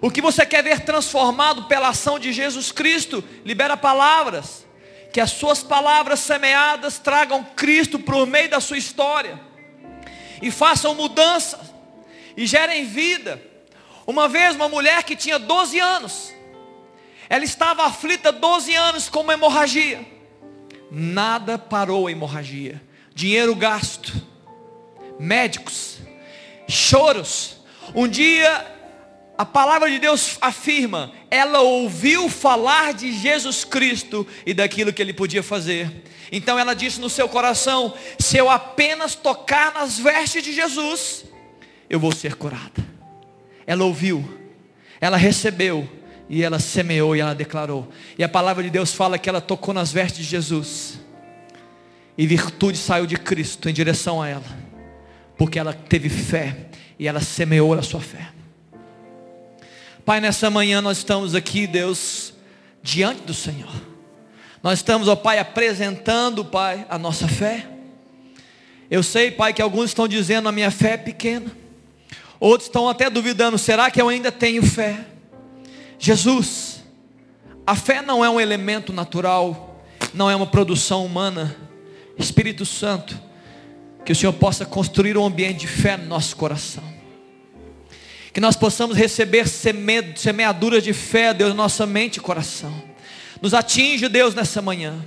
O 0.00 0.10
que 0.10 0.20
você 0.20 0.46
quer 0.46 0.62
ver 0.62 0.80
transformado 0.80 1.64
pela 1.64 1.88
ação 1.88 2.18
de 2.18 2.32
Jesus 2.32 2.70
Cristo, 2.70 3.22
libera 3.44 3.76
palavras. 3.76 4.66
Que 5.12 5.20
as 5.20 5.30
suas 5.30 5.62
palavras 5.62 6.20
semeadas 6.20 6.98
tragam 6.98 7.42
Cristo 7.56 7.98
por 7.98 8.26
meio 8.26 8.48
da 8.48 8.60
sua 8.60 8.78
história. 8.78 9.40
E 10.40 10.50
façam 10.50 10.94
mudança. 10.94 11.58
E 12.36 12.46
gerem 12.46 12.84
vida. 12.84 13.42
Uma 14.06 14.28
vez 14.28 14.54
uma 14.54 14.68
mulher 14.68 15.02
que 15.02 15.16
tinha 15.16 15.38
12 15.38 15.78
anos. 15.80 16.32
Ela 17.28 17.44
estava 17.44 17.84
aflita 17.84 18.30
12 18.30 18.74
anos 18.74 19.08
com 19.08 19.20
uma 19.20 19.34
hemorragia. 19.34 20.06
Nada 20.90 21.58
parou 21.58 22.06
a 22.06 22.12
hemorragia. 22.12 22.80
Dinheiro 23.14 23.54
gasto. 23.54 24.12
Médicos. 25.18 25.98
Choros. 26.68 27.56
Um 27.94 28.06
dia 28.06 28.77
a 29.38 29.46
palavra 29.46 29.88
de 29.88 30.00
Deus 30.00 30.36
afirma, 30.40 31.12
ela 31.30 31.60
ouviu 31.60 32.28
falar 32.28 32.92
de 32.92 33.16
Jesus 33.16 33.62
Cristo 33.62 34.26
e 34.44 34.52
daquilo 34.52 34.92
que 34.92 35.00
ele 35.00 35.12
podia 35.12 35.44
fazer. 35.44 36.02
Então 36.32 36.58
ela 36.58 36.74
disse 36.74 37.00
no 37.00 37.08
seu 37.08 37.28
coração: 37.28 37.94
se 38.18 38.36
eu 38.36 38.50
apenas 38.50 39.14
tocar 39.14 39.72
nas 39.72 39.96
vestes 39.96 40.42
de 40.42 40.52
Jesus, 40.52 41.24
eu 41.88 42.00
vou 42.00 42.10
ser 42.10 42.34
curada. 42.34 42.84
Ela 43.64 43.84
ouviu, 43.84 44.28
ela 45.00 45.16
recebeu, 45.16 45.88
e 46.28 46.42
ela 46.42 46.58
semeou 46.58 47.14
e 47.14 47.20
ela 47.20 47.34
declarou. 47.34 47.88
E 48.18 48.24
a 48.24 48.28
palavra 48.28 48.64
de 48.64 48.70
Deus 48.70 48.92
fala 48.92 49.18
que 49.18 49.28
ela 49.28 49.40
tocou 49.40 49.72
nas 49.72 49.92
vestes 49.92 50.24
de 50.24 50.30
Jesus, 50.30 50.98
e 52.16 52.26
virtude 52.26 52.76
saiu 52.76 53.06
de 53.06 53.16
Cristo 53.16 53.68
em 53.68 53.72
direção 53.72 54.20
a 54.20 54.26
ela. 54.28 54.68
porque 55.38 55.58
ela 55.58 55.72
teve 55.72 56.08
fé 56.08 56.66
e 56.98 57.06
ela 57.06 57.20
semeou 57.20 57.72
a 57.72 57.80
sua 57.80 58.00
fé. 58.00 58.37
Pai, 60.08 60.22
nessa 60.22 60.48
manhã 60.48 60.80
nós 60.80 60.96
estamos 60.96 61.34
aqui, 61.34 61.66
Deus, 61.66 62.32
diante 62.82 63.24
do 63.24 63.34
Senhor. 63.34 63.70
Nós 64.62 64.78
estamos, 64.78 65.06
ó 65.06 65.14
Pai, 65.14 65.38
apresentando, 65.38 66.42
Pai, 66.46 66.86
a 66.88 66.98
nossa 66.98 67.28
fé. 67.28 67.66
Eu 68.90 69.02
sei, 69.02 69.30
Pai, 69.30 69.52
que 69.52 69.60
alguns 69.60 69.90
estão 69.90 70.08
dizendo 70.08 70.48
a 70.48 70.52
minha 70.52 70.70
fé 70.70 70.92
é 70.92 70.96
pequena. 70.96 71.52
Outros 72.40 72.70
estão 72.70 72.88
até 72.88 73.10
duvidando, 73.10 73.58
será 73.58 73.90
que 73.90 74.00
eu 74.00 74.08
ainda 74.08 74.32
tenho 74.32 74.62
fé? 74.62 75.04
Jesus, 75.98 76.82
a 77.66 77.76
fé 77.76 78.00
não 78.00 78.24
é 78.24 78.30
um 78.30 78.40
elemento 78.40 78.94
natural, 78.94 79.84
não 80.14 80.30
é 80.30 80.34
uma 80.34 80.46
produção 80.46 81.04
humana. 81.04 81.54
Espírito 82.16 82.64
Santo, 82.64 83.14
que 84.06 84.12
o 84.12 84.16
Senhor 84.16 84.32
possa 84.32 84.64
construir 84.64 85.18
um 85.18 85.26
ambiente 85.26 85.58
de 85.58 85.66
fé 85.66 85.98
no 85.98 86.06
nosso 86.06 86.34
coração. 86.34 86.97
Que 88.38 88.40
nós 88.40 88.54
possamos 88.54 88.96
receber 88.96 89.48
semeaduras 89.48 90.84
de 90.84 90.92
fé, 90.92 91.34
Deus, 91.34 91.52
nossa 91.56 91.84
mente 91.84 92.18
e 92.18 92.20
coração. 92.20 92.72
Nos 93.42 93.52
atinge, 93.52 94.08
Deus, 94.08 94.32
nessa 94.32 94.62
manhã. 94.62 95.04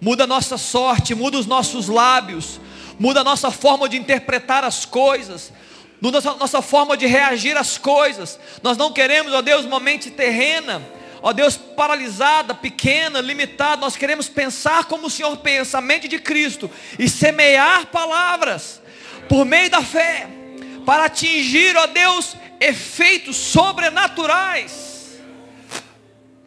Muda 0.00 0.24
a 0.24 0.26
nossa 0.26 0.56
sorte, 0.56 1.14
muda 1.14 1.36
os 1.36 1.44
nossos 1.44 1.88
lábios, 1.88 2.58
muda 2.98 3.20
a 3.20 3.22
nossa 3.22 3.50
forma 3.50 3.86
de 3.86 3.98
interpretar 3.98 4.64
as 4.64 4.86
coisas, 4.86 5.52
muda 6.00 6.20
a 6.20 6.36
nossa 6.36 6.62
forma 6.62 6.96
de 6.96 7.04
reagir 7.04 7.54
às 7.54 7.76
coisas. 7.76 8.40
Nós 8.62 8.78
não 8.78 8.94
queremos, 8.94 9.34
ó 9.34 9.42
Deus, 9.42 9.66
uma 9.66 9.78
mente 9.78 10.10
terrena, 10.10 10.80
ó 11.20 11.34
Deus, 11.34 11.58
paralisada, 11.58 12.54
pequena, 12.54 13.20
limitada. 13.20 13.82
Nós 13.82 13.94
queremos 13.94 14.26
pensar 14.26 14.86
como 14.86 15.08
o 15.08 15.10
Senhor 15.10 15.36
pensa, 15.36 15.76
a 15.76 15.82
mente 15.82 16.08
de 16.08 16.18
Cristo, 16.18 16.70
e 16.98 17.10
semear 17.10 17.88
palavras 17.88 18.80
por 19.28 19.44
meio 19.44 19.68
da 19.68 19.82
fé 19.82 20.45
para 20.86 21.06
atingir, 21.06 21.76
ó 21.76 21.88
Deus, 21.88 22.36
efeitos 22.60 23.36
sobrenaturais, 23.36 25.18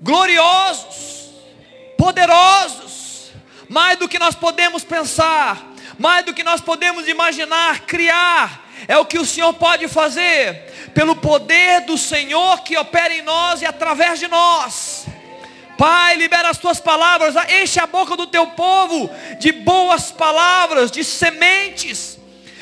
gloriosos, 0.02 1.32
poderosos, 1.98 3.32
mais 3.68 4.00
do 4.00 4.08
que 4.08 4.18
nós 4.18 4.36
podemos 4.36 4.86
pensar, 4.86 5.62
mais 6.00 6.24
do 6.26 6.34
que 6.34 6.42
nós 6.42 6.62
podemos 6.62 7.06
imaginar, 7.06 7.82
criar, 7.82 8.66
é 8.88 8.98
o 8.98 9.06
que 9.06 9.20
o 9.20 9.26
Senhor 9.26 9.54
pode 9.56 9.90
fazer, 9.90 10.90
pelo 10.96 11.18
poder 11.18 11.82
do 11.82 11.98
Senhor 11.98 12.62
que 12.62 12.78
opera 12.78 13.14
em 13.14 13.22
nós 13.22 13.62
e 13.62 13.66
através 13.66 14.20
de 14.20 14.30
nós. 14.30 15.06
Pai, 15.78 16.16
libera 16.16 16.50
as 16.50 16.58
tuas 16.58 16.80
palavras, 16.80 17.36
enche 17.62 17.78
a 17.80 17.86
boca 17.86 18.16
do 18.16 18.26
teu 18.26 18.48
povo 18.48 19.10
de 19.38 19.52
boas 19.52 20.12
palavras, 20.12 20.90
de 20.90 21.04
sementes 21.04 22.19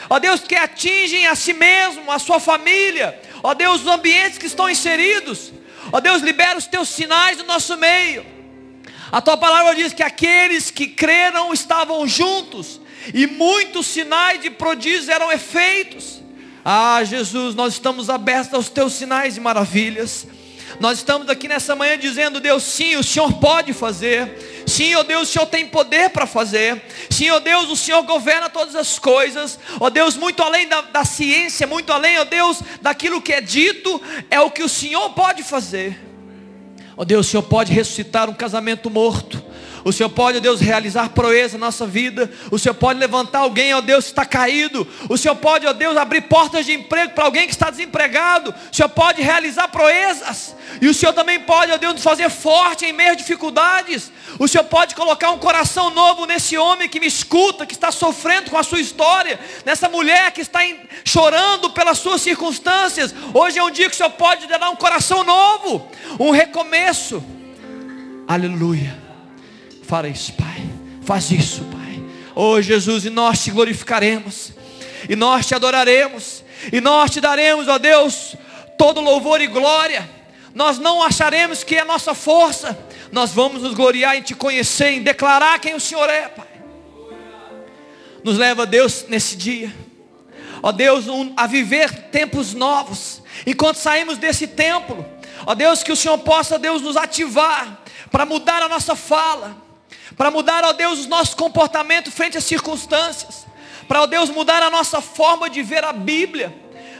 ó 0.10 0.20
Deus, 0.20 0.42
que 0.42 0.56
atingem 0.56 1.28
a 1.28 1.36
si 1.36 1.54
mesmo, 1.54 2.12
a 2.12 2.20
sua 2.20 2.40
família, 2.40 3.20
ó 3.44 3.54
Deus, 3.54 3.82
os 3.82 3.88
ambientes 3.88 4.38
que 4.38 4.46
estão 4.46 4.70
inseridos, 4.70 5.52
ó 5.92 6.00
Deus, 6.00 6.22
libera 6.22 6.58
os 6.58 6.68
teus 6.68 6.90
sinais 6.90 7.38
no 7.38 7.46
nosso 7.46 7.78
meio. 7.78 8.26
A 9.12 9.22
tua 9.22 9.38
palavra 9.38 9.74
diz 9.76 9.94
que 9.94 10.04
aqueles 10.04 10.70
que 10.70 10.88
creram 10.88 11.54
estavam 11.54 12.08
juntos, 12.08 12.80
e 13.14 13.26
muitos 13.26 13.88
sinais 13.88 14.42
de 14.42 14.50
prodígios 14.50 15.08
eram 15.08 15.32
efeitos. 15.32 16.22
Ah, 16.64 17.02
Jesus, 17.04 17.56
nós 17.56 17.74
estamos 17.74 18.10
abertos 18.10 18.54
aos 18.54 18.68
teus 18.68 18.94
sinais 18.94 19.38
e 19.38 19.40
maravilhas. 19.40 20.28
Nós 20.80 21.00
estamos 21.00 21.28
aqui 21.28 21.48
nessa 21.48 21.76
manhã 21.76 21.98
dizendo, 21.98 22.40
Deus, 22.40 22.62
sim, 22.62 22.96
o 22.98 23.04
Senhor 23.04 23.34
pode 23.40 23.74
fazer. 23.74 24.64
Sim, 24.68 24.94
ó 24.94 25.02
Deus, 25.02 25.30
o 25.30 25.32
Senhor 25.32 25.46
tem 25.48 25.66
poder 25.66 26.12
para 26.12 26.28
fazer. 26.28 26.84
Sim, 27.10 27.32
ó 27.32 27.40
Deus, 27.40 27.68
o 27.70 27.76
Senhor 27.76 28.04
governa 28.04 28.48
todas 28.48 28.76
as 28.76 29.00
coisas. 29.00 29.58
Ó 29.80 29.90
Deus, 29.90 30.16
muito 30.16 30.44
além 30.44 30.68
da, 30.68 30.82
da 30.82 31.04
ciência, 31.04 31.66
muito 31.66 31.92
além, 31.92 32.20
ó 32.20 32.26
Deus, 32.26 32.62
daquilo 32.80 33.22
que 33.22 33.34
é 33.34 33.42
dito, 33.42 34.00
é 34.30 34.40
o 34.40 34.52
que 34.52 34.62
o 34.62 34.70
Senhor 34.70 35.10
pode 35.12 35.42
fazer. 35.42 36.00
Ó 36.96 37.04
Deus, 37.04 37.26
o 37.26 37.30
Senhor 37.30 37.44
pode 37.44 37.74
ressuscitar 37.74 38.30
um 38.30 38.34
casamento 38.34 38.90
morto. 38.90 39.47
O 39.88 39.92
Senhor 39.94 40.10
pode, 40.10 40.40
ó 40.40 40.42
Deus, 40.42 40.60
realizar 40.60 41.08
proeza 41.08 41.58
na 41.58 41.68
nossa 41.68 41.88
vida. 41.88 42.30
O 42.52 42.60
Senhor 42.60 42.76
pode 42.76 43.00
levantar 43.00 43.40
alguém, 43.40 43.74
ó 43.74 43.80
Deus, 43.80 44.04
que 44.04 44.12
está 44.12 44.26
caído. 44.26 44.86
O 45.08 45.18
Senhor 45.18 45.36
pode, 45.36 45.66
ó 45.66 45.72
Deus, 45.72 45.96
abrir 45.96 46.24
portas 46.24 46.66
de 46.66 46.74
emprego 46.74 47.14
para 47.14 47.24
alguém 47.24 47.46
que 47.46 47.54
está 47.54 47.70
desempregado. 47.70 48.54
O 48.70 48.76
Senhor 48.76 48.90
pode 48.90 49.22
realizar 49.22 49.70
proezas. 49.70 50.54
E 50.82 50.90
o 50.90 50.94
Senhor 50.94 51.14
também 51.14 51.40
pode, 51.40 51.72
ó 51.72 51.78
Deus, 51.78 51.94
nos 51.94 52.04
fazer 52.04 52.30
forte 52.30 52.86
em 52.86 52.92
meio 52.92 53.14
a 53.14 53.16
dificuldades. 53.16 54.12
O 54.38 54.46
Senhor 54.46 54.66
pode 54.66 54.94
colocar 54.94 55.32
um 55.32 55.38
coração 55.38 55.90
novo 55.90 56.26
nesse 56.26 56.58
homem 56.58 56.90
que 56.90 57.00
me 57.00 57.08
escuta, 57.08 57.66
que 57.66 57.74
está 57.74 57.90
sofrendo 57.90 58.52
com 58.52 58.58
a 58.58 58.64
sua 58.64 58.82
história, 58.82 59.40
nessa 59.66 59.88
mulher 59.88 60.34
que 60.34 60.42
está 60.42 60.60
chorando 61.06 61.70
pelas 61.70 61.98
suas 61.98 62.22
circunstâncias. 62.22 63.16
Hoje 63.34 63.58
é 63.58 63.64
um 63.64 63.72
dia 63.72 63.88
que 63.88 63.96
o 63.96 63.98
Senhor 63.98 64.10
pode 64.10 64.48
dar 64.48 64.70
um 64.70 64.76
coração 64.76 65.24
novo, 65.24 65.90
um 66.20 66.32
recomeço. 66.32 67.24
Aleluia. 68.28 69.07
Fala 69.88 70.10
isso, 70.10 70.34
Pai. 70.34 70.70
Faz 71.02 71.32
isso, 71.32 71.64
Pai. 71.64 72.04
Oh 72.36 72.62
Jesus, 72.62 73.06
e 73.06 73.10
nós 73.10 73.42
te 73.42 73.52
glorificaremos, 73.52 74.52
e 75.08 75.16
nós 75.16 75.46
te 75.46 75.56
adoraremos, 75.56 76.44
e 76.74 76.82
nós 76.82 77.10
te 77.10 77.22
daremos, 77.22 77.70
ó 77.70 77.78
Deus, 77.78 78.36
todo 78.78 79.00
louvor 79.00 79.40
e 79.40 79.48
glória. 79.48 80.08
Nós 80.54 80.78
não 80.78 81.02
acharemos 81.02 81.64
que 81.64 81.78
é 81.78 81.86
nossa 81.86 82.14
força, 82.14 82.78
nós 83.14 83.32
vamos 83.32 83.62
nos 83.62 83.74
gloriar 83.74 84.18
em 84.18 84.22
te 84.22 84.36
conhecer, 84.36 84.90
em 84.90 85.02
declarar 85.02 85.58
quem 85.60 85.74
o 85.74 85.80
Senhor 85.80 86.10
é, 86.10 86.28
Pai. 86.28 86.48
Nos 88.26 88.38
leva, 88.38 88.66
Deus, 88.66 89.06
nesse 89.08 89.38
dia, 89.38 89.74
ó 90.62 90.74
Deus, 90.74 91.06
a 91.38 91.48
viver 91.48 92.10
tempos 92.10 92.54
novos, 92.54 93.24
enquanto 93.46 93.78
saímos 93.78 94.18
desse 94.18 94.48
templo, 94.48 95.06
ó 95.46 95.56
Deus, 95.56 95.82
que 95.82 95.94
o 95.94 95.96
Senhor 95.96 96.18
possa, 96.18 96.60
Deus, 96.60 96.82
nos 96.82 96.98
ativar 96.98 97.84
para 98.12 98.26
mudar 98.26 98.62
a 98.62 98.68
nossa 98.68 98.94
fala 98.94 99.66
para 100.16 100.32
mudar, 100.32 100.64
ó 100.64 100.74
Deus, 100.74 101.06
o 101.06 101.10
nosso 101.10 101.36
comportamento 101.36 102.12
frente 102.12 102.38
às 102.38 102.44
circunstâncias, 102.44 103.46
para, 103.88 104.02
ó 104.02 104.06
Deus, 104.06 104.30
mudar 104.30 104.62
a 104.62 104.70
nossa 104.70 105.02
forma 105.02 105.50
de 105.50 105.62
ver 105.62 105.84
a 105.84 105.94
Bíblia, 105.94 106.56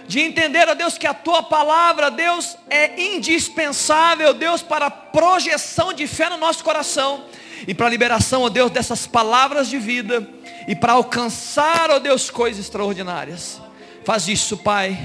de 0.08 0.22
entender, 0.22 0.68
ó 0.70 0.74
Deus, 0.74 0.98
que 0.98 1.06
a 1.06 1.14
Tua 1.14 1.44
palavra, 1.44 2.10
Deus, 2.10 2.58
é 2.70 3.00
indispensável, 3.16 4.34
Deus, 4.34 4.62
para 4.62 4.88
a 4.88 4.92
projeção 4.92 5.92
de 5.92 6.08
fé 6.08 6.30
no 6.30 6.38
nosso 6.38 6.64
coração, 6.64 7.26
e 7.68 7.74
para 7.74 7.88
a 7.88 7.90
liberação, 7.90 8.44
ó 8.44 8.50
Deus, 8.50 8.72
dessas 8.72 9.06
palavras 9.06 9.68
de 9.68 9.78
vida, 9.78 10.28
e 10.68 10.76
para 10.76 10.94
alcançar, 10.94 11.90
ó 11.92 12.00
Deus, 12.00 12.30
coisas 12.30 12.66
extraordinárias. 12.66 13.62
Faz 14.06 14.28
isso, 14.28 14.58
Pai, 14.58 14.98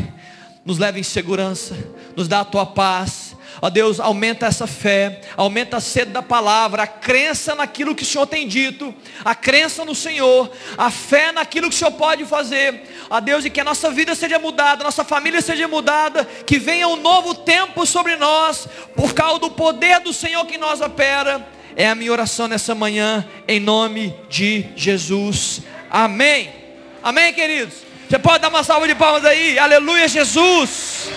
nos 0.65 0.79
leva 0.79 1.01
em 1.01 1.03
segurança, 1.03 1.77
nos 2.17 2.29
dá 2.29 2.41
a 2.41 2.45
Tua 2.45 2.65
paz, 2.65 3.32
Ó 3.65 3.71
Deus, 3.71 4.01
aumenta 4.01 4.47
essa 4.47 4.67
fé, 4.67 5.21
aumenta 5.37 5.77
a 5.77 5.81
sede 5.81 6.11
da 6.11 6.21
palavra, 6.21 6.83
a 6.83 6.87
crença 6.89 7.55
naquilo 7.55 7.95
que 7.95 8.03
o 8.03 8.07
Senhor 8.07 8.27
tem 8.27 8.49
dito, 8.49 8.93
a 9.25 9.37
crença 9.37 9.85
no 9.85 9.95
Senhor, 9.95 10.51
a 10.77 10.91
fé 10.91 11.31
naquilo 11.31 11.69
que 11.69 11.77
o 11.77 11.79
Senhor 11.79 11.93
pode 11.93 12.25
fazer. 12.25 12.83
Ó 13.09 13.21
Deus, 13.21 13.45
e 13.45 13.51
que 13.51 13.61
a 13.61 13.65
nossa 13.65 13.89
vida 13.89 14.17
seja 14.17 14.37
mudada, 14.37 14.83
nossa 14.83 15.05
família 15.05 15.41
seja 15.41 15.69
mudada, 15.69 16.25
que 16.45 16.59
venha 16.59 16.89
um 16.89 16.97
novo 16.97 17.37
tempo 17.37 17.87
sobre 17.87 18.17
nós, 18.17 18.67
por 18.97 19.15
causa 19.15 19.39
do 19.39 19.51
poder 19.53 20.01
do 20.01 20.13
Senhor 20.13 20.45
que 20.45 20.59
nós 20.59 20.81
opera. 20.81 21.47
É 21.77 21.89
a 21.89 21.95
minha 21.95 22.11
oração 22.11 22.49
nessa 22.49 22.75
manhã, 22.75 23.25
em 23.47 23.61
nome 23.61 24.13
de 24.29 24.67
Jesus. 24.75 25.63
Amém. 25.89 26.53
Amém, 27.01 27.33
queridos. 27.33 27.75
Você 28.11 28.19
pode 28.19 28.41
dar 28.41 28.49
uma 28.49 28.65
salva 28.65 28.89
de 28.89 28.97
palmas 28.97 29.25
aí? 29.25 29.57
Aleluia, 29.57 30.09
Jesus. 30.09 31.09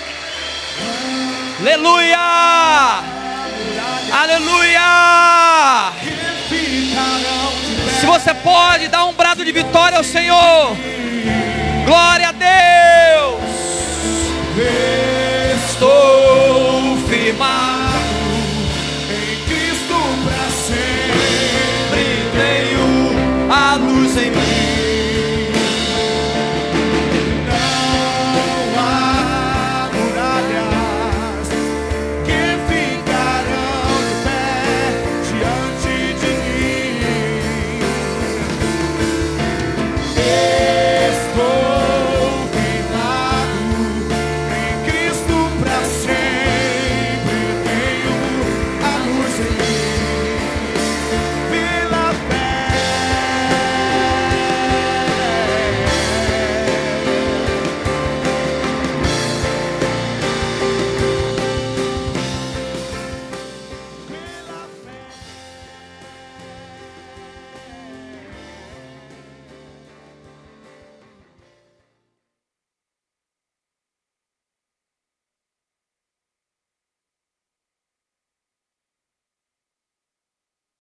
Aleluia! 1.59 2.17
Aleluia! 4.11 5.91
Se 7.99 8.05
você 8.05 8.33
pode, 8.33 8.89
dar 8.89 9.05
um 9.05 9.13
brado 9.13 9.45
de 9.45 9.51
vitória 9.53 9.97
ao 9.97 10.03
Senhor. 10.03 10.75
Glória 11.85 12.29
a 12.29 12.31
Deus! 12.33 13.41
Estou 15.69 16.97
firmado 17.07 17.95
em 19.09 19.45
Cristo 19.47 19.95
para 20.25 20.49
sempre. 20.51 21.25
Tenho 22.33 23.51
a 23.51 23.75
luz 23.75 24.17
em 24.17 24.31
mim. 24.31 24.54